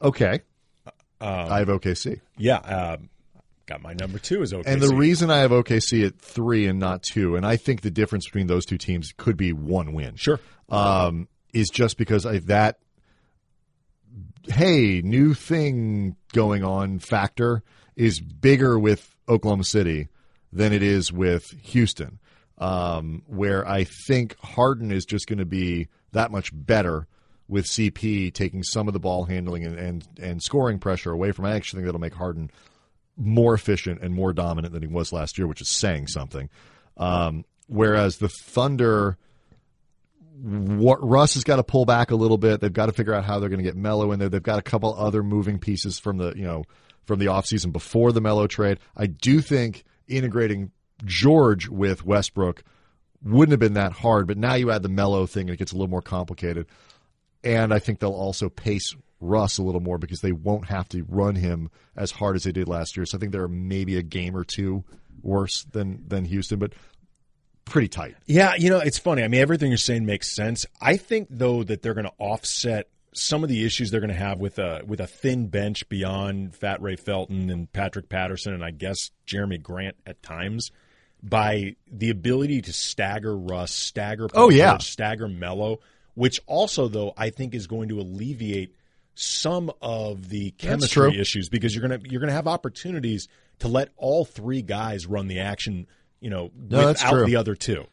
Okay, 0.00 0.40
Um, 0.86 0.94
I 1.20 1.58
have 1.58 1.68
OKC, 1.68 2.20
Yeah, 2.36 2.58
um, 2.58 3.08
got 3.68 3.82
my 3.82 3.92
number 3.92 4.18
two 4.18 4.42
is 4.42 4.52
OKC. 4.52 4.66
and 4.66 4.82
the 4.82 4.94
reason 4.94 5.30
I 5.30 5.38
have 5.38 5.52
OKC 5.52 6.04
at 6.06 6.18
three 6.18 6.66
and 6.66 6.80
not 6.80 7.02
two, 7.02 7.36
and 7.36 7.46
I 7.46 7.56
think 7.56 7.82
the 7.82 7.90
difference 7.90 8.24
between 8.24 8.48
those 8.48 8.64
two 8.64 8.78
teams 8.78 9.12
could 9.16 9.36
be 9.36 9.52
one 9.52 9.92
win. 9.92 10.16
sure. 10.16 10.40
um, 10.68 11.28
is 11.52 11.68
just 11.70 11.96
because 11.96 12.26
I, 12.26 12.38
that 12.40 12.78
hey 14.48 15.02
new 15.02 15.34
thing 15.34 16.16
going 16.32 16.64
on 16.64 16.98
factor 16.98 17.62
is 17.94 18.20
bigger 18.20 18.78
with 18.78 19.14
Oklahoma 19.28 19.64
City 19.64 20.08
than 20.52 20.72
it 20.72 20.82
is 20.82 21.12
with 21.12 21.44
Houston, 21.62 22.18
um, 22.56 23.22
where 23.26 23.68
I 23.68 23.84
think 24.06 24.36
Harden 24.40 24.90
is 24.90 25.04
just 25.04 25.26
going 25.26 25.38
to 25.38 25.46
be 25.46 25.88
that 26.12 26.30
much 26.30 26.50
better 26.52 27.06
with 27.48 27.66
CP 27.66 28.32
taking 28.32 28.62
some 28.62 28.88
of 28.88 28.94
the 28.94 29.00
ball 29.00 29.24
handling 29.24 29.64
and, 29.64 29.78
and, 29.78 30.08
and 30.20 30.42
scoring 30.42 30.78
pressure 30.78 31.10
away 31.10 31.32
from. 31.32 31.44
I 31.44 31.54
actually 31.54 31.78
think 31.78 31.86
that'll 31.86 32.00
make 32.00 32.14
Harden 32.14 32.50
more 33.18 33.52
efficient 33.54 34.00
and 34.00 34.14
more 34.14 34.32
dominant 34.32 34.72
than 34.72 34.82
he 34.82 34.88
was 34.88 35.12
last 35.12 35.36
year, 35.36 35.46
which 35.46 35.60
is 35.60 35.68
saying 35.68 36.06
something. 36.06 36.48
Um, 36.96 37.44
whereas 37.66 38.18
the 38.18 38.28
Thunder 38.28 39.18
what 40.40 41.04
Russ 41.06 41.34
has 41.34 41.42
got 41.44 41.56
to 41.56 41.64
pull 41.64 41.84
back 41.84 42.10
a 42.10 42.16
little 42.16 42.38
bit. 42.38 42.60
They've 42.60 42.72
got 42.72 42.86
to 42.86 42.92
figure 42.92 43.12
out 43.12 43.24
how 43.24 43.40
they're 43.40 43.48
going 43.48 43.58
to 43.58 43.64
get 43.64 43.76
Melo 43.76 44.12
in 44.12 44.20
there. 44.20 44.28
They've 44.28 44.42
got 44.42 44.58
a 44.58 44.62
couple 44.62 44.94
other 44.94 45.22
moving 45.22 45.58
pieces 45.58 45.98
from 45.98 46.18
the 46.18 46.32
you 46.36 46.44
know 46.44 46.64
from 47.06 47.18
the 47.18 47.26
offseason 47.26 47.72
before 47.72 48.12
the 48.12 48.20
Melo 48.20 48.46
trade. 48.46 48.78
I 48.96 49.06
do 49.06 49.40
think 49.40 49.84
integrating 50.06 50.70
George 51.04 51.68
with 51.68 52.04
Westbrook 52.04 52.62
wouldn't 53.22 53.50
have 53.50 53.60
been 53.60 53.74
that 53.74 53.92
hard, 53.92 54.26
but 54.26 54.38
now 54.38 54.54
you 54.54 54.70
add 54.70 54.82
the 54.82 54.88
Melo 54.88 55.26
thing 55.26 55.48
and 55.48 55.50
it 55.50 55.56
gets 55.56 55.72
a 55.72 55.74
little 55.74 55.90
more 55.90 56.02
complicated. 56.02 56.66
And 57.42 57.72
I 57.72 57.78
think 57.78 57.98
they'll 57.98 58.12
also 58.12 58.48
pace 58.48 58.94
Russ 59.20 59.58
a 59.58 59.62
little 59.62 59.80
more 59.80 59.98
because 59.98 60.20
they 60.20 60.32
won't 60.32 60.66
have 60.66 60.88
to 60.90 61.04
run 61.08 61.34
him 61.34 61.70
as 61.96 62.10
hard 62.12 62.36
as 62.36 62.44
they 62.44 62.52
did 62.52 62.68
last 62.68 62.96
year. 62.96 63.04
So 63.06 63.16
I 63.16 63.20
think 63.20 63.32
they're 63.32 63.48
maybe 63.48 63.96
a 63.96 64.02
game 64.02 64.36
or 64.36 64.44
two 64.44 64.84
worse 65.22 65.64
than 65.64 66.04
than 66.06 66.24
Houston, 66.24 66.58
but 66.58 66.72
pretty 67.64 67.88
tight. 67.88 68.16
Yeah, 68.26 68.54
you 68.56 68.70
know, 68.70 68.78
it's 68.78 68.98
funny. 68.98 69.22
I 69.22 69.28
mean, 69.28 69.40
everything 69.40 69.70
you're 69.70 69.78
saying 69.78 70.06
makes 70.06 70.34
sense. 70.34 70.64
I 70.80 70.96
think 70.96 71.28
though 71.30 71.62
that 71.64 71.82
they're 71.82 71.94
going 71.94 72.06
to 72.06 72.12
offset 72.18 72.88
some 73.14 73.42
of 73.42 73.48
the 73.48 73.64
issues 73.64 73.90
they're 73.90 74.00
going 74.00 74.08
to 74.12 74.14
have 74.16 74.38
with 74.38 74.58
a 74.58 74.82
with 74.86 75.00
a 75.00 75.06
thin 75.06 75.48
bench 75.48 75.88
beyond 75.88 76.54
Fat 76.54 76.80
Ray 76.80 76.94
Felton 76.96 77.50
and 77.50 77.70
Patrick 77.72 78.08
Patterson 78.08 78.54
and 78.54 78.64
I 78.64 78.70
guess 78.70 79.10
Jerami 79.26 79.60
Grant 79.60 79.96
at 80.06 80.22
times 80.22 80.70
by 81.20 81.74
the 81.90 82.10
ability 82.10 82.62
to 82.62 82.72
stagger 82.72 83.36
Russ, 83.36 83.72
stagger 83.72 84.28
Paul 84.28 84.44
Oh, 84.44 84.48
yeah. 84.50 84.78
Stagger 84.78 85.26
Melo, 85.26 85.80
which 86.14 86.40
also 86.46 86.86
though 86.86 87.12
I 87.16 87.30
think 87.30 87.54
is 87.54 87.66
going 87.66 87.88
to 87.88 87.98
alleviate 88.00 88.74
some 89.20 89.70
of 89.82 90.28
the 90.28 90.52
chemistry 90.52 91.18
issues 91.18 91.48
because 91.48 91.74
you're 91.74 91.82
gonna 91.86 92.00
you're 92.08 92.20
gonna 92.20 92.32
have 92.32 92.46
opportunities 92.46 93.28
to 93.58 93.68
let 93.68 93.90
all 93.96 94.24
three 94.24 94.62
guys 94.62 95.06
run 95.06 95.26
the 95.26 95.40
action, 95.40 95.86
you 96.20 96.30
know, 96.30 96.50
No, 96.56 96.86
without 96.88 97.26
the 97.26 97.36
other 97.36 97.54
two. 97.54 97.86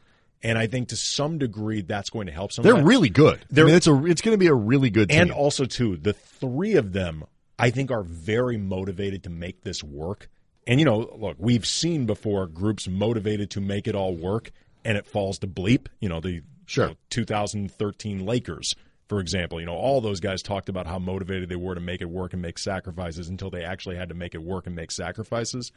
And 0.44 0.60
I 0.60 0.68
think 0.68 0.90
to 0.90 0.96
some 0.96 1.40
degree 1.40 1.82
that's 1.82 2.12
going 2.12 2.28
to 2.28 2.32
help 2.32 2.52
some. 2.52 2.62
They're 2.64 2.84
really 2.84 3.10
good. 3.10 3.44
They're- 3.50 3.66
mean, 3.66 3.74
it's 3.74 3.88
a 3.88 4.06
it's 4.06 4.22
going 4.22 4.36
to 4.36 4.40
be 4.40 4.46
a 4.48 4.54
really 4.54 4.92
good 4.92 5.10
team. 5.10 5.22
and 5.22 5.32
also 5.32 5.66
too, 5.66 5.98
the 5.98 6.14
three 6.14 6.76
of 6.76 6.94
them 6.94 7.24
I 7.58 7.72
think 7.72 7.90
are 7.90 8.04
very 8.04 8.58
motivated 8.58 9.24
to 9.24 9.30
make 9.32 9.64
this 9.64 9.84
work. 9.84 10.30
And 10.68 10.80
you 10.80 10.86
know, 10.86 11.10
look, 11.18 11.38
we've 11.40 11.66
seen 11.66 12.06
before 12.06 12.46
groups 12.46 12.88
motivated 12.88 13.50
to 13.52 13.62
make 13.62 13.88
it 13.88 13.96
all 13.96 14.14
work 14.16 14.52
and 14.84 14.98
it 14.98 15.08
falls 15.08 15.40
to 15.40 15.48
bleep. 15.48 15.88
You 16.00 16.10
know, 16.10 16.20
the 16.20 16.42
Sure. 16.68 16.86
you 16.86 16.92
know, 16.92 16.98
2013 17.10 18.26
Lakers, 18.26 18.76
for 19.08 19.20
example. 19.20 19.60
You 19.60 19.66
know, 19.66 19.76
all 19.76 20.02
those 20.02 20.20
guys 20.20 20.42
talked 20.42 20.70
about 20.70 20.88
how 20.88 21.00
motivated 21.00 21.50
they 21.50 21.56
were 21.56 21.76
to 21.76 21.82
make 21.82 22.02
it 22.02 22.10
work 22.10 22.34
and 22.34 22.42
make 22.42 22.58
sacrifices 22.58 23.30
until 23.30 23.50
they 23.50 23.64
actually 23.64 23.96
had 23.98 24.10
to 24.10 24.16
make 24.16 24.34
it 24.36 24.42
work 24.44 24.68
and 24.68 24.76
make 24.76 24.92
sacrifices. 24.92 25.72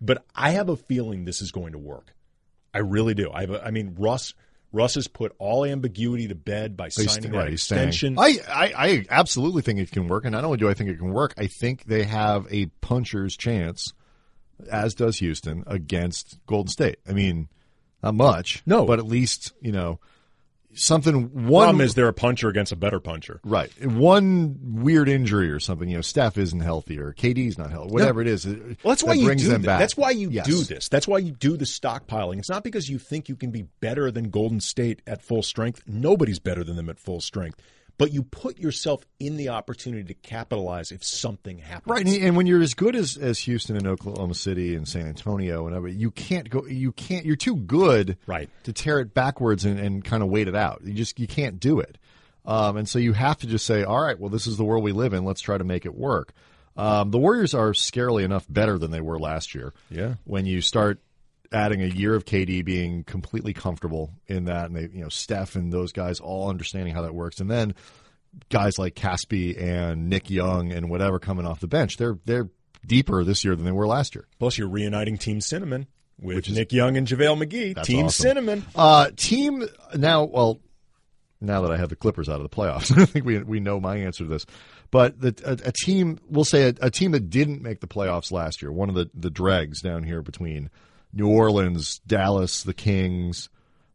But 0.00 0.24
I 0.34 0.50
have 0.50 0.68
a 0.68 0.76
feeling 0.76 1.24
this 1.24 1.40
is 1.42 1.52
going 1.52 1.72
to 1.72 1.78
work. 1.78 2.14
I 2.74 2.78
really 2.78 3.14
do. 3.14 3.30
I 3.32 3.42
have 3.42 3.50
a, 3.50 3.64
I 3.64 3.70
mean, 3.70 3.94
Russ 3.98 4.34
Russ 4.74 4.94
has 4.94 5.06
put 5.06 5.34
all 5.38 5.66
ambiguity 5.66 6.28
to 6.28 6.34
bed 6.34 6.76
by 6.78 6.84
He's- 6.88 7.12
signing 7.12 7.32
right, 7.32 7.44
that 7.44 7.50
he's 7.50 7.60
extension. 7.60 8.18
I, 8.18 8.38
I, 8.48 8.72
I 8.74 9.06
absolutely 9.10 9.60
think 9.60 9.78
it 9.80 9.90
can 9.90 10.08
work, 10.08 10.24
and 10.24 10.32
not 10.32 10.44
only 10.44 10.56
do 10.56 10.66
I 10.70 10.72
think 10.72 10.88
it 10.88 10.96
can 10.98 11.12
work, 11.12 11.34
I 11.36 11.46
think 11.46 11.84
they 11.84 12.04
have 12.04 12.46
a 12.50 12.66
puncher's 12.80 13.36
chance, 13.36 13.92
as 14.70 14.94
does 14.94 15.18
Houston, 15.18 15.62
against 15.66 16.38
Golden 16.46 16.68
State. 16.70 16.96
I 17.06 17.12
mean, 17.12 17.48
not 18.02 18.14
much, 18.14 18.62
No. 18.64 18.86
but 18.86 18.98
at 18.98 19.06
least 19.06 19.52
you 19.60 19.72
know 19.72 20.00
something. 20.74 21.46
One 21.46 21.64
Problem 21.66 21.80
is 21.82 21.94
they're 21.94 22.08
a 22.08 22.12
puncher 22.12 22.48
against 22.48 22.72
a 22.72 22.76
better 22.76 23.00
puncher. 23.00 23.40
right, 23.44 23.70
one 23.86 24.56
weird 24.62 25.08
injury 25.08 25.50
or 25.50 25.60
something. 25.60 25.88
You 25.88 25.96
know, 25.96 26.02
Steph 26.02 26.38
isn't 26.38 26.60
healthy 26.60 26.98
or 26.98 27.12
KD's 27.12 27.58
not 27.58 27.70
healthy, 27.70 27.92
whatever 27.92 28.20
it 28.20 28.26
is. 28.28 28.46
Well, 28.46 28.56
that's 28.84 29.02
why 29.04 29.14
that 29.14 29.18
you 29.20 29.26
brings 29.26 29.42
do 29.42 29.48
them 29.48 29.62
thi- 29.62 29.66
back. 29.66 29.78
That's 29.80 29.96
why 29.96 30.10
you 30.10 30.30
Yes. 30.30 30.46
do 30.46 30.62
this. 30.64 30.88
That's 30.88 31.06
why 31.08 31.18
you 31.18 31.32
do 31.32 31.56
the 31.56 31.64
stockpiling. 31.64 32.38
It's 32.38 32.48
not 32.50 32.64
because 32.64 32.88
you 32.88 32.98
think 32.98 33.28
you 33.28 33.36
can 33.36 33.50
be 33.50 33.62
better 33.80 34.10
than 34.10 34.30
Golden 34.30 34.60
State 34.60 35.02
at 35.06 35.22
full 35.22 35.42
strength. 35.42 35.82
Nobody's 35.86 36.38
better 36.38 36.64
than 36.64 36.76
them 36.76 36.88
at 36.88 36.98
full 36.98 37.20
strength. 37.20 37.60
But 37.98 38.12
you 38.12 38.22
put 38.24 38.58
yourself 38.58 39.04
in 39.20 39.36
the 39.36 39.50
opportunity 39.50 40.02
to 40.04 40.14
capitalize 40.14 40.90
if 40.90 41.04
something 41.04 41.58
happens. 41.58 41.86
Right, 41.90 42.06
and, 42.06 42.16
and 42.24 42.36
when 42.36 42.46
you're 42.46 42.62
as 42.62 42.74
good 42.74 42.96
as, 42.96 43.16
as 43.16 43.38
Houston 43.40 43.76
and 43.76 43.86
Oklahoma 43.86 44.34
City 44.34 44.74
and 44.74 44.88
San 44.88 45.06
Antonio 45.06 45.66
and 45.68 46.00
you 46.00 46.10
can't 46.10 46.48
go. 46.50 46.66
You 46.66 46.92
can't. 46.92 47.24
You're 47.26 47.36
too 47.36 47.56
good, 47.56 48.16
Right. 48.26 48.48
to 48.64 48.72
tear 48.72 48.98
it 49.00 49.14
backwards 49.14 49.64
and, 49.64 49.78
and 49.78 50.04
kind 50.04 50.22
of 50.22 50.28
wait 50.30 50.48
it 50.48 50.56
out. 50.56 50.80
You 50.84 50.94
just 50.94 51.20
you 51.20 51.26
can't 51.28 51.60
do 51.60 51.80
it, 51.80 51.98
um, 52.44 52.76
and 52.76 52.88
so 52.88 52.98
you 52.98 53.12
have 53.12 53.38
to 53.38 53.46
just 53.46 53.66
say, 53.66 53.84
all 53.84 54.02
right, 54.02 54.18
well, 54.18 54.30
this 54.30 54.46
is 54.46 54.56
the 54.56 54.64
world 54.64 54.82
we 54.82 54.92
live 54.92 55.12
in. 55.12 55.24
Let's 55.24 55.40
try 55.40 55.56
to 55.58 55.64
make 55.64 55.84
it 55.86 55.94
work. 55.94 56.32
Um, 56.76 57.10
the 57.10 57.18
Warriors 57.18 57.52
are 57.54 57.70
scarily 57.72 58.24
enough 58.24 58.46
better 58.48 58.78
than 58.78 58.90
they 58.90 59.00
were 59.02 59.18
last 59.18 59.54
year. 59.54 59.74
Yeah. 59.90 60.14
when 60.24 60.46
you 60.46 60.60
start 60.62 61.00
adding 61.52 61.82
a 61.82 61.86
year 61.86 62.14
of 62.14 62.24
KD 62.24 62.64
being 62.64 63.04
completely 63.04 63.52
comfortable 63.52 64.10
in 64.26 64.44
that, 64.46 64.66
and 64.66 64.76
they, 64.76 64.88
you 64.96 65.02
know, 65.02 65.08
Steph 65.08 65.54
and 65.56 65.72
those 65.72 65.92
guys 65.92 66.20
all 66.20 66.48
understanding 66.50 66.94
how 66.94 67.02
that 67.02 67.14
works, 67.14 67.40
and 67.40 67.50
then 67.50 67.74
guys 68.48 68.78
like 68.78 68.94
Casspi 68.94 69.60
and 69.60 70.08
Nick 70.08 70.30
Young 70.30 70.72
and 70.72 70.88
whatever 70.90 71.18
coming 71.18 71.46
off 71.46 71.60
the 71.60 71.66
bench, 71.68 71.96
they're 71.96 72.18
they're 72.24 72.48
deeper 72.86 73.22
this 73.24 73.44
year 73.44 73.54
than 73.54 73.64
they 73.64 73.72
were 73.72 73.86
last 73.86 74.14
year. 74.14 74.26
Plus, 74.38 74.58
you're 74.58 74.68
reuniting 74.68 75.16
Team 75.18 75.40
Cinnamon 75.40 75.86
with 76.20 76.36
Which 76.36 76.48
is- 76.48 76.56
Nick 76.56 76.72
Young 76.72 76.96
and 76.96 77.06
JaVale 77.06 77.44
McGee. 77.46 77.82
Team 77.84 78.06
awesome. 78.06 78.22
Cinnamon. 78.22 78.64
Uh, 78.74 79.10
team 79.16 79.64
now, 79.96 80.24
well, 80.24 80.60
now 81.40 81.62
that 81.62 81.72
I 81.72 81.76
have 81.76 81.88
the 81.88 81.96
Clippers 81.96 82.28
out 82.28 82.40
of 82.40 82.42
the 82.42 82.54
playoffs, 82.56 82.96
I 83.00 83.04
think 83.04 83.24
we 83.24 83.42
we 83.42 83.60
know 83.60 83.80
my 83.80 83.96
answer 83.96 84.24
to 84.24 84.30
this. 84.30 84.46
But 84.90 85.18
the, 85.20 85.34
a, 85.44 85.68
a 85.68 85.72
team, 85.72 86.18
we'll 86.28 86.44
say 86.44 86.68
a, 86.68 86.74
a 86.82 86.90
team 86.90 87.12
that 87.12 87.30
didn't 87.30 87.62
make 87.62 87.80
the 87.80 87.86
playoffs 87.86 88.30
last 88.30 88.60
year, 88.62 88.70
one 88.72 88.88
of 88.88 88.94
the 88.94 89.10
the 89.14 89.30
dregs 89.30 89.80
down 89.80 90.02
here 90.02 90.22
between 90.22 90.70
New 91.12 91.28
Orleans, 91.28 92.00
Dallas, 92.06 92.62
the 92.62 92.74
Kings, 92.74 93.48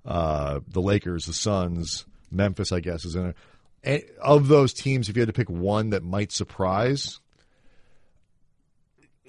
uh, 0.06 0.60
the 0.68 0.82
Lakers, 0.82 1.26
the 1.26 1.34
Suns, 1.34 2.06
Memphis, 2.32 2.72
I 2.72 2.80
guess 2.80 3.06
is 3.06 3.16
in 3.16 3.28
it. 3.28 3.36
And 3.84 4.04
Of 4.22 4.48
those 4.48 4.74
teams, 4.74 5.10
if 5.10 5.16
you 5.16 5.22
had 5.22 5.28
to 5.28 5.34
pick 5.34 5.50
one 5.50 5.90
that 5.92 6.04
might 6.04 6.32
surprise, 6.32 7.20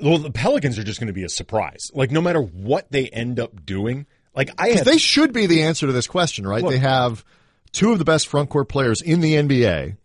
Well, 0.01 0.19
the 0.19 0.31
Pelicans 0.31 0.79
are 0.79 0.85
just 0.85 1.01
going 1.01 1.09
to 1.09 1.13
be 1.13 1.25
a 1.25 1.29
surprise. 1.29 1.91
Like, 1.93 2.11
no 2.13 2.21
matter 2.21 2.41
what 2.41 2.91
they 2.93 3.09
end 3.09 3.41
up 3.41 3.65
doing, 3.67 4.07
like, 4.35 4.51
I 4.59 4.69
'cause 4.69 4.79
have. 4.79 4.85
they 4.87 4.99
should 4.99 5.33
be 5.33 5.47
the 5.47 5.63
answer 5.63 5.87
to 5.87 5.93
this 5.93 6.07
question, 6.07 6.47
right? 6.47 6.63
Look. 6.63 6.71
they 6.71 6.79
have 6.79 7.25
two 7.73 7.93
of 7.93 7.99
the 7.99 8.05
best 8.05 8.29
front 8.29 8.49
court 8.49 8.69
players 8.69 9.03
in 9.03 9.21
the 9.21 9.35
NBA 9.35 9.97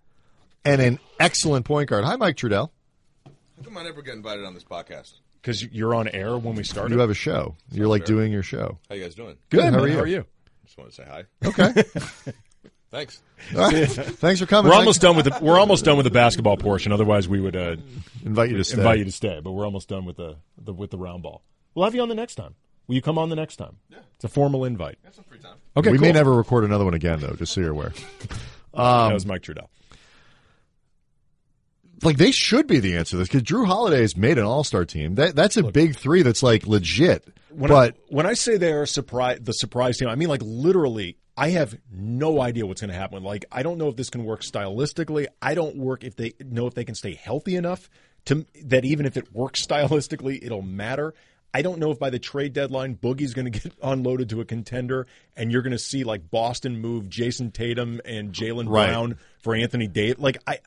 and 0.65 0.81
an 0.81 0.99
excellent 1.19 1.65
point 1.65 1.89
guard. 1.89 2.05
Hi, 2.05 2.15
Mike 2.15 2.37
Trudell. 2.37 2.71
How 3.25 3.63
come 3.65 3.77
I 3.77 3.83
never 3.83 4.01
get 4.01 4.15
invited 4.15 4.45
on 4.45 4.55
this 4.55 4.63
podcast? 4.63 5.13
Because 5.43 5.61
you're 5.61 5.93
on 5.93 6.07
air 6.07 6.37
when 6.37 6.55
we 6.55 6.63
started. 6.63 6.93
You 6.93 6.99
have 7.01 7.09
a 7.09 7.13
show. 7.13 7.55
You're 7.69 7.89
like 7.89 8.05
doing 8.05 8.31
your 8.31 8.43
show. 8.43 8.79
How 8.87 8.95
you 8.95 9.03
guys 9.03 9.13
doing? 9.13 9.35
Good. 9.49 9.57
Good, 9.57 9.63
How 9.65 9.71
man. 9.71 9.79
are 9.81 9.87
you? 9.87 9.95
How 9.95 10.01
are 10.03 10.07
you? 10.07 10.25
Just 10.63 10.77
want 10.77 10.89
to 10.91 10.95
say 10.95 11.05
hi. 11.05 11.25
Okay. 11.45 11.83
Thanks. 12.91 13.21
All 13.53 13.61
right. 13.69 13.89
Thanks 13.89 14.39
for 14.39 14.45
coming. 14.45 14.71
We're 14.71 14.77
almost 14.77 15.01
done 15.01 15.17
with 15.17 15.25
the 15.25 15.37
we're 15.41 15.59
almost 15.59 15.83
done 15.83 15.97
with 15.97 16.05
the 16.05 16.11
basketball 16.11 16.55
portion. 16.55 16.93
Otherwise, 16.93 17.27
we 17.27 17.41
would 17.41 17.57
uh, 17.57 17.75
invite 18.23 18.51
you 18.51 18.57
to 18.57 18.63
stay. 18.63 18.77
invite 18.77 18.99
you 18.99 19.05
to 19.05 19.11
stay. 19.11 19.41
But 19.43 19.51
we're 19.51 19.65
almost 19.65 19.89
done 19.89 20.05
with 20.05 20.15
the, 20.15 20.37
the 20.57 20.73
with 20.73 20.91
the 20.91 20.97
round 20.97 21.23
ball. 21.23 21.43
We'll 21.75 21.83
have 21.83 21.95
you 21.95 22.01
on 22.01 22.09
the 22.09 22.15
next 22.15 22.35
time. 22.35 22.55
Will 22.87 22.95
you 22.95 23.01
come 23.01 23.17
on 23.17 23.29
the 23.29 23.35
next 23.35 23.57
time? 23.57 23.77
Yeah. 23.89 23.97
It's 24.15 24.23
a 24.23 24.27
formal 24.29 24.63
invite. 24.63 24.99
Got 25.03 25.15
some 25.15 25.23
free 25.25 25.39
time. 25.39 25.57
Okay, 25.75 25.91
we 25.91 25.97
cool. 25.97 26.07
may 26.07 26.13
never 26.13 26.33
record 26.33 26.63
another 26.63 26.85
one 26.85 26.93
again, 26.93 27.19
though. 27.19 27.33
Just 27.33 27.53
so 27.53 27.61
you're 27.61 27.71
aware. 27.71 27.93
that 28.73 29.13
was 29.13 29.25
Mike 29.25 29.41
Trudell. 29.41 29.67
Like 32.03 32.17
they 32.17 32.31
should 32.31 32.67
be 32.67 32.79
the 32.79 32.95
answer 32.97 33.11
to 33.11 33.17
this 33.17 33.27
because 33.27 33.43
Jrue 33.43 33.65
Holiday 33.65 34.01
has 34.01 34.15
made 34.17 34.37
an 34.37 34.45
All 34.45 34.63
Star 34.63 34.85
team. 34.85 35.15
That 35.15 35.35
that's 35.35 35.57
a 35.57 35.63
big 35.63 35.95
three. 35.95 36.21
That's 36.21 36.43
like 36.43 36.67
legit. 36.67 37.27
when 37.49 37.69
but 37.69 37.95
I, 37.95 37.97
when 38.09 38.25
I 38.25 38.33
say 38.33 38.57
they're 38.57 38.85
surprise, 38.85 39.39
the 39.41 39.53
surprise 39.53 39.97
team, 39.97 40.09
I 40.09 40.15
mean 40.15 40.29
like 40.29 40.41
literally. 40.43 41.17
I 41.35 41.49
have 41.49 41.75
no 41.91 42.39
idea 42.39 42.67
what's 42.67 42.81
going 42.81 42.91
to 42.91 42.95
happen. 42.95 43.23
Like, 43.23 43.45
I 43.51 43.63
don't 43.63 43.79
know 43.79 43.87
if 43.87 43.95
this 43.95 44.11
can 44.11 44.23
work 44.23 44.41
stylistically. 44.41 45.25
I 45.41 45.55
don't 45.55 45.77
work 45.77 46.03
if 46.03 46.15
they 46.15 46.33
know 46.39 46.67
if 46.67 46.75
they 46.75 46.85
can 46.85 46.93
stay 46.93 47.15
healthy 47.15 47.55
enough 47.55 47.89
to 48.25 48.45
that 48.65 48.85
even 48.85 49.07
if 49.07 49.17
it 49.17 49.33
works 49.33 49.65
stylistically, 49.65 50.45
it'll 50.45 50.61
matter. 50.61 51.15
I 51.51 51.61
don't 51.63 51.79
know 51.79 51.89
if 51.89 51.99
by 51.99 52.09
the 52.09 52.19
trade 52.19 52.53
deadline 52.53 52.95
Boogie's 52.95 53.33
going 53.33 53.51
to 53.51 53.59
get 53.59 53.73
unloaded 53.83 54.29
to 54.29 54.41
a 54.41 54.45
contender, 54.45 55.07
and 55.35 55.51
you're 55.51 55.63
going 55.63 55.71
to 55.71 55.79
see 55.79 56.03
like 56.03 56.29
Boston 56.29 56.79
move 56.79 57.09
Jayson 57.09 57.51
Tatum 57.51 57.99
and 58.05 58.31
Jalen 58.31 58.69
Right. 58.69 58.87
Brown 58.87 59.17
for 59.39 59.55
Anthony 59.55 59.87
Davis. 59.87 60.19
Like, 60.19 60.37
I 60.45 60.59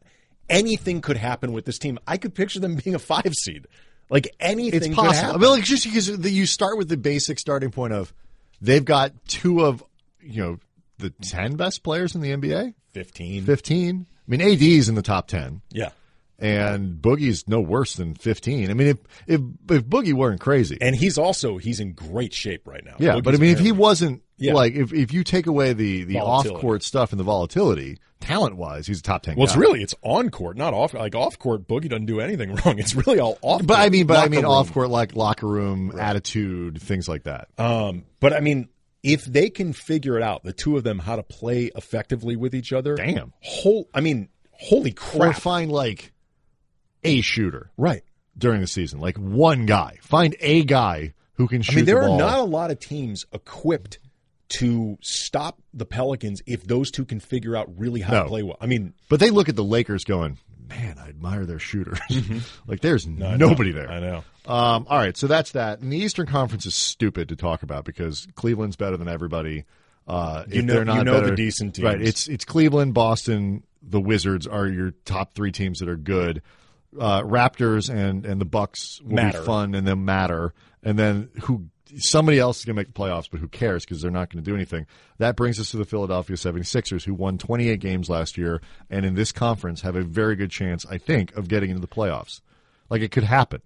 anything 0.48 1.00
could 1.00 1.16
happen 1.16 1.52
with 1.52 1.64
this 1.64 1.78
team. 1.78 1.98
I 2.06 2.16
could 2.16 2.34
picture 2.34 2.60
them 2.60 2.76
being 2.84 2.94
a 2.94 2.98
five 2.98 3.32
seed. 3.34 3.66
Like 4.08 4.28
anything 4.38 4.74
it's 4.76 4.86
could 4.86 4.94
possible. 4.96 5.14
happen. 5.14 5.36
I 5.36 5.38
mean, 5.42 5.50
like 5.50 5.64
just 5.64 5.84
because 5.84 6.16
the, 6.18 6.30
you 6.30 6.46
start 6.46 6.78
with 6.78 6.88
the 6.88 6.96
basic 6.96 7.38
starting 7.38 7.70
point 7.70 7.92
of 7.92 8.12
they've 8.60 8.84
got 8.84 9.12
two 9.26 9.64
of 9.64 9.82
you 10.20 10.42
know 10.42 10.58
the 10.98 11.10
ten 11.10 11.56
best 11.56 11.82
players 11.82 12.14
in 12.14 12.20
the 12.20 12.30
NBA, 12.30 12.74
Fifteen. 12.92 13.44
fifteen. 13.44 14.06
I 14.08 14.30
mean, 14.30 14.40
AD 14.40 14.62
is 14.62 14.88
in 14.88 14.94
the 14.94 15.02
top 15.02 15.26
ten, 15.28 15.60
Yeah. 15.70 15.90
And 16.38 17.00
Boogie's 17.00 17.48
no 17.48 17.60
worse 17.60 17.94
than 17.94 18.14
fifteen. 18.14 18.70
I 18.70 18.74
mean, 18.74 18.88
if 18.88 18.98
if 19.26 19.40
if 19.70 19.84
Boogie 19.84 20.12
weren't 20.12 20.40
crazy, 20.40 20.78
And 20.80 20.94
he's 20.94 21.16
also 21.18 21.56
he's 21.58 21.80
in 21.80 21.92
great 21.92 22.32
shape 22.34 22.66
right 22.66 22.84
now. 22.84 22.96
yeah. 22.98 23.14
Boogie's 23.14 23.22
but 23.22 23.34
I 23.34 23.38
mean, 23.38 23.50
if 23.50 23.58
he 23.58 23.72
wasn't 23.72 24.22
Yeah. 24.38 24.52
like 24.54 24.74
if 24.74 24.92
if 24.92 25.12
you 25.12 25.24
take 25.24 25.46
away 25.46 25.72
the 25.72 26.04
the 26.04 26.18
off 26.20 26.46
court 26.48 26.82
stuff 26.82 27.12
and 27.12 27.18
the 27.20 27.24
volatility, 27.24 27.98
talent 28.20 28.56
wise, 28.56 28.86
he's 28.86 29.00
a 29.00 29.02
top 29.02 29.22
ten. 29.22 29.36
well, 29.36 29.44
it's 29.44 29.56
really 29.56 29.82
it's 29.82 29.94
on 30.02 30.28
court, 30.30 30.56
not 30.56 30.74
off. 30.74 30.92
Like 30.94 31.14
off 31.14 31.38
court, 31.38 31.66
Boogie 31.66 31.88
doesn't 31.88 32.06
do 32.06 32.20
anything 32.20 32.54
wrong. 32.64 32.78
It's 32.78 32.94
really 32.94 33.18
all 33.20 33.38
off. 33.42 33.64
But 33.66 33.78
I 33.78 33.88
mean, 33.88 34.06
but 34.06 34.18
I 34.18 34.28
mean, 34.28 34.42
room. 34.42 34.50
off 34.50 34.72
court 34.72 34.90
like 34.90 35.16
locker 35.16 35.46
room 35.46 35.98
attitude, 35.98 36.80
things 36.82 37.08
like 37.08 37.22
that. 37.24 37.48
Um, 37.58 38.04
but 38.20 38.32
I 38.32 38.40
mean, 38.40 38.68
if 39.02 39.24
they 39.24 39.48
can 39.50 39.72
figure 39.72 40.16
it 40.16 40.22
out, 40.22 40.42
the 40.44 40.52
two 40.52 40.76
of 40.76 40.84
them, 40.84 40.98
how 40.98 41.16
to 41.16 41.22
play 41.22 41.70
effectively 41.76 42.36
with 42.36 42.54
each 42.54 42.72
other. 42.72 42.96
Damn. 42.96 43.32
Whole. 43.40 43.88
I 43.94 44.00
mean, 44.00 44.28
holy 44.52 44.90
or 44.90 44.94
crap! 44.94 45.36
find 45.36 45.70
like 45.70 46.12
a 47.06 47.20
shooter 47.20 47.70
right. 47.76 48.02
during 48.36 48.60
the 48.60 48.66
season, 48.66 49.00
like 49.00 49.16
one 49.16 49.66
guy. 49.66 49.98
Find 50.02 50.36
a 50.40 50.64
guy 50.64 51.14
who 51.34 51.48
can 51.48 51.62
shoot. 51.62 51.72
I 51.72 51.76
mean, 51.76 51.84
there 51.84 52.00
the 52.00 52.10
are 52.10 52.18
not 52.18 52.38
a 52.38 52.44
lot 52.44 52.70
of 52.70 52.78
teams 52.80 53.24
equipped 53.32 53.98
to 54.48 54.96
stop 55.00 55.60
the 55.74 55.84
Pelicans 55.84 56.40
if 56.46 56.64
those 56.64 56.90
two 56.90 57.04
can 57.04 57.18
figure 57.20 57.56
out 57.56 57.68
really 57.78 58.00
how 58.00 58.12
No. 58.14 58.22
to 58.22 58.28
play 58.28 58.42
well. 58.42 58.56
I 58.60 58.66
mean, 58.66 58.94
but 59.08 59.18
they 59.20 59.30
look 59.30 59.48
at 59.48 59.56
the 59.56 59.64
Lakers 59.64 60.04
going, 60.04 60.38
"Man, 60.68 60.98
I 60.98 61.08
admire 61.08 61.44
their 61.46 61.58
shooters." 61.58 61.98
like 62.66 62.80
there's 62.80 63.06
Mm-hmm. 63.06 63.22
I 63.22 63.36
nobody 63.36 63.72
there. 63.72 63.90
I 63.90 63.98
know. 64.00 64.16
Um, 64.46 64.86
all 64.88 64.98
right, 64.98 65.16
so 65.16 65.26
that's 65.26 65.52
that. 65.52 65.80
And 65.80 65.92
the 65.92 65.96
Eastern 65.96 66.26
Conference 66.26 66.64
is 66.66 66.74
stupid 66.76 67.30
to 67.30 67.36
talk 67.36 67.64
about 67.64 67.84
because 67.84 68.28
Cleveland's 68.36 68.76
better 68.76 68.96
than 68.96 69.08
everybody. 69.08 69.64
Uh, 70.06 70.44
You 70.48 70.62
know- 70.62 70.74
they're 70.74 70.84
not 70.84 70.98
you 70.98 71.04
know 71.04 71.20
the 71.20 71.34
decent 71.34 71.74
teams. 71.74 71.84
right? 71.84 72.00
It's 72.00 72.28
it's 72.28 72.44
Cleveland, 72.44 72.94
Boston, 72.94 73.64
the 73.82 74.00
Wizards 74.00 74.46
are 74.46 74.68
your 74.68 74.92
top 75.04 75.34
three 75.34 75.50
teams 75.50 75.80
that 75.80 75.88
are 75.88 75.96
good. 75.96 76.42
Uh, 76.98 77.22
Raptors 77.22 77.88
and 77.92 78.24
and 78.26 78.40
the 78.40 78.44
Bucks 78.44 79.00
will 79.02 79.14
Matter. 79.14 79.40
be 79.40 79.44
fun 79.46 79.74
and 79.74 79.86
then 79.86 80.04
matter. 80.04 80.54
And 80.82 80.98
then 80.98 81.30
who 81.42 81.66
somebody 81.98 82.38
else 82.38 82.58
is 82.60 82.64
going 82.64 82.74
to 82.76 82.80
make 82.80 82.88
the 82.88 82.92
playoffs, 82.92 83.28
but 83.30 83.40
who 83.40 83.48
cares 83.48 83.84
because 83.84 84.02
they're 84.02 84.10
not 84.10 84.30
going 84.30 84.42
to 84.44 84.50
do 84.50 84.54
anything. 84.54 84.86
That 85.18 85.36
brings 85.36 85.58
us 85.60 85.70
to 85.70 85.76
the 85.76 85.84
Philadelphia 85.84 86.36
76ers, 86.36 87.04
who 87.04 87.14
won 87.14 87.38
28 87.38 87.78
games 87.80 88.08
last 88.08 88.36
year, 88.36 88.60
and 88.90 89.06
in 89.06 89.14
this 89.14 89.32
conference 89.32 89.82
have 89.82 89.96
a 89.96 90.02
very 90.02 90.36
good 90.36 90.50
chance, 90.50 90.84
I 90.90 90.98
think, 90.98 91.34
of 91.36 91.48
getting 91.48 91.70
into 91.70 91.80
the 91.80 91.86
playoffs. 91.88 92.40
Like 92.90 93.02
it 93.02 93.12
could 93.12 93.24
happen. 93.24 93.62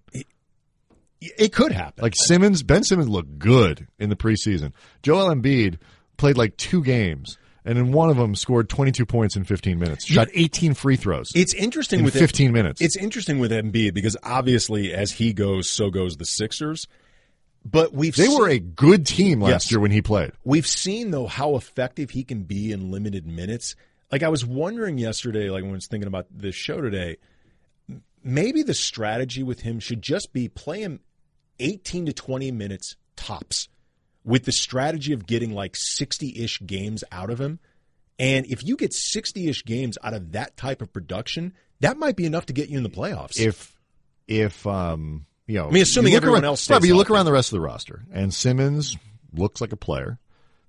It 1.19 1.53
could 1.53 1.71
happen. 1.71 2.01
Like 2.01 2.15
Simmons, 2.15 2.63
Ben 2.63 2.83
Simmons 2.83 3.09
looked 3.09 3.37
good 3.37 3.87
in 3.99 4.09
the 4.09 4.15
preseason. 4.15 4.73
Joel 5.03 5.33
Embiid 5.33 5.77
played 6.17 6.37
like 6.37 6.57
two 6.57 6.83
games, 6.83 7.37
and 7.65 7.77
in 7.77 7.91
one 7.91 8.09
of 8.09 8.17
them 8.17 8.35
scored 8.35 8.69
22 8.69 9.05
points 9.05 9.35
in 9.35 9.43
15 9.43 9.77
minutes. 9.79 10.05
Shot 10.05 10.27
18 10.33 10.73
free 10.73 10.95
throws. 10.95 11.31
It's 11.35 11.53
interesting 11.53 11.99
in 11.99 12.05
with 12.05 12.13
15 12.15 12.51
minutes. 12.51 12.81
It's 12.81 12.97
interesting 12.97 13.39
with 13.39 13.51
Embiid 13.51 13.93
because 13.93 14.17
obviously, 14.23 14.93
as 14.93 15.11
he 15.11 15.33
goes, 15.33 15.69
so 15.69 15.89
goes 15.89 16.17
the 16.17 16.25
Sixers. 16.25 16.87
But 17.63 17.93
we've 17.93 18.15
they 18.15 18.25
seen, 18.25 18.39
were 18.39 18.49
a 18.49 18.57
good 18.57 19.05
team 19.05 19.41
last 19.41 19.51
Yes. 19.65 19.71
year 19.71 19.79
when 19.79 19.91
he 19.91 20.01
played. 20.01 20.31
we've 20.43 20.65
seen 20.65 21.11
though 21.11 21.27
how 21.27 21.55
effective 21.55 22.09
he 22.09 22.23
can 22.23 22.43
be 22.43 22.71
in 22.71 22.89
limited 22.89 23.27
minutes. 23.27 23.75
Like 24.11 24.23
I 24.23 24.29
was 24.29 24.43
wondering 24.43 24.97
yesterday, 24.97 25.49
like 25.51 25.61
when 25.61 25.71
I 25.71 25.75
was 25.75 25.85
thinking 25.87 26.07
about 26.07 26.25
this 26.31 26.55
show 26.55 26.81
today, 26.81 27.17
maybe 28.23 28.63
the 28.63 28.73
strategy 28.73 29.43
with 29.43 29.61
him 29.61 29.79
should 29.79 30.01
just 30.01 30.33
be 30.33 30.47
play 30.49 30.81
him 30.81 31.01
18 31.59 32.07
to 32.07 32.13
20 32.13 32.51
minutes 32.51 32.95
tops 33.15 33.69
with 34.23 34.45
the 34.45 34.51
strategy 34.51 35.13
of 35.13 35.25
getting 35.25 35.51
like 35.51 35.73
60-ish 35.73 36.61
games 36.65 37.03
out 37.11 37.29
of 37.29 37.39
him. 37.39 37.59
And 38.19 38.45
if 38.45 38.63
you 38.63 38.75
get 38.77 38.91
60-ish 38.91 39.65
games 39.65 39.97
out 40.03 40.13
of 40.13 40.33
that 40.33 40.55
type 40.57 40.81
of 40.81 40.93
production, 40.93 41.53
that 41.79 41.97
might 41.97 42.15
be 42.15 42.25
enough 42.25 42.45
to 42.47 42.53
get 42.53 42.69
you 42.69 42.77
in 42.77 42.83
the 42.83 42.89
playoffs. 42.89 43.39
If 43.39 43.75
if 44.27 44.65
um 44.67 45.25
you 45.47 45.57
know, 45.57 45.67
I 45.67 45.71
mean, 45.71 45.81
assuming 45.81 46.13
everyone 46.13 46.37
around, 46.43 46.45
else 46.45 46.69
right, 46.69 46.75
stays 46.75 46.79
but 46.81 46.87
you 46.87 46.95
look 46.95 47.09
around 47.09 47.25
the 47.25 47.31
rest 47.33 47.51
of 47.51 47.57
the 47.57 47.61
roster, 47.61 48.03
and 48.13 48.33
Simmons 48.33 48.95
looks 49.33 49.59
like 49.59 49.71
a 49.73 49.77
player. 49.77 50.19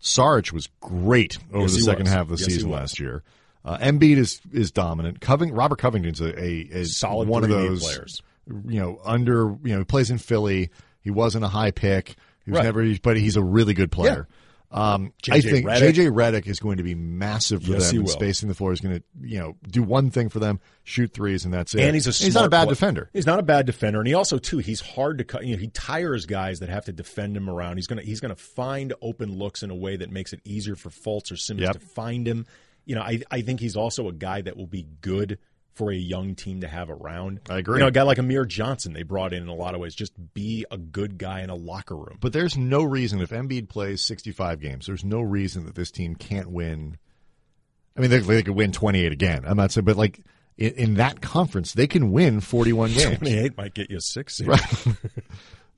Sarge 0.01 0.51
was 0.51 0.69
great 0.81 1.39
over 1.53 1.63
Yes, 1.65 1.75
the 1.75 1.81
second 1.83 2.05
was. 2.05 2.13
half 2.13 2.23
of 2.23 2.29
the 2.31 2.37
Yes, 2.39 2.47
season 2.47 2.71
last 2.71 2.99
year. 2.99 3.23
Uh, 3.65 3.79
Embiid 3.79 4.17
is 4.17 4.41
is 4.53 4.73
dominant. 4.73 5.21
Coving 5.21 5.53
Robert 5.53 5.79
Covington's 5.79 6.21
a, 6.21 6.37
a, 6.43 6.69
a 6.81 6.85
Solid 6.87 7.29
one 7.29 7.45
of 7.45 7.51
those 7.51 7.83
players. 7.85 8.23
You 8.49 8.81
know, 8.81 9.01
under 9.05 9.57
you 9.63 9.73
know, 9.75 9.79
he 9.79 9.85
plays 9.85 10.11
in 10.11 10.19
Philly. 10.19 10.71
He 11.01 11.11
wasn't 11.11 11.45
a 11.45 11.49
high 11.49 11.71
pick. 11.71 12.17
He 12.45 12.51
was 12.51 12.59
Right. 12.59 12.65
never, 12.65 12.85
but 13.03 13.17
he's 13.17 13.37
a 13.37 13.43
really 13.43 13.75
good 13.75 13.91
player. 13.93 14.27
Um, 14.75 15.13
I 15.31 15.43
think. 15.43 15.67
JJ 15.67 16.09
Redick 16.11 16.47
is 16.47 16.59
going 16.59 16.79
to 16.79 16.83
be 16.83 16.95
massive 16.95 17.63
for 17.63 17.73
Yes, 17.73 17.93
them. 17.93 18.07
Spacing 18.07 18.49
the 18.49 18.55
floor 18.55 18.73
is 18.73 18.81
going 18.81 18.97
to, 18.97 19.03
you 19.21 19.39
know, 19.39 19.55
do 19.69 19.83
one 19.83 20.11
thing 20.11 20.31
for 20.31 20.39
them: 20.39 20.61
shoot 20.83 21.13
threes, 21.13 21.45
and 21.45 21.53
that's 21.53 21.75
it. 21.75 21.83
And 21.83 21.95
he's 21.95 22.07
a 22.07 22.11
he's 22.11 22.35
not 22.35 22.47
a 22.47 22.49
bad 22.49 22.71
defender. 22.71 23.11
He's 23.13 23.27
not 23.27 23.39
a 23.39 23.43
bad 23.43 23.67
defender, 23.67 23.99
and 23.99 24.09
he 24.09 24.15
also 24.15 24.39
too 24.39 24.59
he's 24.59 24.81
hard 24.81 25.19
to 25.19 25.25
cut. 25.25 25.45
You 25.45 25.57
know, 25.57 25.61
he 25.61 25.69
tires 25.69 26.25
guys 26.25 26.61
that 26.61 26.71
have 26.71 26.87
to 26.87 26.93
defend 26.93 27.37
him 27.37 27.51
around. 27.51 27.77
He's 27.77 27.87
gonna 27.87 28.01
he's 28.01 28.21
gonna 28.21 28.35
find 28.35 28.95
open 29.03 29.37
looks 29.39 29.63
in 29.63 29.71
a 29.71 29.75
way 29.75 29.97
that 29.97 30.11
makes 30.11 30.33
it 30.33 30.41
easier 30.45 30.75
for 30.75 30.89
Fultz 30.89 31.31
or 31.31 31.37
Simmons 31.37 31.67
Yep. 31.67 31.73
to 31.75 31.79
find 31.81 32.27
him. 32.27 32.47
You 32.87 32.95
know, 32.95 33.03
I 33.03 33.21
I 33.31 33.43
think 33.43 33.61
he's 33.61 33.77
also 33.77 34.09
a 34.09 34.13
guy 34.13 34.41
that 34.41 34.57
will 34.57 34.67
be 34.67 34.87
good 35.03 35.39
for 35.75 35.91
a 35.91 35.97
young 35.97 36.35
team 36.35 36.61
to 36.61 36.69
have 36.69 36.91
around. 36.91 37.41
I 37.49 37.59
agree. 37.59 37.77
You 37.77 37.81
know, 37.81 37.87
a 37.89 37.93
guy 37.93 38.03
like 38.03 38.19
Amir 38.19 38.45
Johnson 38.45 38.93
they 38.93 39.03
brought 39.03 39.33
in 39.33 39.43
in 39.43 39.49
a 39.49 39.55
lot 39.55 39.75
of 39.75 39.81
ways. 39.81 39.95
Just 39.95 40.13
be 40.35 40.65
a 40.71 40.77
good 40.79 41.19
guy 41.19 41.41
in 41.41 41.51
a 41.51 41.55
locker 41.55 41.97
room. 41.97 42.19
But 42.21 42.33
there's 42.33 42.57
no 42.57 42.83
reason 42.83 43.21
if 43.21 43.31
Embiid 43.31 43.69
plays 43.69 44.03
65 44.03 44.61
games, 44.61 44.87
there's 44.87 45.05
no 45.05 45.21
reason 45.21 45.65
that 45.67 45.75
this 45.75 45.91
team 45.91 46.15
can't 46.15 46.51
win. 46.51 46.99
I 47.97 48.01
mean, 48.01 48.11
they, 48.11 48.19
they 48.21 48.43
could 48.43 48.55
win 48.57 48.73
28 48.73 49.13
again. 49.13 49.45
I'm 49.47 49.57
not 49.57 49.71
saying, 49.73 49.85
but 49.85 49.97
like 49.97 50.21
in, 50.57 50.73
in 50.75 50.95
that 50.95 51.21
conference, 51.21 51.73
they 51.73 51.87
can 51.87 52.11
win 52.13 52.41
41 52.41 52.91
games. 52.95 53.19
Twenty 53.19 53.39
eight 53.39 53.57
might 53.57 53.75
get 53.75 53.91
you 53.91 54.01
six. 54.01 54.41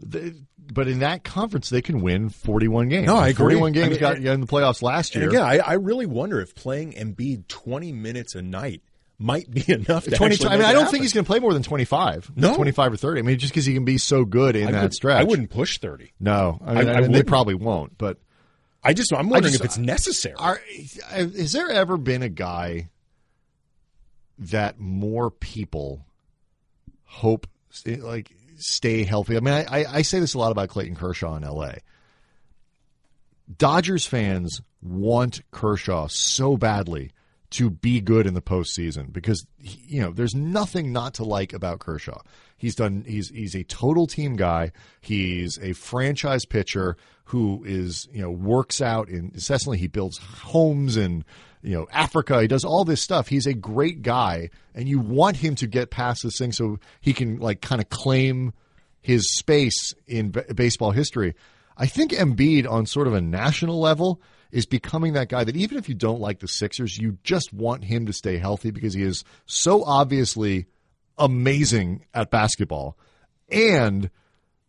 They- 0.01 0.32
but 0.72 0.88
in 0.88 1.01
that 1.01 1.24
conference, 1.24 1.68
they 1.68 1.82
can 1.82 2.01
win 2.01 2.30
41 2.30 2.88
games. 2.88 3.07
No, 3.07 3.16
I 3.16 3.28
agree. 3.28 3.55
41 3.55 3.72
games 3.72 3.86
I 3.86 3.90
mean, 3.90 4.01
got 4.01 4.20
you 4.20 4.30
in 4.32 4.40
the 4.40 4.47
playoffs 4.47 4.80
last 4.82 5.14
year. 5.14 5.30
Yeah, 5.32 5.45
I, 5.45 5.59
I 5.59 5.72
really 5.74 6.07
wonder 6.07 6.40
if 6.40 6.55
playing 6.55 6.92
Embiid 6.95 7.49
twenty 7.49 7.92
minutes 7.92 8.34
a 8.34 8.40
night 8.42 8.80
might 9.25 9.51
be 9.51 9.64
enough. 9.72 10.05
To 10.05 10.11
20, 10.11 10.35
actually 10.35 10.49
I 10.51 10.57
mean, 10.57 10.64
I 10.66 10.72
don't 10.72 10.83
happen. 10.83 10.93
think 10.93 11.03
he's 11.03 11.12
going 11.12 11.25
to 11.25 11.29
play 11.29 11.41
more 11.41 11.53
than 11.55 11.62
25. 11.62 12.33
No. 12.37 12.55
25 12.55 12.93
or 12.93 12.97
30. 12.97 13.18
I 13.18 13.22
mean, 13.22 13.39
just 13.39 13.53
because 13.53 13.64
he 13.64 13.75
can 13.75 13.85
be 13.85 13.99
so 13.99 14.25
good 14.25 14.55
in 14.55 14.68
I 14.68 14.72
that 14.72 14.83
would- 14.83 14.95
stretch. 14.95 15.20
I 15.20 15.25
wouldn't 15.25 15.51
push 15.51 15.79
thirty. 15.79 16.12
No, 16.20 16.59
I 16.64 16.75
mean, 16.75 16.89
I- 16.89 16.99
I 16.99 17.07
they 17.09 17.22
probably 17.22 17.55
won't. 17.55 17.97
But 17.99 18.18
I 18.83 18.93
just 18.93 19.12
I'm 19.12 19.29
wondering 19.29 19.53
just- 19.53 19.64
if 19.64 19.66
it's 19.66 19.79
necessary. 19.79 20.35
Are 20.39 20.61
has 21.11 21.53
there 21.53 21.70
ever 21.70 21.97
been 21.97 22.22
a 22.22 22.29
guy 22.29 22.91
that 24.39 24.79
more 24.79 25.31
people 25.31 26.05
hope 27.05 27.47
like 27.87 28.31
stay 28.57 29.05
healthy? 29.05 29.37
I 29.37 29.41
mean, 29.41 29.55
I, 29.55 29.85
I 29.89 30.03
say 30.03 30.20
this 30.20 30.35
a 30.35 30.39
lot 30.39 30.53
about 30.53 30.68
Clayton 30.68 30.97
Kershaw 30.97 31.35
in 31.37 31.45
L.A. 31.45 31.79
Dodgers 33.59 34.07
fans 34.07 34.61
want 34.83 35.41
Kershaw 35.51 36.09
so 36.11 36.57
badly 36.57 37.11
to 37.55 37.71
be 37.71 38.01
good 38.01 38.27
in 38.27 38.35
the 38.35 38.43
postseason 38.43 39.13
because 39.13 39.47
he, 39.59 39.97
you 39.97 40.03
know 40.03 40.11
there's 40.11 40.35
nothing 40.35 40.93
not 40.93 41.15
to 41.15 41.25
like 41.25 41.53
about 41.53 41.79
Kershaw. 41.79 42.21
He's 42.57 42.75
done. 42.75 43.05
He's 43.07 43.29
he's 43.29 43.55
a 43.55 43.63
total 43.65 44.07
team 44.07 44.37
guy. 44.37 44.73
He's 45.01 45.59
a 45.59 45.73
franchise 45.73 46.45
pitcher 46.45 46.97
who 47.27 47.63
is 47.65 48.09
you 48.13 48.23
know 48.23 48.31
works 48.31 48.81
out 48.81 49.09
incessantly. 49.09 49.79
He 49.79 49.87
builds 49.87 50.19
homes 50.19 50.97
in 50.97 51.25
you 51.63 51.75
know 51.75 51.87
Africa. 51.93 52.43
He 52.43 52.49
does 52.49 52.65
all 52.65 52.85
this 52.85 53.01
stuff. 53.01 53.29
He's 53.29 53.47
a 53.47 53.55
great 53.55 54.03
guy, 54.03 54.51
and 54.75 54.89
you 54.89 54.99
want 54.99 55.37
him 55.37 55.55
to 55.57 55.67
get 55.69 55.91
past 55.91 56.25
this 56.25 56.39
thing 56.39 56.53
so 56.53 56.79
he 57.01 57.13
can 57.13 57.39
like 57.39 57.61
kind 57.61 57.81
of 57.81 57.89
claim 57.89 58.53
his 59.01 59.33
space 59.37 59.95
in 60.07 60.31
b- 60.31 60.43
baseball 60.55 60.91
history. 60.91 61.35
I 61.77 61.87
think 61.87 62.13
Embiid 62.13 62.69
on 62.69 62.87
sort 62.87 63.07
of 63.07 63.15
a 63.15 63.21
national 63.21 63.81
level 63.81 64.21
is 64.51 64.66
becoming 64.66 65.14
that 65.14 65.28
guy 65.28 65.45
that 65.45 65.57
even 65.57 65.78
if 65.78 65.88
you 65.88 65.95
don't 65.95 66.20
like 66.20 66.40
the 66.40 66.49
Sixers, 66.49 66.99
you 66.99 67.18
just 67.22 67.53
want 67.53 67.84
him 67.84 68.07
to 68.07 68.12
stay 68.12 68.38
healthy 68.38 68.70
because 68.70 68.95
he 68.95 69.03
is 69.03 69.24
so 69.47 69.84
obviously 69.84 70.66
amazing 71.18 72.05
at 72.14 72.30
basketball 72.30 72.97
and 73.49 74.11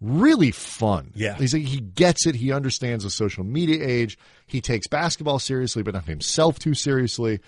really 0.02 0.52
fun. 0.52 1.12
Yeah. 1.16 1.36
he's 1.36 1.52
he 1.52 1.80
gets 1.80 2.28
it. 2.28 2.36
He 2.36 2.52
understands 2.52 3.04
the 3.04 3.10
social 3.10 3.44
media 3.44 3.86
age. 3.86 4.18
He 4.46 4.62
takes 4.62 4.88
basketball 4.88 5.40
seriously, 5.40 5.84
but 5.84 5.94
not 5.94 6.06
himself 6.06 6.60
too 6.60 6.74
seriously. 6.74 7.40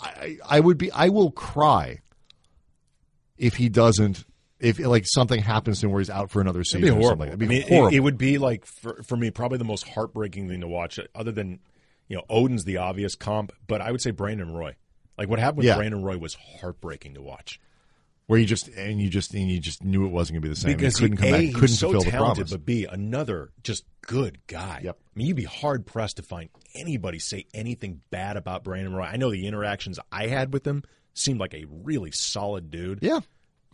I, 0.00 0.38
I 0.48 0.60
would 0.60 0.78
be. 0.78 0.90
I 0.92 1.08
will 1.08 1.30
cry 1.30 2.00
if 3.36 3.54
he 3.56 3.68
doesn't. 3.68 4.24
If 4.64 4.78
like 4.78 5.04
something 5.06 5.40
happens 5.40 5.80
to 5.80 5.86
him 5.86 5.92
where 5.92 6.00
he's 6.00 6.10
out 6.10 6.30
for 6.30 6.40
another 6.40 6.64
season, 6.64 6.98
or 6.98 7.02
something. 7.02 7.28
It'd 7.28 7.38
be 7.38 7.46
I 7.46 7.48
mean, 7.48 7.62
it- 7.62 7.68
horrible. 7.68 7.94
It, 7.96 8.00
would 8.00 8.18
be 8.18 8.38
like 8.38 8.64
for 8.66 9.02
for 9.02 9.16
me 9.16 9.30
probably 9.30 9.58
the 9.58 9.64
most 9.64 9.86
heartbreaking 9.88 10.48
thing 10.48 10.60
to 10.62 10.68
watch, 10.68 10.98
other 11.14 11.32
than 11.32 11.60
you 12.08 12.16
know 12.16 12.22
Oden's 12.28 12.64
the 12.64 12.78
obvious 12.78 13.14
comp, 13.14 13.52
but 13.66 13.80
I 13.80 13.90
would 13.92 14.00
say 14.00 14.10
Brandon 14.10 14.52
Roy. 14.52 14.76
Like 15.16 15.28
what 15.28 15.38
happened 15.38 15.58
with 15.58 15.66
Yeah. 15.66 15.76
Brandon 15.76 16.02
Roy 16.02 16.18
was 16.18 16.34
heartbreaking 16.34 17.14
to 17.14 17.22
watch 17.22 17.60
where 18.26 18.38
you 18.38 18.46
just 18.46 18.68
and 18.68 19.00
you 19.00 19.08
just 19.10 19.34
and 19.34 19.50
you 19.50 19.60
just 19.60 19.84
knew 19.84 20.06
it 20.06 20.08
wasn't 20.08 20.32
going 20.34 20.40
to 20.42 20.48
be 20.48 20.48
the 20.48 20.56
same. 20.56 20.74
because 20.76 20.96
he 20.98 21.02
couldn't 21.04 21.18
come 21.18 21.28
a, 21.28 21.32
back. 21.32 21.40
he 21.42 21.52
Couldn't 21.52 21.68
so 21.68 21.92
fulfill 21.92 22.04
the 22.04 22.10
talented, 22.10 22.36
promise. 22.46 22.50
but 22.52 22.64
b 22.64 22.86
another 22.90 23.50
just 23.62 23.84
good 24.00 24.38
guy. 24.46 24.80
Yep. 24.82 24.98
I 24.98 25.10
mean, 25.18 25.26
you'd 25.26 25.36
be 25.36 25.44
hard 25.44 25.84
pressed 25.86 26.16
to 26.16 26.22
find 26.22 26.48
anybody 26.74 27.18
say 27.18 27.44
anything 27.52 28.00
bad 28.10 28.36
about 28.38 28.64
Brandon 28.64 28.94
Roy. 28.94 29.04
I 29.04 29.16
know 29.16 29.30
the 29.30 29.46
interactions 29.46 29.98
I 30.10 30.26
had 30.28 30.52
with 30.54 30.66
him 30.66 30.82
seemed 31.12 31.38
like 31.38 31.52
a 31.54 31.66
really 31.68 32.10
solid 32.12 32.70
dude. 32.70 33.00
yeah, 33.02 33.20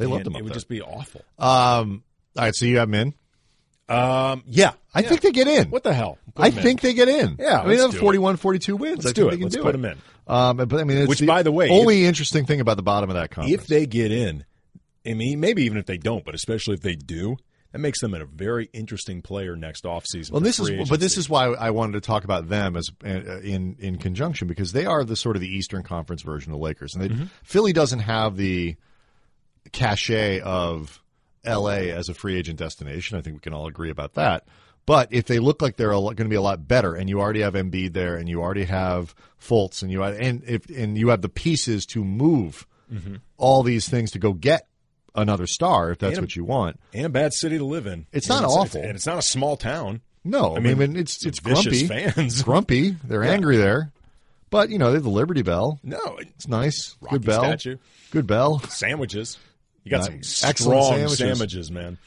they 0.01 0.05
and 0.07 0.15
loved 0.15 0.27
him. 0.27 0.35
It 0.37 0.43
would 0.43 0.51
there. 0.51 0.55
just 0.55 0.69
be 0.69 0.83
awful. 0.83 1.23
Um, 1.39 2.03
all 2.37 2.45
right, 2.45 2.55
so 2.55 2.67
you 2.67 2.79
have 2.79 2.89
him 2.89 2.95
in. 2.95 3.15
Um, 3.89 4.45
yeah, 4.47 4.73
I 4.95 5.01
Yeah. 5.01 5.09
think 5.09 5.21
they 5.23 5.33
get 5.33 5.49
in. 5.49 5.69
What 5.71 5.83
the 5.83 5.93
hell? 5.93 6.19
Put 6.35 6.45
I 6.45 6.49
him 6.51 6.59
in. 6.59 6.63
think 6.63 6.81
they 6.81 6.95
get 6.95 7.09
in. 7.09 7.37
Yeah, 7.39 7.61
I 7.61 7.67
mean, 7.67 7.77
they 7.77 7.83
have 7.83 7.95
41, 7.97 8.37
42 8.37 8.77
wins. 8.77 8.99
Let's 8.99 9.05
think 9.07 9.15
do 9.17 9.23
they 9.25 9.29
it. 9.29 9.31
can 9.33 9.43
Let's 9.45 9.57
do 9.57 9.63
put 9.63 9.71
it. 9.71 9.73
them 9.73 9.85
in. 9.85 9.99
Um, 10.29 10.57
but 10.59 10.75
I 10.75 10.85
mean, 10.85 10.99
it's 10.99 11.09
Which, 11.09 11.27
by 11.27 11.43
the 11.43 11.51
way, 11.51 11.69
only 11.71 12.05
interesting 12.07 12.47
thing 12.47 12.61
about 12.61 12.77
the 12.77 12.85
bottom 12.85 13.11
of 13.11 13.15
that 13.17 13.31
conference. 13.33 13.63
if 13.63 13.67
they 13.67 13.87
get 13.87 14.13
in, 14.13 14.45
I 15.05 15.15
mean, 15.15 15.41
maybe 15.41 15.65
even 15.65 15.77
if 15.77 15.87
they 15.87 15.99
don't, 15.99 16.25
but 16.25 16.37
especially 16.37 16.75
if 16.75 16.83
they 16.83 16.95
do, 16.95 17.37
that 17.73 17.79
makes 17.81 18.01
them 18.01 18.15
a 18.15 18.25
very 18.27 18.69
interesting 18.73 19.23
player 19.23 19.57
next 19.57 19.83
offseason. 19.85 20.31
well, 20.31 20.41
this 20.41 20.61
is, 20.61 20.69
free 20.69 20.85
but 20.89 21.01
this 21.01 21.17
is 21.19 21.29
why 21.29 21.47
I 21.47 21.71
wanted 21.71 21.95
to 21.95 22.01
talk 22.01 22.23
about 22.23 22.49
them 22.49 22.77
as 22.77 22.91
uh, 23.05 23.41
in 23.41 23.75
in 23.81 23.97
conjunction 23.99 24.47
because 24.47 24.71
they 24.71 24.87
are 24.87 25.03
the 25.05 25.17
sort 25.17 25.35
of 25.35 25.43
the 25.43 25.49
Eastern 25.49 25.83
Conference 25.83 26.23
version 26.23 26.53
of 26.53 26.59
the 26.61 26.65
Lakers, 26.65 26.95
and 26.95 27.03
they, 27.03 27.09
Mm-hmm. 27.09 27.25
Philly 27.43 27.73
doesn't 27.73 28.01
have 28.01 28.37
the 28.37 28.77
cachet 29.73 30.41
of 30.41 31.03
L.A. 31.45 31.91
as 31.91 32.09
a 32.09 32.15
free 32.15 32.37
agent 32.37 32.59
destination. 32.59 33.17
I 33.17 33.21
think 33.23 33.37
we 33.37 33.41
can 33.41 33.55
all 33.55 33.67
agree 33.67 33.91
about 33.91 34.15
that. 34.15 34.45
But 34.87 35.13
if 35.13 35.27
they 35.27 35.39
look 35.39 35.63
like 35.63 35.77
they're 35.77 35.91
going 35.93 36.17
to 36.17 36.25
be 36.25 36.35
a 36.37 36.41
lot 36.43 36.67
better, 36.67 36.95
and 36.95 37.09
you 37.09 37.21
already 37.21 37.41
have 37.41 37.55
Embiid 37.55 37.93
there, 37.93 38.17
and 38.17 38.29
you 38.29 38.41
already 38.43 38.65
have 38.65 39.15
Fultz, 39.41 39.83
and 39.83 39.91
you 39.91 40.03
and 40.03 40.43
if 40.47 40.69
and 40.71 40.99
you 40.99 41.09
have 41.09 41.23
the 41.23 41.29
pieces 41.29 41.87
to 41.87 42.05
move 42.05 42.67
all 43.37 43.63
these 43.63 43.89
things 43.89 44.11
to 44.13 44.19
go 44.19 44.33
get 44.33 44.67
another 45.15 45.47
star, 45.47 45.93
if 45.93 45.99
that's 45.99 46.15
Mm-hmm. 46.15 46.19
A- 46.19 46.23
what 46.23 46.37
you 46.37 46.45
want. 46.45 46.81
and 46.93 47.07
a 47.07 47.09
bad 47.09 47.33
city 47.33 47.59
to 47.59 47.65
live 47.65 47.87
in. 47.87 48.07
It's 48.13 48.29
And 48.29 48.41
not 48.43 48.49
awful. 48.51 48.81
and 48.83 48.91
it's 48.97 49.07
not 49.07 49.19
a 49.19 49.23
small 49.23 49.57
town. 49.57 50.01
No, 50.25 50.55
I 50.55 50.57
I 50.57 50.61
mean, 50.61 50.79
mean, 50.79 50.97
it's 50.97 51.25
it's 51.25 51.41
grumpy, 51.41 51.87
fans. 51.87 52.43
grumpy. 52.45 52.97
They're 53.05 53.23
angry 53.23 53.57
there, 53.59 53.93
but 54.51 54.71
you 54.71 54.79
know 54.79 54.89
they 54.89 54.95
have 54.97 55.05
the 55.05 55.09
Liberty 55.11 55.43
Bell. 55.43 55.79
No, 55.85 56.17
It's 56.19 56.49
nice, 56.49 56.97
Rocky 57.01 57.17
good 57.19 57.27
bell, 57.27 57.43
statue. 57.45 57.77
good 58.11 58.27
bell. 58.27 58.59
sandwiches. 58.69 59.39
You 59.85 59.91
got 59.91 60.11
Nice. 60.11 60.29
some 60.29 60.55
strong 60.55 60.93
sandwiches. 60.93 61.19
sandwiches. 61.19 61.71
man. 61.71 61.99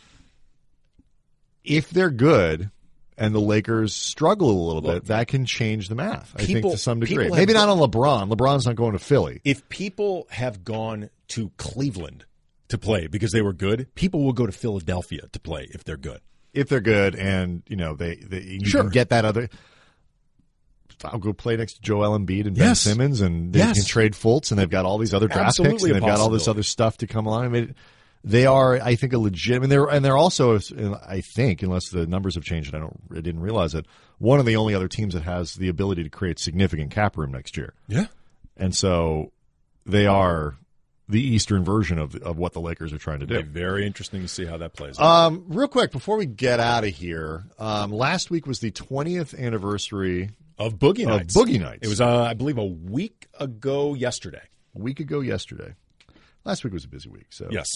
If 1.63 1.89
they're 1.89 2.09
good 2.09 2.69
and 3.17 3.33
the 3.33 3.39
Lakers 3.39 3.93
struggle 3.93 4.49
a 4.49 4.63
little 4.65 4.81
bit, 4.81 5.05
that 5.05 5.27
can 5.27 5.45
change 5.45 5.87
the 5.89 5.95
math. 5.95 6.33
I 6.35 6.43
think 6.45 6.61
to 6.63 6.77
some 6.77 6.99
degree. 6.99 7.29
Maybe 7.29 7.53
not 7.53 7.69
on 7.69 7.77
LeBron. 7.77 8.29
LeBron's 8.29 8.65
not 8.65 8.75
going 8.75 8.93
to 8.93 8.99
Philly. 8.99 9.41
If 9.43 9.67
people 9.69 10.27
have 10.29 10.63
gone 10.63 11.09
to 11.29 11.51
Cleveland 11.57 12.25
to 12.69 12.77
play 12.77 13.07
because 13.07 13.31
they 13.31 13.41
were 13.41 13.53
good, 13.53 13.87
people 13.95 14.23
will 14.23 14.33
go 14.33 14.45
to 14.45 14.51
Philadelphia 14.51 15.21
to 15.31 15.39
play 15.39 15.67
if 15.71 15.83
they're 15.83 15.97
good. 15.97 16.19
If 16.53 16.69
they're 16.69 16.81
good, 16.81 17.15
and 17.15 17.63
you 17.67 17.75
know 17.75 17.95
they, 17.95 18.15
they 18.15 18.41
you 18.41 18.65
Sure. 18.67 18.81
can 18.81 18.91
get 18.91 19.09
that 19.09 19.25
other. 19.25 19.49
I'll 21.05 21.19
go 21.19 21.33
play 21.33 21.55
next 21.57 21.73
to 21.75 21.81
Joel 21.81 22.17
Embiid 22.17 22.45
and 22.47 22.55
Ben 22.55 22.69
Yes. 22.69 22.81
Simmons, 22.81 23.21
and 23.21 23.53
they 23.53 23.59
Yes. 23.59 23.77
can 23.77 23.85
trade 23.85 24.13
Fultz, 24.13 24.51
and 24.51 24.59
they've 24.59 24.69
got 24.69 24.85
all 24.85 24.97
these 24.97 25.13
other 25.13 25.27
draft 25.27 25.57
picks, 25.57 25.83
and 25.83 25.93
they've 25.95 26.01
got 26.01 26.19
all 26.19 26.29
this 26.29 26.47
other 26.47 26.63
stuff 26.63 26.97
to 26.97 27.07
come 27.07 27.25
along. 27.25 27.45
I 27.45 27.47
mean, 27.49 27.75
they 28.23 28.45
are, 28.45 28.75
I 28.81 28.95
think, 28.95 29.11
a 29.13 29.17
legit. 29.17 29.57
I 29.57 29.59
mean, 29.59 29.69
they're 29.69 29.85
and 29.85 30.03
they're 30.05 30.15
also, 30.17 30.57
I 31.07 31.21
think, 31.21 31.61
unless 31.61 31.89
the 31.89 32.05
numbers 32.05 32.35
have 32.35 32.43
changed, 32.45 32.73
I 32.73 32.79
don't, 32.79 32.97
I 33.11 33.15
didn't 33.21 33.41
realize 33.41 33.75
it. 33.75 33.85
One 34.19 34.39
of 34.39 34.45
the 34.45 34.55
only 34.55 34.73
other 34.73 34.87
teams 34.87 35.13
that 35.13 35.23
has 35.23 35.55
the 35.55 35.67
ability 35.67 36.03
to 36.03 36.09
create 36.09 36.39
significant 36.39 36.91
cap 36.91 37.17
room 37.17 37.31
next 37.31 37.57
year, 37.57 37.73
Yeah. 37.89 38.05
and 38.55 38.73
so 38.73 39.31
they 39.85 40.05
are 40.07 40.55
the 41.09 41.19
Eastern 41.21 41.65
version 41.65 41.99
of 41.99 42.15
of 42.15 42.37
what 42.37 42.53
the 42.53 42.61
Lakers 42.61 42.93
are 42.93 42.97
trying 42.97 43.19
to 43.19 43.25
do. 43.25 43.43
Very 43.43 43.85
interesting 43.85 44.21
to 44.21 44.27
see 44.29 44.45
how 44.45 44.55
that 44.55 44.71
plays 44.73 44.97
out. 44.97 45.05
Um, 45.05 45.43
real 45.49 45.67
quick 45.67 45.91
before 45.91 46.15
we 46.15 46.25
get 46.25 46.61
out 46.61 46.85
of 46.85 46.91
here, 46.91 47.43
um, 47.59 47.91
last 47.91 48.31
week 48.31 48.47
was 48.47 48.59
the 48.59 48.71
20th 48.71 49.37
anniversary 49.37 50.29
of 50.57 50.75
Boogie 50.79 51.05
Nights. 51.05 51.35
of. 51.35 51.43
Boogie 51.47 51.59
Nights. 51.59 51.79
It 51.81 51.87
was, 51.87 52.01
uh, 52.01 52.23
I 52.23 52.33
believe, 52.33 52.57
a 52.57 52.65
week 52.65 53.27
ago 53.39 53.93
yesterday. 53.93 54.41
a 54.75 54.79
week 54.79 54.99
ago 54.99 55.19
yesterday. 55.19 55.73
Last 56.45 56.63
week 56.63 56.73
was 56.73 56.83
a 56.85 56.89
busy 56.89 57.09
week, 57.09 57.27
so 57.29 57.47
Yes. 57.51 57.67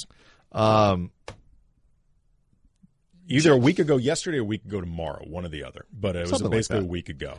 Um, 0.51 1.11
Either 3.29 3.51
a 3.51 3.57
week 3.57 3.79
ago 3.79 3.97
yesterday 3.97 4.37
or 4.37 4.41
a 4.41 4.45
week 4.45 4.63
ago 4.63 4.79
tomorrow, 4.79 5.21
one 5.27 5.45
or 5.45 5.49
the 5.49 5.63
other. 5.63 5.85
But 5.91 6.15
it 6.15 6.21
was 6.21 6.29
Something 6.29 6.45
like 6.45 6.51
basically 6.59 6.85
a 6.85 6.89
week 6.89 7.09
ago. 7.09 7.35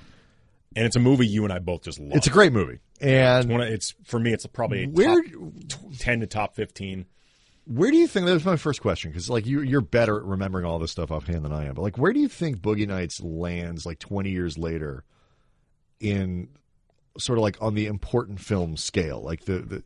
And 0.77 0.85
it's 0.85 0.97
a 0.97 1.01
movie 1.01 1.27
you 1.27 1.45
and 1.45 1.53
I 1.53 1.61
both 1.61 1.83
just 1.83 1.99
love. 1.99 2.13
it's 2.15 2.27
a 2.27 2.31
great 2.31 2.53
movie. 2.53 2.79
And 3.01 3.49
one 3.49 3.63
of, 3.63 3.69
it's 3.69 3.95
for 4.05 4.21
me. 4.21 4.35
It's 4.35 4.45
probably 4.47 4.85
a 4.85 4.87
where 4.89 5.23
ten 5.99 6.21
to 6.21 6.27
top 6.27 6.55
fifteen. 6.55 7.07
where 7.65 7.91
do 7.91 7.97
you 7.97 8.07
think 8.07 8.27
that 8.27 8.35
was 8.35 8.45
my 8.45 8.57
first 8.57 8.83
question 8.83 9.11
because 9.11 9.31
like 9.31 9.47
you 9.47 9.63
you're 9.63 9.81
better 9.81 10.19
at 10.19 10.25
remembering 10.25 10.67
all 10.67 10.79
this 10.79 10.91
stuff 10.91 11.11
offhand 11.11 11.43
than 11.43 11.53
I 11.53 11.65
am. 11.65 11.75
But 11.75 11.83
like 11.83 11.97
where 11.97 12.13
do 12.13 12.21
you 12.21 12.29
think 12.29 12.59
Boogie 12.59 12.87
Nights 12.87 13.23
lands 13.23 13.87
like 13.87 13.99
20 13.99 14.29
years 14.31 14.59
later 14.59 15.05
in 16.01 16.49
sort 17.19 17.39
of 17.39 17.43
like 17.43 17.57
on 17.61 17.75
the 17.75 17.87
important 17.87 18.41
film 18.41 18.77
scale, 18.77 19.23
like 19.23 19.45
the 19.45 19.59
the 19.61 19.83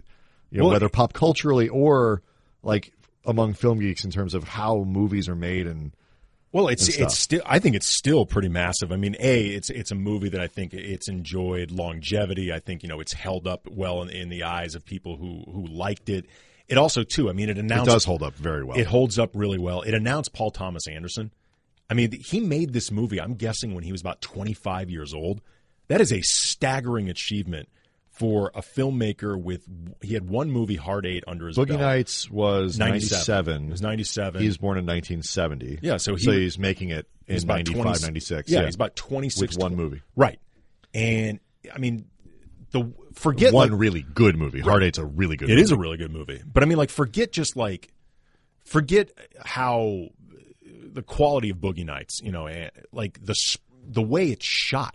you 0.50 0.58
know 0.58 0.64
Well, 0.64 0.72
whether 0.72 0.88
pop 0.88 1.12
culturally 1.12 1.68
or 1.68 2.22
like 2.62 2.92
among 3.24 3.54
film 3.54 3.78
geeks 3.78 4.04
in 4.04 4.10
terms 4.10 4.34
of 4.34 4.44
how 4.44 4.84
movies 4.84 5.28
are 5.28 5.36
made 5.36 5.66
and 5.66 5.92
Well, 6.52 6.68
it's 6.68 6.88
it's 6.88 7.18
still. 7.18 7.40
I 7.46 7.58
think 7.58 7.74
it's 7.76 7.86
still 7.86 8.26
pretty 8.26 8.48
massive. 8.48 8.92
I 8.92 8.96
mean, 8.96 9.16
a 9.18 9.46
it's 9.46 9.70
it's 9.70 9.90
a 9.90 9.94
movie 9.94 10.28
that 10.30 10.40
I 10.40 10.48
think 10.48 10.74
it's 10.74 11.08
enjoyed 11.08 11.70
longevity. 11.70 12.52
I 12.52 12.58
think 12.58 12.82
you 12.82 12.88
know 12.88 13.00
it's 13.00 13.14
held 13.14 13.46
up 13.46 13.66
well 13.70 14.02
in, 14.02 14.10
in 14.10 14.28
the 14.28 14.42
eyes 14.42 14.74
of 14.74 14.84
people 14.84 15.16
who 15.16 15.44
who 15.50 15.66
liked 15.66 16.08
it. 16.08 16.26
It 16.68 16.78
also 16.78 17.02
too. 17.02 17.28
I 17.28 17.32
mean, 17.32 17.48
it 17.48 17.56
it 17.56 17.60
announced 17.60 17.90
does 17.90 18.04
hold 18.04 18.22
up 18.22 18.34
very 18.34 18.64
well. 18.64 18.78
It 18.78 18.86
holds 18.86 19.18
up 19.18 19.30
really 19.34 19.58
well. 19.58 19.82
It 19.82 19.94
announced 19.94 20.32
Paul 20.32 20.50
Thomas 20.50 20.86
Anderson. 20.86 21.32
I 21.90 21.94
mean, 21.94 22.12
he 22.12 22.40
made 22.40 22.72
this 22.72 22.90
movie. 22.90 23.20
I'm 23.20 23.34
guessing 23.34 23.74
when 23.74 23.84
he 23.84 23.92
was 23.92 24.00
about 24.00 24.20
25 24.22 24.88
years 24.88 25.12
old. 25.12 25.42
That 25.88 26.00
is 26.00 26.12
a 26.12 26.20
staggering 26.22 27.08
achievement 27.10 27.68
for 28.10 28.50
a 28.54 28.60
filmmaker. 28.62 29.40
With 29.40 29.66
he 30.00 30.14
had 30.14 30.28
one 30.28 30.50
movie, 30.50 30.76
Hard 30.76 31.06
Eight, 31.06 31.24
under 31.26 31.46
his 31.48 31.56
Boogie 31.58 31.68
belt. 31.68 31.80
Nights 31.80 32.30
was 32.30 32.78
97. 32.78 33.66
It 33.66 33.70
was 33.70 33.82
97. 33.82 34.40
He 34.40 34.46
was 34.46 34.58
born 34.58 34.78
in 34.78 34.86
1970. 34.86 35.78
Yeah, 35.82 35.96
so 35.98 36.14
he- 36.14 36.30
he's 36.42 36.58
making 36.58 36.90
it 36.90 37.06
in 37.26 37.34
He's 37.34 37.44
95, 37.44 37.82
20 37.82 38.00
96. 38.02 38.50
Yeah, 38.50 38.64
he's 38.64 38.74
about 38.74 38.96
26 38.96 39.54
with 39.56 39.62
one 39.62 39.76
movie. 39.76 40.02
Right. 40.16 40.38
And 40.94 41.40
I 41.74 41.78
mean, 41.78 42.06
the 42.70 42.92
forget 43.14 43.52
one 43.52 43.70
like, 43.70 43.78
really 43.80 44.02
good 44.02 44.36
movie. 44.36 44.60
Hard 44.60 44.82
Eight's 44.82 44.98
a 44.98 45.04
really 45.04 45.36
good 45.36 45.48
It 45.50 45.52
movie. 45.52 45.62
is 45.62 45.72
a 45.72 45.76
really 45.76 45.96
good 45.98 46.10
movie. 46.12 46.42
But 46.44 46.62
I 46.62 46.66
mean, 46.66 46.78
like, 46.78 46.90
forget 46.90 47.32
just 47.32 47.56
like, 47.56 47.92
forget 48.64 49.10
how 49.44 50.08
the 50.92 51.02
quality 51.02 51.50
of 51.50 51.58
Boogie 51.58 51.84
Nights. 51.84 52.20
You 52.22 52.32
know, 52.32 52.46
eh, 52.46 52.70
like 52.92 53.18
the 53.24 53.34
the 53.86 54.02
way 54.02 54.30
it's 54.30 54.44
shot. 54.46 54.94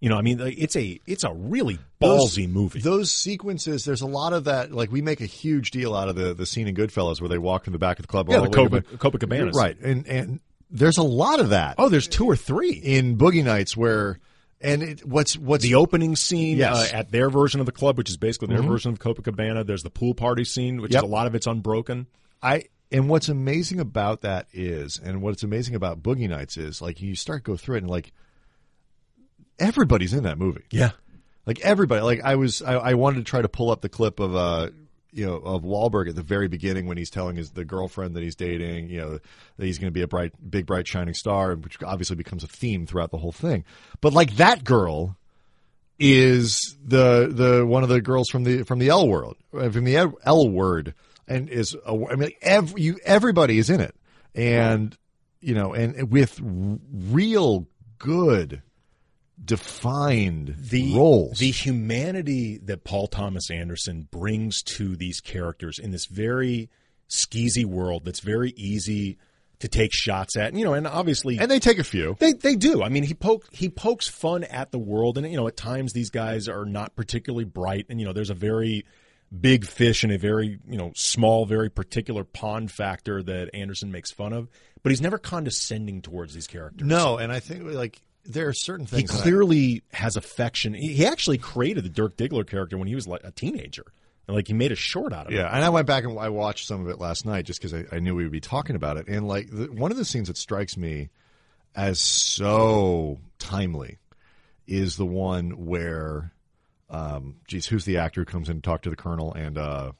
You 0.00 0.08
know, 0.08 0.16
I 0.16 0.22
mean, 0.22 0.40
it's 0.40 0.76
a 0.76 0.98
it's 1.06 1.24
a 1.24 1.32
really 1.32 1.78
Those- 2.00 2.34
ballsy 2.38 2.48
movie. 2.48 2.80
Those 2.80 3.12
sequences, 3.12 3.84
there's 3.84 4.00
a 4.00 4.06
lot 4.06 4.32
of 4.32 4.44
that. 4.44 4.72
Like 4.72 4.90
we 4.90 5.02
make 5.02 5.20
a 5.20 5.26
huge 5.26 5.70
deal 5.72 5.94
out 5.94 6.08
of 6.08 6.16
the 6.16 6.32
the 6.32 6.46
scene 6.46 6.66
in 6.68 6.74
Goodfellas 6.74 7.20
where 7.20 7.28
they 7.28 7.36
walk 7.38 7.66
in 7.66 7.72
the 7.74 7.78
back 7.78 7.98
of 7.98 8.04
the 8.06 8.08
club. 8.08 8.28
Yeah, 8.30 8.38
all 8.38 8.44
the 8.44 8.48
to 8.50 8.56
Copa- 8.96 9.18
Copacabanas. 9.18 9.52
right? 9.54 9.78
And 9.80 10.06
and 10.06 10.40
there's 10.70 10.96
a 10.98 11.02
lot 11.02 11.38
of 11.40 11.50
that 11.50 11.74
oh, 11.78 11.88
there's 11.90 12.08
two 12.08 12.24
or 12.24 12.34
three. 12.36 12.72
in 12.72 13.18
Boogie 13.18 13.44
Nights 13.44 13.76
where, 13.76 14.18
and 14.62 14.82
it, 14.82 15.04
what's 15.06 15.36
what's 15.36 15.62
The 15.64 15.74
opening 15.74 16.16
scene 16.16 16.56
Yes. 16.56 16.76
Mm-hmm. 16.88 16.96
uh, 16.96 16.98
at 17.00 17.10
their 17.12 17.28
version 17.28 17.60
of 17.60 17.66
the 17.66 17.72
club, 17.72 17.98
which 17.98 18.08
is 18.08 18.16
basically 18.16 18.48
their 18.48 18.62
version 18.62 18.92
of 18.92 18.98
Copacabana. 19.00 19.66
There's 19.66 19.82
the 19.82 19.90
pool 19.90 20.14
party 20.14 20.44
scene, 20.44 20.80
which 20.80 20.92
Yep. 20.94 21.02
is 21.04 21.08
a 21.10 21.12
lot 21.12 21.26
of 21.26 21.34
it's 21.34 21.46
unbroken. 21.46 22.06
I 22.42 22.64
and 22.90 23.08
what's 23.10 23.28
amazing 23.28 23.80
about 23.80 24.22
that 24.22 24.46
is, 24.54 24.98
and 24.98 25.20
what's 25.20 25.42
amazing 25.42 25.74
about 25.74 26.02
Boogie 26.02 26.28
Nights 26.28 26.56
is, 26.56 26.80
like 26.80 27.02
you 27.02 27.14
start 27.14 27.44
to 27.44 27.50
go 27.50 27.56
through 27.58 27.76
it 27.76 27.82
and 27.82 27.90
like 27.90 28.12
everybody's 29.60 30.12
in 30.12 30.24
that 30.24 30.38
movie. 30.38 30.64
Yeah. 30.70 30.90
Like 31.46 31.60
everybody, 31.60 32.02
like 32.02 32.20
I 32.22 32.36
was, 32.36 32.62
I, 32.62 32.74
I 32.74 32.94
wanted 32.94 33.18
to 33.18 33.24
try 33.24 33.42
to 33.42 33.48
pull 33.48 33.70
up 33.70 33.80
the 33.80 33.88
clip 33.88 34.20
of, 34.20 34.34
uh, 34.34 34.70
you 35.12 35.26
know, 35.26 35.36
of 35.36 35.62
Wahlberg 35.62 36.08
at 36.08 36.14
the 36.14 36.22
very 36.22 36.48
beginning 36.48 36.86
when 36.86 36.96
he's 36.96 37.10
telling 37.10 37.36
his 37.36 37.50
the 37.50 37.64
girlfriend 37.64 38.14
that 38.14 38.22
he's 38.22 38.36
dating, 38.36 38.88
you 38.88 39.00
know, 39.00 39.18
that 39.56 39.66
he's 39.66 39.78
going 39.78 39.88
to 39.88 39.92
be 39.92 40.02
a 40.02 40.08
bright, 40.08 40.32
big, 40.48 40.66
bright, 40.66 40.86
shining 40.86 41.14
star, 41.14 41.54
which 41.56 41.82
obviously 41.82 42.16
becomes 42.16 42.44
a 42.44 42.46
theme 42.46 42.86
throughout 42.86 43.10
the 43.10 43.18
whole 43.18 43.32
thing. 43.32 43.64
But 44.00 44.12
like 44.12 44.36
that 44.36 44.64
girl 44.64 45.16
is 45.98 46.76
the 46.84 47.28
the 47.30 47.66
one 47.66 47.82
of 47.82 47.88
the 47.88 48.00
girls 48.00 48.28
from 48.30 48.44
the 48.44 48.62
from 48.62 48.78
the 48.78 48.88
L 48.88 49.08
world, 49.08 49.36
uh, 49.52 49.68
from 49.70 49.84
the 49.84 49.96
L- 49.96 50.18
L 50.24 50.48
word, 50.48 50.94
and 51.28 51.48
is 51.48 51.76
a, 51.86 52.06
I 52.10 52.16
mean, 52.16 52.30
every, 52.40 52.80
you 52.80 52.98
everybody 53.04 53.58
is 53.58 53.68
in 53.68 53.80
it, 53.80 53.94
and 54.34 54.96
you 55.40 55.54
know, 55.54 55.74
and 55.74 56.10
with 56.10 56.40
real 56.42 57.66
good 57.98 58.62
defined 59.42 60.54
the 60.58 60.94
roles. 60.94 61.38
the 61.38 61.50
humanity 61.50 62.58
that 62.64 62.84
Paul 62.84 63.06
Thomas 63.06 63.50
Anderson 63.50 64.08
brings 64.10 64.62
to 64.62 64.96
these 64.96 65.20
characters 65.20 65.78
in 65.78 65.90
this 65.90 66.06
very 66.06 66.70
skeezy 67.08 67.64
world 67.64 68.04
that's 68.04 68.20
very 68.20 68.50
easy 68.56 69.18
to 69.60 69.68
take 69.68 69.92
shots 69.92 70.36
at. 70.36 70.54
You 70.54 70.64
know, 70.64 70.74
and 70.74 70.86
obviously 70.86 71.38
and 71.38 71.50
they 71.50 71.58
take 71.58 71.78
a 71.78 71.84
few. 71.84 72.16
They 72.18 72.32
they 72.32 72.56
do. 72.56 72.82
I 72.82 72.88
mean, 72.88 73.02
he 73.02 73.14
poke 73.14 73.46
he 73.52 73.68
pokes 73.68 74.08
fun 74.08 74.44
at 74.44 74.72
the 74.72 74.78
world, 74.78 75.18
and 75.18 75.30
you 75.30 75.36
know, 75.36 75.48
at 75.48 75.56
times 75.56 75.92
these 75.92 76.10
guys 76.10 76.48
are 76.48 76.64
not 76.64 76.96
particularly 76.96 77.44
bright, 77.44 77.86
and 77.88 78.00
you 78.00 78.06
know, 78.06 78.12
there's 78.12 78.30
a 78.30 78.34
very 78.34 78.84
big 79.38 79.64
fish 79.64 80.02
in 80.02 80.10
a 80.10 80.18
very 80.18 80.58
you 80.68 80.78
know 80.78 80.92
small, 80.96 81.46
very 81.46 81.70
particular 81.70 82.24
pond 82.24 82.70
factor 82.70 83.22
that 83.22 83.50
Anderson 83.54 83.92
makes 83.92 84.10
fun 84.10 84.32
of, 84.32 84.48
but 84.82 84.90
he's 84.90 85.00
never 85.00 85.18
condescending 85.18 86.02
towards 86.02 86.34
these 86.34 86.46
characters. 86.46 86.86
No, 86.86 87.18
and 87.18 87.30
I 87.32 87.40
think 87.40 87.64
like 87.64 88.00
there 88.24 88.48
are 88.48 88.52
certain 88.52 88.86
he 88.86 88.96
things. 88.96 89.10
I- 89.10 89.22
clearly 89.22 89.82
has 89.92 90.16
affection. 90.16 90.74
He 90.74 90.94
he 90.94 91.06
actually 91.06 91.38
created 91.38 91.84
the 91.84 91.88
Dirk 91.88 92.16
Diggler 92.16 92.46
character 92.46 92.76
when 92.78 92.88
he 92.88 92.94
was 92.94 93.06
like 93.08 93.22
a 93.24 93.30
teenager, 93.30 93.84
and 94.26 94.36
like 94.36 94.46
he 94.46 94.54
made 94.54 94.72
a 94.72 94.76
short 94.76 95.12
out 95.12 95.26
of 95.26 95.32
it. 95.32 95.36
Yeah, 95.36 95.54
and 95.54 95.64
I 95.64 95.68
went 95.70 95.86
back 95.86 96.04
and 96.04 96.18
I 96.18 96.28
watched 96.28 96.66
some 96.66 96.80
of 96.80 96.88
it 96.88 96.98
last 96.98 97.24
night 97.26 97.44
just 97.46 97.60
because 97.60 97.74
I, 97.74 97.96
I 97.96 98.00
knew 98.00 98.14
we 98.14 98.22
would 98.22 98.32
be 98.32 98.40
talking 98.40 98.76
about 98.76 98.96
it. 98.96 99.08
And 99.08 99.26
like 99.26 99.48
the, 99.50 99.66
one 99.66 99.90
of 99.90 99.96
the 99.96 100.04
scenes 100.04 100.28
that 100.28 100.36
strikes 100.36 100.76
me 100.76 101.08
as 101.74 102.00
so 102.00 103.18
timely 103.38 103.98
is 104.66 104.96
the 104.96 105.06
one 105.06 105.66
where, 105.66 106.32
um, 106.88 107.36
geez, 107.48 107.66
who's 107.66 107.84
the 107.84 107.98
actor 107.98 108.20
who 108.20 108.24
comes 108.24 108.48
in 108.48 108.56
to 108.56 108.62
talk 108.62 108.82
to 108.82 108.90
the 108.90 108.96
colonel? 108.96 109.32
And 109.32 109.56
uh, 109.58 109.92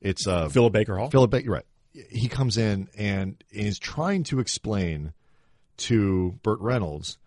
it's 0.00 0.26
uh, 0.26 0.48
Philip 0.48 0.72
Baker 0.72 0.96
Hall. 0.96 1.10
Philip 1.10 1.30
Baker. 1.30 1.50
Right, 1.50 1.66
he 1.92 2.28
comes 2.28 2.56
in 2.56 2.88
and 2.96 3.42
is 3.50 3.78
trying 3.78 4.24
to 4.24 4.40
explain 4.40 5.12
to 5.78 6.38
Burt 6.42 6.60
Reynolds 6.60 7.18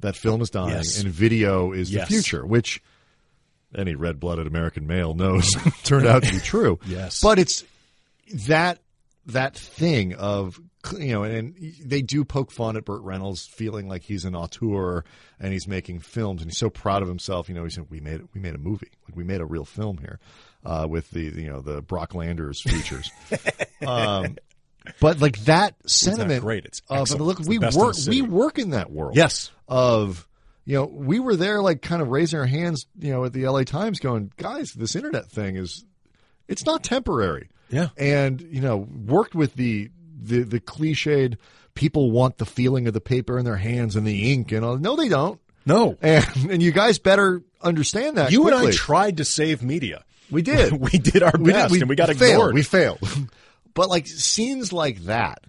that 0.00 0.16
film 0.16 0.40
is 0.40 0.50
dying 0.50 0.70
Yes. 0.70 1.00
and 1.02 1.10
video 1.12 1.72
is 1.72 1.90
Yes. 1.90 2.08
the 2.08 2.14
future, 2.14 2.44
which 2.46 2.82
any 3.74 3.94
red-blooded 3.94 4.46
American 4.46 4.86
male 4.86 5.14
knows 5.14 5.48
turned 5.84 6.06
out 6.06 6.22
to 6.24 6.32
be 6.32 6.38
true. 6.40 6.78
Yes. 6.86 7.20
but 7.22 7.38
it's 7.38 7.64
that 8.46 8.78
that 9.26 9.56
thing 9.56 10.14
of 10.14 10.60
you 10.98 11.12
know, 11.12 11.24
and 11.24 11.54
they 11.84 12.00
do 12.00 12.24
poke 12.24 12.50
fun 12.50 12.74
at 12.78 12.86
Burt 12.86 13.02
Reynolds 13.02 13.46
feeling 13.54 13.86
like 13.86 14.02
he's 14.02 14.24
an 14.24 14.34
auteur 14.34 15.04
and 15.38 15.52
he's 15.52 15.68
making 15.68 15.98
films 16.00 16.40
and 16.40 16.50
he's 16.50 16.56
so 16.58 16.70
proud 16.70 17.02
of 17.02 17.08
himself. 17.08 17.50
You 17.50 17.54
know, 17.54 17.64
he 17.64 17.70
said, 17.70 17.84
"We 17.90 18.00
made 18.00 18.22
we 18.32 18.40
made 18.40 18.54
a 18.54 18.58
movie, 18.58 18.88
like 19.06 19.14
we 19.14 19.22
made 19.22 19.42
a 19.42 19.44
real 19.44 19.66
film 19.66 19.98
here 19.98 20.18
uh, 20.64 20.86
with 20.88 21.10
the 21.10 21.20
you 21.20 21.50
know 21.50 21.60
the 21.60 21.82
Brock 21.82 22.14
Landers 22.14 22.62
features." 22.62 23.10
um, 23.86 24.38
but 25.00 25.20
like 25.20 25.38
that 25.44 25.74
sentiment, 25.88 26.42
great. 26.42 26.64
It's 26.64 26.82
of, 26.88 27.10
look, 27.20 27.40
It's 27.40 27.48
we 27.48 27.58
work 27.58 27.96
we 28.08 28.22
work 28.22 28.58
in 28.58 28.70
that 28.70 28.90
world 28.90 29.16
Yes. 29.16 29.50
of 29.68 30.26
you 30.64 30.74
know 30.74 30.84
we 30.86 31.18
were 31.20 31.36
there 31.36 31.60
like 31.62 31.82
kind 31.82 32.02
of 32.02 32.08
raising 32.08 32.38
our 32.38 32.46
hands 32.46 32.86
you 32.98 33.12
know 33.12 33.24
at 33.24 33.32
the 33.32 33.46
LA 33.46 33.62
Times 33.64 33.98
going 34.00 34.32
guys 34.36 34.72
this 34.72 34.94
internet 34.96 35.30
thing 35.30 35.56
is 35.56 35.84
it's 36.48 36.64
not 36.66 36.82
temporary 36.84 37.48
Yeah. 37.70 37.88
and 37.96 38.40
you 38.40 38.60
know 38.60 38.76
worked 39.06 39.34
with 39.34 39.54
the 39.54 39.90
the 40.22 40.42
the 40.42 40.60
cliched 40.60 41.36
people 41.74 42.10
want 42.10 42.36
the 42.38 42.44
feeling 42.46 42.86
of 42.88 42.92
the 42.94 43.00
paper 43.00 43.38
in 43.38 43.44
their 43.44 43.56
hands 43.56 43.96
and 43.96 44.06
the 44.06 44.32
ink 44.32 44.52
and 44.52 44.64
all 44.64 44.76
no 44.76 44.96
they 44.96 45.08
don't 45.08 45.40
No, 45.66 45.96
and 46.02 46.24
and 46.50 46.62
you 46.62 46.72
guys 46.72 46.98
better 46.98 47.42
understand 47.62 48.16
that 48.18 48.32
you 48.32 48.46
and 48.46 48.54
I 48.54 48.70
tried 48.70 49.18
to 49.18 49.24
save 49.24 49.62
media. 49.62 50.04
we 50.30 50.42
did 50.42 50.72
we 50.80 50.98
did 50.98 51.22
our 51.22 51.32
we 51.38 51.52
best, 51.52 51.72
did, 51.72 51.82
and 51.82 51.88
we 51.88 51.96
got 51.96 52.08
failed. 52.14 52.22
ignored. 52.22 52.54
We 52.54 52.62
failed. 52.62 52.98
but 53.74 53.88
like 53.88 54.06
scenes 54.06 54.72
like 54.72 54.98
that, 55.04 55.44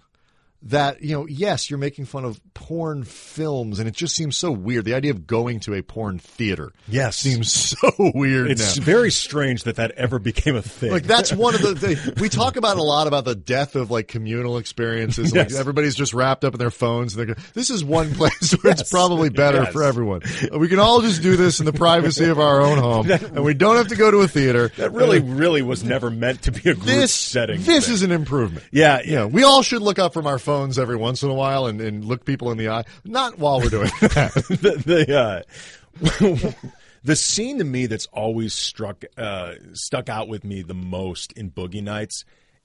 that 0.64 1.02
you 1.02 1.12
know, 1.12 1.26
yes, 1.26 1.68
you're 1.70 1.78
making 1.78 2.04
fun 2.04 2.24
of 2.24 2.40
porn 2.54 3.04
films, 3.04 3.78
and 3.78 3.88
it 3.88 3.94
just 3.94 4.14
seems 4.14 4.36
so 4.36 4.50
weird. 4.52 4.84
The 4.84 4.94
idea 4.94 5.10
of 5.10 5.26
going 5.26 5.60
to 5.60 5.74
a 5.74 5.82
porn 5.82 6.18
theater, 6.18 6.72
Yes. 6.88 7.16
seems 7.16 7.52
so 7.80 7.90
weird. 8.14 8.50
It's 8.50 8.78
now. 8.78 8.84
very 8.84 9.10
strange 9.10 9.64
that 9.64 9.76
that 9.76 9.90
ever 9.92 10.18
became 10.18 10.54
a 10.56 10.62
thing. 10.62 10.92
Like 10.92 11.04
that's 11.04 11.32
one 11.32 11.54
of 11.54 11.62
the 11.62 11.74
things 11.74 12.20
we 12.20 12.28
talk 12.28 12.56
about 12.56 12.76
a 12.76 12.82
lot 12.82 13.06
about 13.06 13.24
the 13.24 13.34
death 13.34 13.74
of 13.74 13.90
like 13.90 14.08
communal 14.08 14.58
experiences. 14.58 15.34
Like 15.34 15.52
everybody's 15.52 15.94
just 15.96 16.14
wrapped 16.14 16.44
up 16.44 16.54
in 16.54 16.58
their 16.58 16.70
phones. 16.70 17.16
And 17.16 17.28
they're 17.28 17.36
this 17.54 17.70
is 17.70 17.84
one 17.84 18.14
place 18.14 18.52
where 18.62 18.72
it's 18.72 18.88
probably 18.90 19.28
better 19.30 19.62
Yes. 19.64 19.72
for 19.72 19.82
everyone. 19.82 20.22
We 20.56 20.68
can 20.68 20.78
all 20.78 21.00
just 21.00 21.22
do 21.22 21.36
this 21.36 21.58
in 21.60 21.66
the 21.66 21.72
privacy 21.72 22.26
of 22.26 22.38
our 22.38 22.60
own 22.62 22.78
home, 22.78 23.10
and 23.10 23.42
we 23.44 23.54
don't 23.54 23.76
have 23.76 23.88
to 23.88 23.96
go 23.96 24.10
to 24.10 24.18
a 24.18 24.28
theater. 24.28 24.68
that 24.76 24.92
really, 24.92 25.18
uh, 25.18 25.24
really 25.24 25.62
was 25.62 25.82
never 25.84 26.10
meant 26.10 26.42
to 26.42 26.52
be 26.52 26.70
a 26.70 26.74
group 26.74 26.86
this 26.86 27.12
setting. 27.12 27.60
This 27.62 27.86
thing. 27.86 27.94
is 27.94 28.02
an 28.02 28.12
improvement. 28.12 28.64
Yeah, 28.70 29.00
you 29.02 29.12
know, 29.16 29.26
we 29.26 29.42
all 29.42 29.62
should 29.62 29.82
look 29.82 29.98
up 29.98 30.12
from 30.14 30.26
our 30.26 30.38
phones 30.38 30.51
every 30.78 30.96
once 30.96 31.22
in 31.22 31.30
a 31.30 31.34
while 31.34 31.66
and, 31.66 31.80
and 31.80 32.04
look 32.04 32.24
people 32.24 32.50
in 32.50 32.58
the 32.58 32.68
eye. 32.68 32.84
Not 33.04 33.38
while 33.38 33.60
we're 33.60 33.68
doing 33.70 33.90
that. 34.00 34.32
the 34.48 34.82
the, 35.06 35.18
uh, 35.18 36.52
the 37.04 37.16
scene 37.16 37.58
to 37.58 37.64
me 37.64 37.86
that's 37.86 38.06
always 38.06 38.54
struck 38.54 39.04
uh, 39.16 39.54
stuck 39.72 40.08
out 40.08 40.28
with 40.28 40.44
me 40.44 40.62
the 40.62 40.74
most 40.74 41.32
in 41.32 41.50
Boogie 41.50 41.82
Nights 41.82 42.24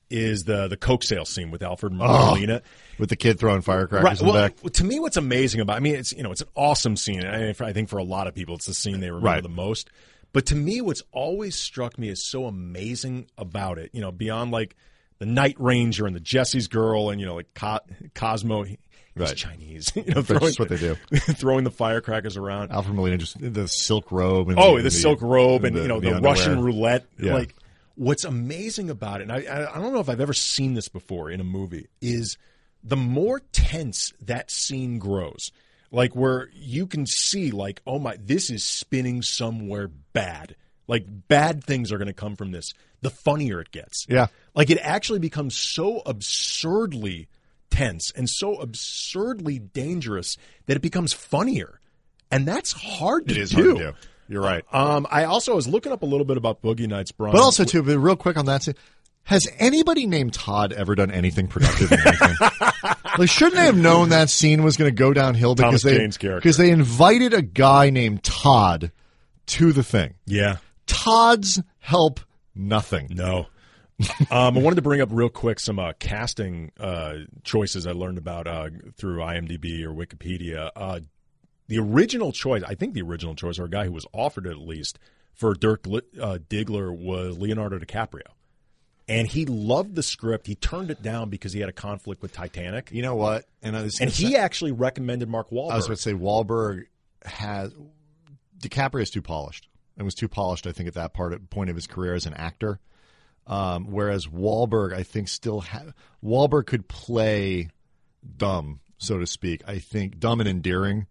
is 0.10 0.44
the 0.46 0.68
the 0.68 0.78
coke 0.78 1.04
sale 1.04 1.26
scene 1.26 1.52
with 1.52 1.62
Alfred 1.62 1.92
Molina. 1.94 2.62
With 2.98 3.10
the 3.10 3.16
kid 3.18 3.40
throwing 3.40 3.62
firecrackers 3.62 4.04
Right. 4.06 4.20
in 4.22 4.26
the 4.28 4.34
Well, 4.34 4.50
back. 4.50 4.72
to 4.74 4.84
me, 4.84 5.00
what's 5.00 5.18
amazing 5.18 5.60
about 5.62 5.76
I 5.78 5.80
mean, 5.80 5.96
it's 5.96 6.14
you 6.14 6.24
know, 6.24 6.32
it's 6.32 6.42
an 6.42 6.48
awesome 6.56 6.96
scene. 6.96 7.26
I, 7.26 7.50
I 7.50 7.74
think 7.74 7.90
for 7.90 7.98
a 7.98 8.04
lot 8.04 8.28
of 8.28 8.34
people, 8.36 8.56
it's 8.56 8.66
the 8.68 8.74
scene 8.74 9.00
they 9.02 9.10
remember 9.10 9.26
Right. 9.28 9.44
the 9.44 9.50
most. 9.50 9.90
But 10.34 10.46
to 10.48 10.56
me, 10.56 10.82
what's 10.82 11.04
always 11.12 11.56
struck 11.56 11.98
me 11.98 12.10
is 12.10 12.24
so 12.26 12.46
amazing 12.46 13.28
about 13.38 13.78
it, 13.80 13.90
you 13.94 14.02
know, 14.02 14.12
beyond 14.12 14.52
like 14.52 14.76
the 15.20 15.26
Night 15.26 15.56
Ranger 15.60 16.06
and 16.06 16.16
the 16.16 16.20
Jesse's 16.20 16.68
Girl 16.68 17.10
and 17.10 17.20
you 17.20 17.26
know, 17.26 17.36
like 17.36 17.54
Co- 17.54 17.80
Cosmo. 18.16 18.64
He's 18.64 18.78
Right. 19.16 19.36
Chinese, 19.36 19.92
you 19.96 20.04
know, 20.04 20.22
That's 20.22 20.28
throwing, 20.28 20.42
just 20.46 20.60
what 20.60 20.70
they 20.70 20.78
do. 20.78 20.94
throwing 21.18 21.64
the 21.64 21.72
firecrackers 21.72 22.38
around. 22.38 22.72
Alfred 22.72 22.94
Molina 22.96 23.18
just 23.18 23.36
the 23.40 23.68
silk 23.68 24.12
robe. 24.12 24.50
And 24.50 24.60
Oh, 24.60 24.80
the, 24.80 24.92
silk 24.92 25.24
robe 25.24 25.64
and 25.64 25.76
the- 25.76 25.82
you 25.82 25.88
know 25.88 26.00
the 26.00 26.12
the. 26.14 26.22
Russian 26.22 26.62
roulette. 26.64 27.08
Yeah. 27.20 27.34
Like 27.34 27.56
what's 27.96 28.26
amazing 28.26 28.92
about 28.92 29.22
it, 29.22 29.24
and 29.24 29.32
I, 29.32 29.38
I 29.52 29.76
I 29.76 29.82
don't 29.82 29.92
know 29.92 30.00
if 30.02 30.08
I've 30.10 30.22
ever 30.22 30.34
seen 30.34 30.76
this 30.76 30.88
before 30.88 31.32
in 31.32 31.40
a 31.42 31.44
movie, 31.44 31.88
is 32.00 32.38
the 32.84 32.96
more 32.96 33.40
tense 33.52 34.14
that 34.22 34.52
scene 34.52 35.00
grows. 35.00 35.52
Like 35.90 36.16
where 36.16 36.50
you 36.54 36.86
can 36.86 37.08
see, 37.08 37.50
like, 37.50 37.82
oh 37.88 37.98
my, 37.98 38.18
this 38.24 38.52
is 38.52 38.64
spinning 38.64 39.24
somewhere 39.24 39.88
bad. 40.14 40.56
Like 40.88 41.06
bad 41.28 41.64
things 41.64 41.92
are 41.92 41.98
going 41.98 42.08
to 42.08 42.14
come 42.14 42.36
from 42.36 42.52
this. 42.52 42.74
The 43.02 43.10
funnier 43.10 43.60
it 43.60 43.72
gets. 43.72 44.06
Yeah. 44.10 44.28
Like 44.56 44.70
it 44.70 44.80
actually 44.82 45.20
becomes 45.20 45.56
so 45.58 46.02
absurdly 46.06 47.28
tense 47.70 48.12
and 48.16 48.30
so 48.30 48.56
absurdly 48.56 49.60
dangerous 49.60 50.38
that 50.66 50.78
it 50.78 50.82
becomes 50.82 51.14
funnier. 51.14 51.80
And 52.32 52.48
that's 52.48 52.72
hard 52.72 53.28
to 53.28 53.36
It 53.36 53.38
is 53.42 53.50
do. 53.52 53.56
hard 53.64 53.78
to 53.78 53.84
do. 53.92 53.98
You're 54.30 54.42
right. 54.42 54.64
Um, 54.74 55.08
I 55.10 55.24
also 55.24 55.56
was 55.56 55.68
looking 55.68 55.92
up 55.94 56.02
a 56.02 56.06
little 56.06 56.26
bit 56.26 56.36
about 56.38 56.62
Boogie 56.62 56.88
Nights, 56.88 57.12
Brian. 57.14 57.34
But 57.34 57.42
also, 57.42 57.64
too, 57.64 57.82
but 57.82 57.98
real 57.98 58.18
quick 58.18 58.36
on 58.36 58.46
that, 58.48 58.62
scene, 58.64 58.76
has 59.24 59.48
anybody 59.58 60.06
named 60.06 60.34
Todd 60.34 60.74
ever 60.74 60.96
done 60.96 61.12
anything 61.12 61.48
productive 61.48 61.92
in 61.94 62.00
anything? 62.00 62.36
like, 63.18 63.30
shouldn't 63.30 63.56
they 63.56 63.66
have 63.66 63.78
known 63.78 64.10
that 64.10 64.30
scene 64.30 64.64
was 64.64 64.76
going 64.76 64.90
to 64.92 64.96
go 64.96 65.14
downhill 65.14 65.56
because 65.56 65.82
Thomas 65.84 66.18
they 66.18 66.36
because 66.36 66.58
they 66.58 66.72
invited 66.72 67.34
a 67.34 67.42
guy 67.42 67.90
named 67.90 68.22
Todd 68.24 68.92
to 69.48 69.72
the 69.72 69.84
thing. 69.84 70.16
yeah, 70.26 70.58
Todd's 71.08 71.62
help 71.80 72.20
nothing. 72.56 73.08
no. 73.12 73.48
um, 74.30 74.58
I 74.58 74.62
wanted 74.62 74.76
to 74.76 74.82
bring 74.84 75.02
up 75.02 75.10
real 75.12 75.30
quick 75.30 75.60
some 75.60 75.80
uh, 75.80 75.94
casting 76.00 76.72
uh, 76.80 77.16
choices 77.44 77.88
I 77.88 77.92
learned 77.94 78.18
about 78.20 78.46
uh, 78.48 78.70
through 78.96 79.18
IMDb 79.20 79.84
or 79.84 79.92
Wikipedia. 79.92 80.70
Uh, 80.76 81.00
the 81.68 81.80
original 81.80 82.32
choice, 82.32 82.62
I 82.64 82.76
think 82.76 82.94
the 82.94 83.02
original 83.02 83.34
choice, 83.36 83.58
or 83.58 83.66
a 83.66 83.70
guy 83.70 83.86
who 83.86 83.92
was 83.92 84.06
offered 84.14 84.46
it 84.46 84.52
at 84.52 84.60
least 84.60 85.00
for 85.34 85.54
Dirk 85.56 85.88
Li- 85.88 86.02
uh, 86.22 86.38
Diggler 86.50 86.96
was 86.96 87.38
Leonardo 87.40 87.80
DiCaprio. 87.80 88.22
And 89.10 89.28
he 89.28 89.46
loved 89.46 89.96
the 89.96 90.04
script. 90.04 90.46
He 90.48 90.56
turned 90.56 90.92
it 90.92 91.02
down 91.02 91.30
because 91.30 91.54
he 91.54 91.60
had 91.62 91.70
a 91.70 91.74
conflict 91.74 92.22
with 92.22 92.34
Titanic. 92.34 92.90
You 92.92 93.02
know 93.02 93.16
what? 93.16 93.46
And, 93.64 93.76
I 93.76 93.82
was 93.84 94.00
And 94.00 94.12
gonna 94.12 94.28
he 94.28 94.34
say- 94.34 94.40
actually 94.40 94.74
recommended 94.74 95.28
Mark 95.30 95.50
Wahlberg. 95.50 95.72
I 95.72 95.76
was 95.78 95.88
going 95.88 95.96
to 95.96 96.02
say 96.02 96.14
Wahlberg 96.14 96.86
has 97.26 97.72
DiCaprio 98.60 99.02
is 99.02 99.10
too 99.10 99.22
polished 99.22 99.68
and 99.98 100.06
was 100.06 100.16
too 100.16 100.28
polished. 100.30 100.68
I 100.68 100.72
think 100.72 100.88
at 100.88 100.94
that 100.94 101.14
part 101.14 101.50
point 101.50 101.70
of 101.70 101.76
his 101.76 101.88
career 101.88 102.14
as 102.14 102.26
an 102.26 102.34
actor, 102.36 102.80
um, 103.48 103.92
whereas 103.92 104.28
Wahlberg, 104.28 104.94
I 104.94 105.04
think, 105.04 105.28
still 105.28 105.62
ha- 105.62 105.94
Wahlberg 106.24 106.68
could 106.68 106.88
play 106.88 107.70
dumb, 108.38 108.80
so 108.98 109.18
to 109.20 109.28
speak. 109.28 109.62
I 109.68 109.80
think 109.80 110.20
dumb 110.20 110.40
and 110.40 110.48
endearing 110.50 111.08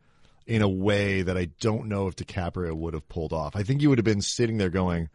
in 0.47 0.63
a 0.63 0.69
way 0.69 1.23
that 1.23 1.37
I 1.37 1.47
don't 1.61 1.87
know 1.89 2.07
if 2.07 2.15
DiCaprio 2.17 2.73
would 2.75 2.95
have 2.95 3.09
pulled 3.09 3.33
off. 3.33 3.57
I 3.57 3.63
think 3.65 3.83
you 3.83 3.89
would 3.89 3.99
have 3.99 4.05
been 4.05 4.23
sitting 4.23 4.59
there 4.59 4.71
going. 4.71 5.09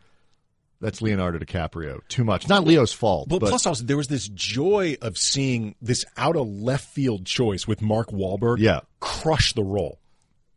That's 0.81 0.99
Leonardo 0.99 1.37
DiCaprio. 1.37 1.99
Too 2.07 2.23
much. 2.23 2.49
Not 2.49 2.63
Leo's 2.65 2.91
fault. 2.91 3.29
But, 3.29 3.39
but 3.39 3.49
plus, 3.49 3.67
also 3.67 3.83
there 3.85 3.97
was 3.97 4.07
this 4.07 4.27
joy 4.27 4.97
of 5.03 5.15
seeing 5.15 5.75
this 5.79 6.03
out 6.17 6.35
of 6.35 6.47
left 6.47 6.89
field 6.89 7.23
choice 7.27 7.67
with 7.67 7.83
Mark 7.83 8.09
Wahlberg, 8.09 8.57
Yeah. 8.57 8.79
crush 8.99 9.53
the 9.53 9.63
role. 9.63 9.99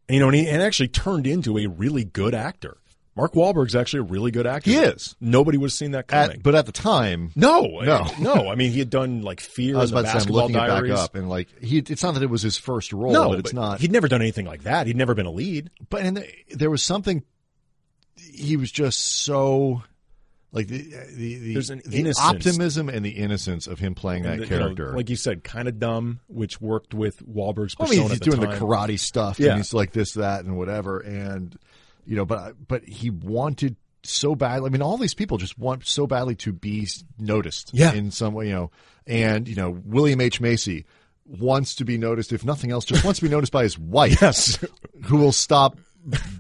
You 0.09 0.21
know, 0.21 0.29
and 0.29 0.35
he 0.35 0.49
and 0.49 0.63
actually 0.63 0.89
turned 0.89 1.27
into 1.27 1.59
a 1.59 1.67
really 1.67 2.05
good 2.05 2.35
actor. 2.35 2.79
Mark 3.17 3.35
Wahlberg's 3.35 3.77
actually 3.77 4.01
a 4.01 4.03
really 4.05 4.31
good 4.33 4.47
actor. 4.47 4.71
He 4.71 4.77
is. 4.77 5.15
Nobody 5.21 5.57
would 5.57 5.67
have 5.69 5.73
seen 5.73 5.93
that 5.93 6.09
coming. 6.09 6.39
At, 6.39 6.43
but 6.43 6.55
at 6.57 6.67
the 6.67 6.73
time, 6.73 7.31
no, 7.37 7.81
No. 7.83 7.99
I- 7.99 8.15
no. 8.21 8.51
I 8.51 8.57
mean, 8.57 8.73
he 8.73 8.81
had 8.81 8.91
done 8.91 9.23
like 9.23 9.41
Fear 9.41 9.77
I 9.77 9.81
was 9.81 9.91
and 9.93 9.97
the 9.97 10.01
about 10.01 10.07
to 10.07 10.07
say, 10.09 10.11
I'm 10.11 10.15
Basketball 10.19 10.43
looking 10.49 10.57
it 10.57 10.89
back 10.89 10.99
up, 11.05 11.15
and 11.15 11.29
like 11.29 11.49
he, 11.63 11.79
it's 11.79 12.03
not 12.03 12.15
that 12.15 12.23
it 12.25 12.31
was 12.31 12.43
his 12.43 12.57
first 12.57 12.93
role, 12.93 13.13
no, 13.13 13.29
but 13.31 13.39
it's 13.39 13.53
not. 13.53 13.81
He'd 13.81 13.93
never 13.93 14.09
done 14.09 14.21
anything 14.21 14.47
like 14.47 14.65
that. 14.65 14.87
He'd 14.89 14.97
never 14.97 15.15
been 15.15 15.27
a 15.27 15.31
lead. 15.31 15.71
but 15.91 16.03
and 16.03 16.17
the, 16.17 16.29
there 16.51 16.71
was 16.71 16.83
something. 16.83 17.23
He 18.17 18.57
was 18.57 18.71
just 18.73 18.99
so. 19.23 19.83
Like 20.53 20.69
the 20.69 20.79
the, 21.13 21.55
the, 21.55 21.83
the 21.85 22.15
optimism 22.21 22.89
and 22.89 23.05
the 23.05 23.11
innocence 23.11 23.67
of 23.67 23.81
him 23.81 23.97
playing 23.97 24.23
that 24.23 24.35
And, 24.35 24.43
you 24.43 24.51
know, 24.51 24.59
character. 24.67 24.93
like 24.95 25.11
you 25.11 25.17
said, 25.17 25.43
kind 25.43 25.67
of 25.67 25.81
dumb, 25.81 26.21
which 26.29 26.61
worked 26.61 26.95
with 26.95 27.19
Wahlberg's 27.27 27.75
I 27.81 27.89
mean, 27.89 28.03
he's 28.09 28.21
the 28.21 28.25
doing 28.25 28.39
the 28.41 28.47
karate 28.47 28.97
stuff, 28.97 29.41
Yeah. 29.41 29.49
and 29.51 29.57
he's 29.59 29.75
like 29.75 29.91
this, 29.91 30.13
that, 30.15 30.45
and 30.45 30.57
whatever, 30.57 31.01
and 31.01 31.59
you 32.07 32.17
know, 32.17 32.25
but 32.25 32.55
but 32.69 32.85
he 32.85 33.11
wanted 33.11 33.77
so 34.03 34.35
badly. 34.35 34.67
I 34.67 34.71
mean, 34.71 34.83
all 34.83 34.99
these 34.99 35.15
people 35.15 35.39
just 35.39 35.59
want 35.59 35.87
so 35.87 36.07
badly 36.07 36.35
to 36.37 36.53
be 36.53 36.87
noticed, 37.19 37.71
Yeah. 37.73 37.93
in 37.93 38.11
some 38.11 38.35
way, 38.35 38.49
you 38.49 38.53
know. 38.55 38.71
And 39.07 39.49
you 39.49 39.55
know, 39.55 39.71
William 39.85 40.21
H 40.21 40.41
Macy 40.41 40.85
wants 41.27 41.75
to 41.77 41.85
be 41.85 41.97
noticed, 41.99 42.33
if 42.33 42.45
nothing 42.45 42.71
else, 42.71 42.85
just 42.85 43.05
wants 43.05 43.19
to 43.21 43.25
be 43.25 43.31
noticed 43.31 43.53
by 43.53 43.63
his 43.63 43.79
wife, 43.79 44.19
Yes. 44.23 44.59
who 45.05 45.17
will 45.17 45.33
stop 45.33 45.79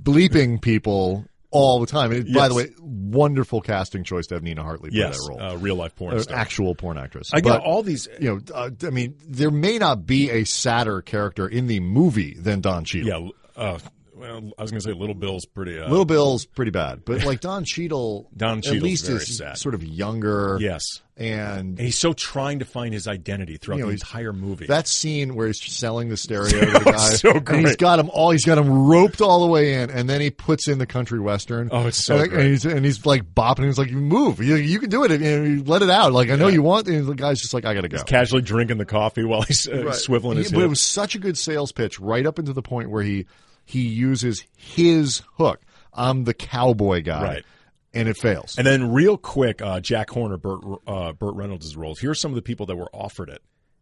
bleeping 0.02 0.60
people 0.60 1.24
all 1.50 1.80
the 1.80 1.86
time. 1.86 2.12
And 2.12 2.32
by 2.34 2.48
the 2.48 2.54
way, 2.54 2.70
wonderful 2.80 3.60
casting 3.60 4.02
choice 4.04 4.26
to 4.28 4.34
have 4.34 4.42
Nina 4.42 4.62
Hartley 4.62 4.90
play 4.90 5.00
that 5.00 5.16
role, 5.28 5.40
uh, 5.40 5.54
real 5.56 5.76
life 5.76 5.94
porn 5.94 6.20
star. 6.20 6.36
actual 6.36 6.74
porn 6.74 6.98
actress. 6.98 7.30
I 7.32 7.40
But- 7.40 7.48
got 7.48 7.60
all 7.64 7.82
these. 7.82 8.08
you 8.20 8.28
know, 8.28 8.40
uh, 8.54 8.70
I 8.82 8.90
mean, 8.90 9.14
there 9.26 9.50
may 9.50 9.78
not 9.78 10.04
be 10.04 10.30
a 10.30 10.44
sadder 10.44 11.00
character 11.00 11.46
in 11.48 11.66
the 11.66 11.80
movie 11.80 12.34
than 12.34 12.60
Don 12.60 12.84
Cheadle. 12.84 13.08
Yeah. 13.08 13.62
Uh, 13.62 13.78
well, 14.24 14.52
I 14.58 14.62
was 14.62 14.70
going 14.70 14.80
to 14.80 14.88
say 14.88 14.92
Little 14.92 15.14
Bill's 15.14 15.44
pretty. 15.44 15.78
Uh, 15.78 15.88
Little 15.88 16.04
Bill's 16.04 16.46
pretty 16.46 16.70
bad, 16.70 17.04
but 17.04 17.24
like 17.24 17.40
Don 17.40 17.64
Cheadle, 17.64 18.28
Don 18.36 18.58
at 18.58 18.64
Cheadle's 18.64 18.82
least 18.82 19.08
is 19.08 19.36
sad. 19.38 19.58
sort 19.58 19.74
of 19.74 19.82
younger. 19.84 20.58
Yes. 20.60 21.00
and 21.16 21.78
And 21.78 21.78
he's 21.78 21.98
so 21.98 22.12
trying 22.12 22.58
to 22.60 22.64
find 22.64 22.92
his 22.92 23.06
identity 23.06 23.56
throughout 23.56 23.76
You 23.78 23.82
know, 23.84 23.88
the 23.88 23.94
entire 23.94 24.32
movie. 24.32 24.66
that 24.66 24.88
scene 24.88 25.34
where 25.34 25.46
he's 25.46 25.62
selling 25.62 26.08
the 26.08 26.16
stereo 26.16 26.48
to 26.48 26.66
the 26.66 26.80
guy, 26.84 26.96
so 27.10 27.30
and 27.30 27.48
he's 27.56 27.64
great. 27.66 27.78
got 27.78 27.98
him 27.98 28.10
all, 28.10 28.30
he's 28.30 28.44
got 28.44 28.58
him 28.58 28.88
roped 28.88 29.20
all 29.20 29.40
the 29.40 29.46
way 29.46 29.74
in, 29.74 29.90
and 29.90 30.08
then 30.08 30.20
he 30.20 30.30
puts 30.30 30.66
in 30.68 30.78
the 30.78 30.86
country 30.86 31.20
western. 31.20 31.68
Oh, 31.70 31.86
it's 31.86 32.04
so 32.04 32.18
and, 32.18 32.30
great. 32.30 32.40
And 32.40 32.50
he's, 32.50 32.64
and 32.64 32.84
he's 32.84 33.04
like 33.06 33.22
bopping. 33.34 33.66
He's 33.66 33.78
like, 33.78 33.90
"You 33.90 33.98
move, 33.98 34.42
you, 34.42 34.56
you 34.56 34.78
can 34.78 34.90
do 34.90 35.04
it. 35.04 35.10
You, 35.12 35.18
know, 35.18 35.62
let 35.66 35.82
it 35.82 35.90
out. 35.90 36.12
Like 36.12 36.30
I 36.30 36.36
know 36.36 36.48
you 36.48 36.62
want." 36.62 36.88
And 36.88 37.06
the 37.06 37.14
guy's 37.14 37.40
just 37.40 37.54
like, 37.54 37.64
"I 37.64 37.74
gotta 37.74 37.88
go." 37.88 38.02
Casually 38.04 38.42
drinking 38.42 38.78
the 38.78 38.84
coffee 38.86 39.24
while 39.24 39.42
he's 39.42 39.68
uh, 39.68 39.84
Right. 39.84 39.94
swiveling 39.94 40.36
his 40.36 40.48
He- 40.50 40.54
but 40.56 40.64
it 40.64 40.68
was 40.68 40.80
such 40.80 41.14
a 41.14 41.18
good 41.18 41.36
sales 41.38 41.72
pitch 41.72 42.00
right 42.00 42.24
up 42.26 42.38
into 42.38 42.52
the 42.52 42.62
point 42.62 42.90
where 42.90 43.02
he 43.02 43.26
he 43.64 43.82
uses 43.82 44.44
his 44.56 45.22
hook. 45.36 45.60
I'm 45.92 46.24
the 46.24 46.34
cowboy 46.34 47.02
guy, 47.02 47.22
Right. 47.22 47.44
And 47.92 48.08
it 48.08 48.16
fails. 48.16 48.58
And 48.58 48.66
then, 48.66 48.92
real 48.92 49.16
quick, 49.16 49.62
uh, 49.62 49.78
Jack 49.78 50.10
Horner, 50.10 50.36
Burt, 50.36 50.60
uh, 50.86 51.12
Burt 51.12 51.34
Reynolds' 51.36 51.76
roles. 51.76 52.00
Here 52.00 52.10
are 52.10 52.14
some 52.14 52.32
of 52.32 52.34
the 52.34 52.42
people 52.42 52.66
that 52.66 52.74
were 52.74 52.90
offered 52.92 53.28
it 53.28 53.40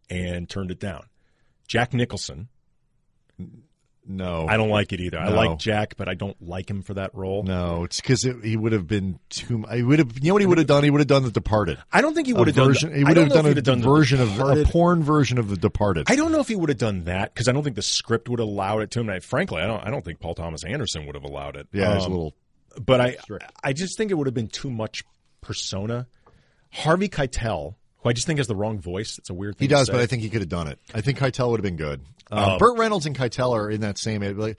and 0.09 0.47
turned 0.47 0.69
it 0.69 0.79
down. 0.79 1.05
Jack 1.67 1.93
Nicholson. 1.95 2.49
No, 4.05 4.45
I 4.47 4.57
don't 4.57 4.69
like 4.69 4.91
it 4.93 4.99
either. 4.99 5.17
I 5.17 5.29
like 5.29 5.57
Jack, 5.59 5.95
but 5.97 6.09
I 6.09 6.13
don't 6.13 6.35
like 6.41 6.69
him 6.69 6.81
for 6.81 6.93
that 6.95 7.15
role. 7.15 7.43
No, 7.43 7.83
it's 7.83 8.01
because 8.01 8.25
it, 8.25 8.43
he 8.43 8.57
would 8.57 8.71
have 8.73 8.85
been 8.87 9.19
too. 9.29 9.63
He 9.73 9.81
would 9.83 9.99
have. 9.99 10.11
You 10.21 10.29
know 10.29 10.33
what 10.33 10.41
he 10.41 10.45
would 10.45 10.57
have 10.57 10.67
done? 10.67 10.83
He 10.83 10.89
would 10.89 10.99
have 11.01 11.07
done 11.07 11.23
The 11.23 11.31
Departed. 11.31 11.77
I 11.91 12.01
don't 12.01 12.13
think 12.13 12.27
he 12.27 12.33
would 12.33 12.47
have 12.47 12.55
done. 12.55 12.67
version. 12.67 12.91
the- 12.91 12.97
he 12.97 13.03
would 13.03 13.15
have 13.17 13.29
done 13.29 13.45
a 13.45 13.61
done 13.61 13.81
version 13.81 14.19
of 14.19 14.39
a 14.39 14.63
porn 14.65 15.03
version 15.03 15.37
of 15.37 15.49
The 15.49 15.57
Departed. 15.57 16.07
I 16.09 16.15
don't 16.15 16.31
know 16.31 16.39
if 16.41 16.47
he 16.47 16.55
would 16.55 16.69
have 16.69 16.77
done 16.77 17.05
that 17.05 17.33
because 17.33 17.47
I 17.47 17.51
don't 17.53 17.63
think 17.63 17.75
the 17.75 17.81
script 17.81 18.27
would 18.29 18.39
have 18.39 18.47
allowed 18.47 18.79
it 18.81 18.91
to 18.91 18.99
him. 18.99 19.07
And 19.09 19.15
I, 19.15 19.19
frankly, 19.19 19.61
I 19.61 19.67
don't. 19.67 19.85
I 19.85 19.89
don't 19.89 20.03
think 20.03 20.19
Paul 20.19 20.35
Thomas 20.35 20.63
Anderson 20.63 21.05
would 21.05 21.15
have 21.15 21.23
allowed 21.23 21.55
it. 21.55 21.67
yeah, 21.71 21.95
it's 21.95 22.03
a 22.03 22.07
Um, 22.07 22.11
little. 22.13 22.33
but 22.85 22.99
I 22.99 23.15
strict. 23.15 23.45
I 23.63 23.73
just 23.73 23.97
think 23.97 24.11
it 24.11 24.15
would 24.15 24.27
have 24.27 24.33
been 24.33 24.47
too 24.47 24.69
much 24.69 25.03
persona. 25.41 26.07
Harvey 26.71 27.07
Keitel, 27.07 27.75
who 28.03 28.09
I 28.09 28.13
just 28.13 28.27
think 28.27 28.39
has 28.39 28.47
the 28.47 28.55
wrong 28.55 28.79
voice. 28.79 29.17
It's 29.17 29.29
a 29.29 29.33
weird 29.33 29.57
thing. 29.57 29.65
He 29.65 29.73
does, 29.73 29.89
but. 29.89 29.99
I 29.99 30.05
think 30.05 30.21
he 30.21 30.29
could 30.29 30.41
have 30.41 30.49
done 30.49 30.67
it. 30.67 30.79
I 30.93 31.01
think 31.01 31.17
Keitel 31.17 31.49
would 31.51 31.59
have 31.59 31.63
been 31.63 31.77
good. 31.77 32.01
Um, 32.31 32.43
Um, 32.43 32.57
Burt 32.57 32.77
Reynolds 32.77 33.05
and 33.05 33.17
Keitel 33.17 33.51
are 33.51 33.69
in 33.69 33.81
that 33.81 33.97
same 33.97 34.21
like 34.37 34.57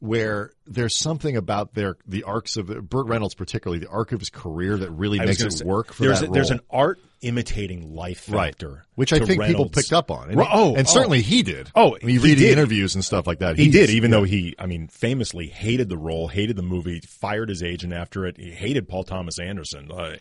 where 0.00 0.50
there's 0.66 0.98
something 0.98 1.36
about 1.36 1.74
their 1.74 1.96
the 2.06 2.24
arcs 2.24 2.56
of 2.56 2.66
Burt 2.90 3.06
Reynolds 3.06 3.34
particularly 3.34 3.78
the 3.78 3.88
arc 3.88 4.12
of 4.12 4.20
his 4.20 4.28
career 4.28 4.76
that 4.76 4.90
really 4.90 5.18
makes 5.18 5.40
it 5.40 5.52
say, 5.52 5.64
work 5.64 5.92
for 5.92 6.02
there's 6.02 6.20
that 6.20 6.28
a, 6.28 6.32
there's 6.32 6.50
an 6.50 6.60
art 6.68 7.00
imitating 7.22 7.94
life 7.94 8.20
factor, 8.20 8.84
which 8.96 9.12
I 9.14 9.18
think 9.18 9.30
people 9.30 9.46
Reynolds. 9.46 9.72
picked 9.72 9.92
up 9.94 10.10
on. 10.10 10.30
And, 10.30 10.40
oh, 10.40 10.74
and 10.74 10.86
oh. 10.86 10.90
certainly 10.90 11.22
he 11.22 11.42
did. 11.42 11.70
Oh, 11.74 11.92
when 11.92 12.12
you 12.12 12.20
he 12.20 12.28
read 12.28 12.38
the 12.38 12.50
interviews 12.50 12.94
and 12.94 13.02
stuff 13.02 13.26
like 13.26 13.38
that, 13.38 13.56
He 13.56 13.70
did, 13.70 13.88
even 13.88 14.10
yeah. 14.10 14.18
though 14.18 14.24
he, 14.24 14.54
I 14.58 14.66
mean, 14.66 14.88
famously 14.88 15.46
hated 15.46 15.88
the 15.88 15.96
role, 15.96 16.28
hated 16.28 16.56
the 16.56 16.62
movie, 16.62 17.00
fired 17.00 17.48
his 17.48 17.62
agent 17.62 17.94
after 17.94 18.26
it. 18.26 18.36
He 18.36 18.50
hated 18.50 18.88
Paul 18.88 19.04
Thomas 19.04 19.38
Anderson. 19.38 19.90
Uh, 19.90 20.16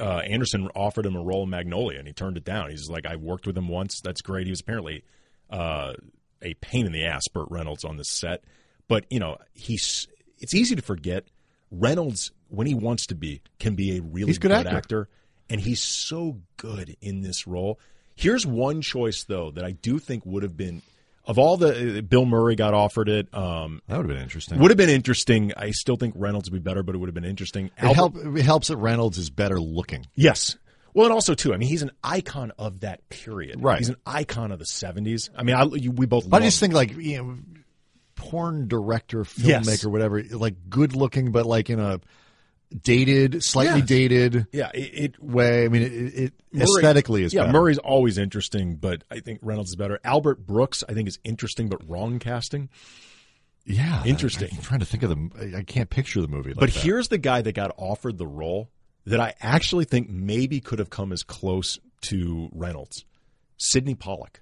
uh, 0.00 0.18
Anderson 0.18 0.68
offered 0.74 1.06
him 1.06 1.16
a 1.16 1.22
role 1.22 1.44
in 1.44 1.50
Magnolia, 1.50 1.98
and 1.98 2.06
he 2.06 2.12
turned 2.12 2.36
it 2.36 2.44
down. 2.44 2.70
He's 2.70 2.88
like, 2.88 3.06
I 3.06 3.16
worked 3.16 3.46
with 3.46 3.56
him 3.56 3.68
once. 3.68 4.00
That's 4.00 4.20
great. 4.22 4.46
He 4.46 4.50
was 4.50 4.60
apparently 4.60 5.04
uh, 5.50 5.94
a 6.42 6.54
pain 6.54 6.86
in 6.86 6.92
the 6.92 7.04
ass, 7.04 7.28
Burt 7.28 7.48
Reynolds, 7.50 7.84
on 7.84 7.96
the 7.96 8.04
set. 8.04 8.44
But 8.88 9.06
you 9.10 9.20
know, 9.20 9.38
he's. 9.52 10.08
It's 10.38 10.54
easy 10.54 10.74
to 10.76 10.82
forget. 10.82 11.24
Reynolds, 11.70 12.32
when 12.48 12.66
he 12.66 12.74
wants 12.74 13.06
to 13.06 13.14
be, 13.14 13.40
can 13.58 13.74
be 13.74 13.96
a 13.96 14.02
really 14.02 14.26
He's 14.28 14.36
a 14.36 14.40
good 14.40 14.52
actor. 14.52 14.76
actor, 14.76 15.08
and 15.48 15.60
he's 15.60 15.82
so 15.82 16.40
good 16.56 16.96
in 17.00 17.22
this 17.22 17.46
role. 17.46 17.78
Here's 18.16 18.46
one 18.46 18.80
choice 18.80 19.24
though 19.24 19.50
that 19.52 19.64
I 19.64 19.72
do 19.72 19.98
think 19.98 20.24
would 20.26 20.42
have 20.42 20.56
been 20.56 20.82
of 21.26 21.38
all 21.38 21.56
the 21.56 21.98
uh, 21.98 22.00
Bill 22.02 22.24
Murray 22.26 22.54
got 22.56 22.74
offered 22.74 23.08
it. 23.08 23.32
Um, 23.34 23.80
that 23.88 23.96
would 23.96 24.06
have 24.06 24.14
been 24.14 24.22
interesting. 24.22 24.58
would 24.58 24.70
have 24.70 24.78
been 24.78 24.90
interesting. 24.90 25.52
I 25.56 25.70
still 25.70 25.96
think 25.96 26.14
Reynolds 26.16 26.50
would 26.50 26.62
be 26.62 26.68
better, 26.68 26.82
but 26.82 26.94
it 26.94 26.98
would 26.98 27.08
have 27.08 27.14
been 27.14 27.24
interesting. 27.24 27.70
it, 27.76 27.94
help, 27.94 28.16
it 28.16 28.42
helps 28.44 28.68
that 28.68 28.76
Reynolds 28.76 29.18
is 29.18 29.30
better 29.30 29.60
looking. 29.60 30.06
Yes. 30.14 30.56
Well, 30.92 31.06
and 31.06 31.12
also 31.12 31.34
too. 31.34 31.52
I 31.52 31.56
mean, 31.56 31.68
he's 31.68 31.82
an 31.82 31.90
icon 32.04 32.52
of 32.58 32.80
that 32.80 33.08
period. 33.08 33.62
Right. 33.62 33.78
He's 33.78 33.88
an 33.88 33.96
icon 34.06 34.52
of 34.52 34.60
the 34.60 34.64
'70s. 34.64 35.28
I 35.36 35.42
mean, 35.42 35.56
I, 35.56 35.64
you, 35.64 35.90
we 35.90 36.06
both. 36.06 36.32
I 36.32 36.38
just 36.40 36.60
think 36.60 36.72
like 36.72 36.94
you 36.96 37.16
know, 37.16 37.36
porn 38.14 38.68
director, 38.68 39.26
Yes. 39.36 39.66
filmmaker, 39.66 39.90
whatever, 39.90 40.22
like 40.22 40.54
good 40.68 40.94
looking, 40.94 41.32
but 41.32 41.46
like 41.46 41.68
in 41.68 41.80
a 41.80 42.00
dated, 42.82 43.42
slightly 43.44 43.80
Yes. 43.80 43.88
dated 43.88 44.46
Yeah. 44.52 44.70
It, 44.74 44.78
it 45.14 45.22
way. 45.22 45.64
I 45.64 45.68
mean, 45.68 45.82
it, 45.82 45.86
it 45.92 46.32
Murray- 46.52 46.64
aesthetically 46.64 47.22
is 47.24 47.32
yeah. 47.34 47.42
better. 47.42 47.52
Murray's 47.52 47.78
always 47.78 48.18
interesting, 48.18 48.76
but 48.76 49.04
I 49.10 49.20
think 49.20 49.40
Reynolds 49.42 49.70
is 49.70 49.76
better. 49.76 49.98
Albert 50.04 50.46
Brooks, 50.46 50.82
I 50.88 50.92
think, 50.94 51.08
is 51.08 51.18
interesting, 51.24 51.68
but 51.68 51.88
wrong 51.88 52.18
casting. 52.18 52.68
Yeah, 53.66 54.02
Interesting. 54.04 54.50
I, 54.52 54.56
am 54.56 54.62
trying 54.62 54.80
to 54.80 54.86
think 54.86 55.02
of 55.04 55.10
the. 55.10 55.56
I- 55.58 55.62
can't 55.62 55.88
picture 55.88 56.20
the 56.20 56.28
movie. 56.28 56.50
Like 56.50 56.58
But 56.60 56.72
that. 56.74 56.80
here's 56.82 57.08
the 57.08 57.16
guy 57.18 57.40
that 57.42 57.54
got 57.54 57.72
offered 57.78 58.18
the 58.18 58.26
role 58.26 58.70
that 59.06 59.20
I 59.20 59.34
actually 59.40 59.84
think 59.86 60.10
maybe 60.10 60.60
could 60.60 60.78
have 60.80 60.90
come 60.90 61.12
as 61.12 61.22
close 61.22 61.78
to 62.02 62.48
Reynolds. 62.52 63.04
Sydney 63.56 63.94
Pollack. 63.94 64.40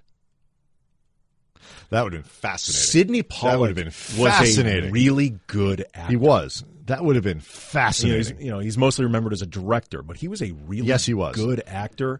that 1.89 2.03
would 2.03 2.13
have 2.13 2.23
been 2.23 2.29
fascinating. 2.29 2.81
Sydney 2.81 3.21
That 3.21 3.29
Pollack 3.29 3.59
would 3.59 3.67
have 3.69 3.75
been 3.77 4.21
was 4.21 4.33
fascinating. 4.33 4.89
a 4.89 4.91
really 4.91 5.39
good 5.47 5.85
actor. 5.93 6.09
he 6.09 6.15
was. 6.17 6.63
That 6.85 7.03
would 7.05 7.15
have 7.15 7.23
been 7.23 7.37
You 7.37 7.41
know, 7.41 7.45
he's, 7.45 7.47
fascinating. 7.47 8.41
you 8.41 8.51
know, 8.51 8.59
he's 8.59 8.77
mostly 8.77 9.05
remembered 9.05 9.33
as 9.33 9.41
a 9.41 9.45
director, 9.45 10.01
but 10.01 10.17
he 10.17 10.27
was 10.27 10.41
a 10.41 10.51
really 10.51 10.87
Yes, 10.87 11.05
he 11.05 11.13
was. 11.13 11.35
good 11.35 11.63
actor. 11.65 12.19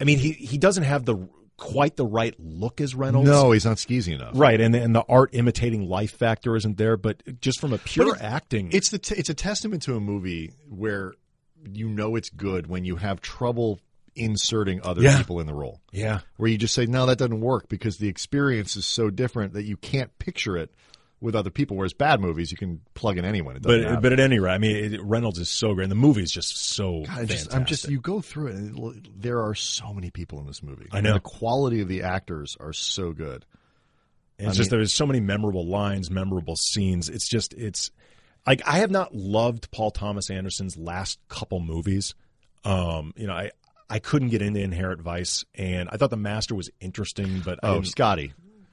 I 0.00 0.04
mean, 0.04 0.18
he 0.18 0.32
he 0.32 0.58
doesn't 0.58 0.82
have 0.84 1.04
the 1.04 1.28
quite 1.56 1.94
the 1.96 2.04
right 2.06 2.34
look 2.40 2.80
as 2.80 2.94
Reynolds. 2.94 3.28
no, 3.30 3.52
he's 3.52 3.64
not 3.64 3.76
skeezy 3.76 4.14
enough. 4.14 4.32
Right, 4.34 4.60
and 4.60 4.74
and 4.74 4.94
the 4.94 5.04
art 5.08 5.30
imitating 5.34 5.88
life 5.88 6.10
factor 6.16 6.56
isn't 6.56 6.76
there, 6.76 6.96
but 6.96 7.40
just 7.40 7.60
from 7.60 7.72
a 7.72 7.78
pure 7.78 8.16
acting, 8.20 8.70
It's 8.72 8.90
the 8.90 8.98
t- 8.98 9.14
it's 9.14 9.28
a 9.30 9.34
testament 9.34 9.82
to 9.82 9.94
a 9.94 10.00
movie 10.00 10.50
where 10.68 11.14
you 11.72 11.88
know 11.88 12.16
it's 12.16 12.30
good 12.30 12.66
when 12.66 12.84
you 12.84 12.96
have 12.96 13.20
trouble 13.20 13.78
inserting 14.16 14.80
other 14.82 15.00
Yeah. 15.02 15.16
people 15.16 15.38
in 15.40 15.46
the 15.46 15.54
role. 15.54 15.80
yeah, 15.92 16.20
Where 16.36 16.50
you 16.50 16.58
just 16.58 16.74
say 16.74 16.86
no, 16.86 17.06
that 17.06 17.18
doesn't 17.18 17.40
work 17.40 17.68
because 17.68 17.98
the 17.98 18.08
experience 18.08 18.76
is 18.76 18.84
so 18.84 19.08
different 19.10 19.52
that 19.54 19.62
you 19.62 19.76
can't 19.76 20.18
picture 20.18 20.56
it 20.56 20.70
with 21.22 21.34
other 21.34 21.50
people. 21.50 21.76
Whereas 21.76 21.94
bad 21.94 22.20
movies, 22.20 22.50
you 22.50 22.58
can 22.58 22.80
plug 22.94 23.16
in 23.16 23.24
anyone. 23.24 23.56
It 23.56 23.62
but 23.62 23.80
happen. 23.80 24.00
but 24.02 24.12
at 24.12 24.20
any 24.20 24.38
rate, 24.38 24.52
I 24.52 24.58
mean, 24.58 24.94
it, 24.94 25.02
Reynolds 25.02 25.38
is 25.38 25.48
so 25.48 25.72
great, 25.74 25.84
and 25.84 25.90
the 25.90 25.96
movie 25.96 26.22
is 26.22 26.32
just 26.32 26.56
so 26.56 27.04
God, 27.06 27.28
just. 27.28 27.54
I'm 27.54 27.64
just 27.64 27.88
you 27.88 28.00
go 28.00 28.20
through 28.20 28.48
it. 28.48 28.54
And 28.56 29.08
there 29.16 29.40
are 29.42 29.54
so 29.54 29.92
many 29.94 30.10
people 30.10 30.40
in 30.40 30.46
this 30.46 30.62
movie. 30.62 30.88
I 30.92 31.00
know. 31.00 31.10
And 31.10 31.16
the 31.16 31.20
quality 31.20 31.80
of 31.80 31.88
the 31.88 32.02
actors 32.02 32.56
are 32.60 32.72
so 32.72 33.12
good. 33.12 33.46
And 34.38 34.48
it's 34.48 34.56
I 34.56 34.58
just 34.58 34.70
mean- 34.70 34.80
there's 34.80 34.92
so 34.92 35.06
many 35.06 35.20
memorable 35.20 35.66
lines, 35.66 36.10
memorable 36.10 36.56
scenes. 36.56 37.08
It's 37.08 37.28
just 37.28 37.54
it's 37.54 37.90
like 38.46 38.60
I 38.66 38.78
have 38.78 38.90
not 38.90 39.14
loved 39.14 39.70
Paul 39.70 39.90
Thomas 39.90 40.30
Anderson's 40.30 40.76
last 40.76 41.18
couple 41.28 41.60
movies. 41.60 42.14
Um, 42.64 43.12
you 43.16 43.26
know, 43.26 43.34
I 43.34 43.50
I 43.88 43.98
couldn't 43.98 44.28
get 44.28 44.40
into 44.42 44.60
Inherent 44.60 45.02
Vice, 45.02 45.44
and 45.54 45.88
I 45.92 45.96
thought 45.98 46.10
The 46.10 46.16
Master 46.16 46.54
was 46.54 46.70
interesting, 46.80 47.42
but 47.44 47.58
Oh, 47.62 47.82
Scotty. 47.82 48.32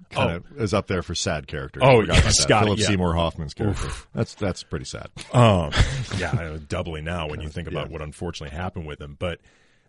Kind 0.10 0.32
of 0.32 0.60
is 0.60 0.74
up 0.74 0.88
there 0.88 1.02
for 1.04 1.14
sad 1.14 1.48
characters. 1.48 1.84
Oh, 1.86 2.02
yeah, 2.02 2.20
that. 2.20 2.46
Philip 2.48 2.80
yeah. 2.80 2.88
Seymour 2.88 3.14
Hoffman's 3.14 3.54
character. 3.54 3.90
That's 4.14 4.34
that's 4.36 4.64
pretty 4.64 4.86
sad. 4.86 5.08
Um, 5.34 5.72
yeah, 6.18 6.32
I 6.32 6.36
know, 6.44 6.58
doubly 6.58 7.02
now 7.02 7.28
when 7.28 7.42
you 7.42 7.50
think 7.50 7.68
about 7.68 7.88
Yeah. 7.88 7.94
what 7.94 8.02
unfortunately 8.02 8.56
happened 8.58 8.88
with 8.88 9.00
him. 9.00 9.16
But 9.20 9.40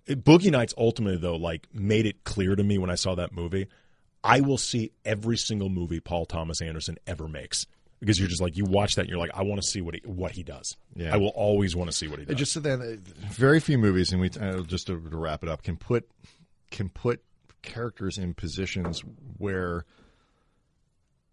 it, 0.06 0.22
Boogie 0.24 0.50
Nights 0.50 0.74
ultimately, 0.76 1.18
though, 1.18 1.36
like 1.36 1.68
made 1.72 2.04
it 2.06 2.24
clear 2.24 2.54
to 2.54 2.62
me 2.62 2.76
when 2.78 2.90
I 2.90 2.96
saw 2.96 3.14
that 3.14 3.32
movie. 3.32 3.66
I 4.22 4.40
will 4.40 4.58
see 4.58 4.92
every 5.06 5.38
single 5.38 5.70
movie 5.70 6.00
Paul 6.00 6.26
Thomas 6.26 6.60
Anderson 6.60 6.98
ever 7.06 7.26
makes. 7.26 7.64
because 8.00 8.18
you're 8.18 8.28
just 8.28 8.42
like 8.42 8.54
you 8.58 8.66
watch 8.66 8.96
that 8.96 9.02
and 9.02 9.08
you're 9.10 9.18
like 9.18 9.30
I 9.34 9.42
want 9.42 9.62
to 9.62 9.66
see 9.66 9.80
what 9.80 9.94
he 9.94 10.02
what 10.04 10.32
he 10.32 10.42
does. 10.42 10.76
Yeah. 10.94 11.14
I 11.14 11.16
will 11.16 11.28
always 11.28 11.74
want 11.74 11.90
to 11.90 11.96
see 11.96 12.08
what 12.08 12.18
he 12.18 12.26
does. 12.26 12.36
just 12.36 12.52
so 12.52 12.60
then, 12.60 12.82
uh, 12.82 12.96
very 13.30 13.60
few 13.60 13.78
movies, 13.78 14.12
and 14.12 14.20
we 14.20 14.28
uh, 14.38 14.60
just 14.64 14.88
to, 14.88 15.00
to 15.00 15.16
wrap 15.16 15.42
it 15.42 15.48
up, 15.48 15.62
can 15.62 15.78
put 15.78 16.06
can 16.70 16.90
put 16.90 17.22
characters 17.62 18.18
in 18.18 18.34
positions 18.34 19.02
where 19.38 19.84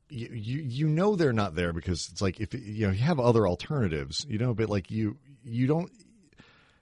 you, 0.09 0.29
you 0.31 0.61
you 0.61 0.87
know 0.87 1.15
they're 1.15 1.33
not 1.33 1.55
there 1.55 1.73
because 1.73 2.09
it's 2.11 2.21
like 2.21 2.39
if 2.39 2.53
you 2.53 2.87
know 2.87 2.93
you 2.93 2.99
have 3.03 3.19
other 3.19 3.47
alternatives, 3.47 4.25
you 4.29 4.37
know, 4.37 4.53
but 4.53 4.69
like 4.69 4.89
you 4.91 5.17
you 5.43 5.67
don't 5.67 5.91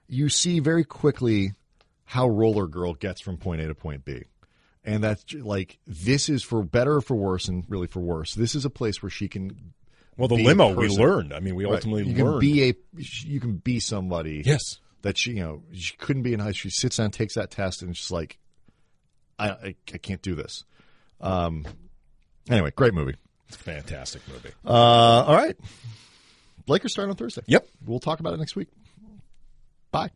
you 0.08 0.30
see 0.30 0.60
very 0.60 0.84
quickly 0.84 1.54
how 2.06 2.28
Roller 2.28 2.68
Girl 2.68 2.94
gets 2.94 3.22
from 3.22 3.38
point 3.38 3.62
A 3.62 3.68
to 3.68 3.76
point 3.76 4.06
B. 4.06 4.24
And 4.84 5.04
that's 5.04 5.34
like 5.34 5.80
this 5.88 6.30
is 6.30 6.44
for 6.44 6.62
better 6.64 6.98
or 6.98 7.02
for 7.02 7.16
worse, 7.16 7.48
and 7.48 7.66
really 7.68 7.88
for 7.88 8.02
worse. 8.02 8.36
This 8.36 8.54
is 8.54 8.66
a 8.66 8.70
place 8.70 9.02
where 9.02 9.10
she 9.10 9.28
can 9.28 9.74
well, 10.18 10.28
the 10.28 10.36
limo 10.36 10.74
we 10.76 10.88
learned. 10.88 11.34
I 11.34 11.40
mean, 11.40 11.56
we 11.56 11.66
Right. 11.66 11.74
ultimately 11.74 12.06
you 12.06 12.14
can 12.16 12.40
be 12.40 12.70
a 12.70 12.76
you 12.94 13.40
can 13.40 13.56
be 13.58 13.80
somebody 13.80 14.44
yes. 14.46 14.80
that 15.02 15.18
she 15.18 15.32
you 15.32 15.44
know 15.44 15.64
she 15.74 15.96
couldn't 15.98 16.22
be 16.22 16.34
in 16.34 16.40
high 16.40 16.52
school. 16.52 16.70
She 16.70 16.78
sits 16.78 16.98
down, 16.98 17.12
takes 17.12 17.34
that 17.34 17.50
test, 17.50 17.82
and 17.82 17.98
she's 17.98 18.12
like, 18.12 18.38
I 19.40 19.50
I, 19.50 19.76
I 19.94 19.98
can't 19.98 20.22
do 20.22 20.36
this. 20.36 20.64
Um. 21.20 21.66
Anyway, 22.50 22.72
great 22.76 22.94
movie. 22.94 23.16
Fantastic 23.48 24.22
movie. 24.28 24.50
Uh. 24.66 24.70
All 24.72 25.36
right. 25.36 25.56
Lakers 26.68 26.94
start 26.94 27.10
on 27.10 27.16
Thursday. 27.16 27.42
Yep. 27.48 27.68
We'll 27.86 28.00
talk 28.00 28.20
about 28.20 28.34
it 28.34 28.38
next 28.38 28.56
week. 28.56 28.70
Bye. 29.92 30.10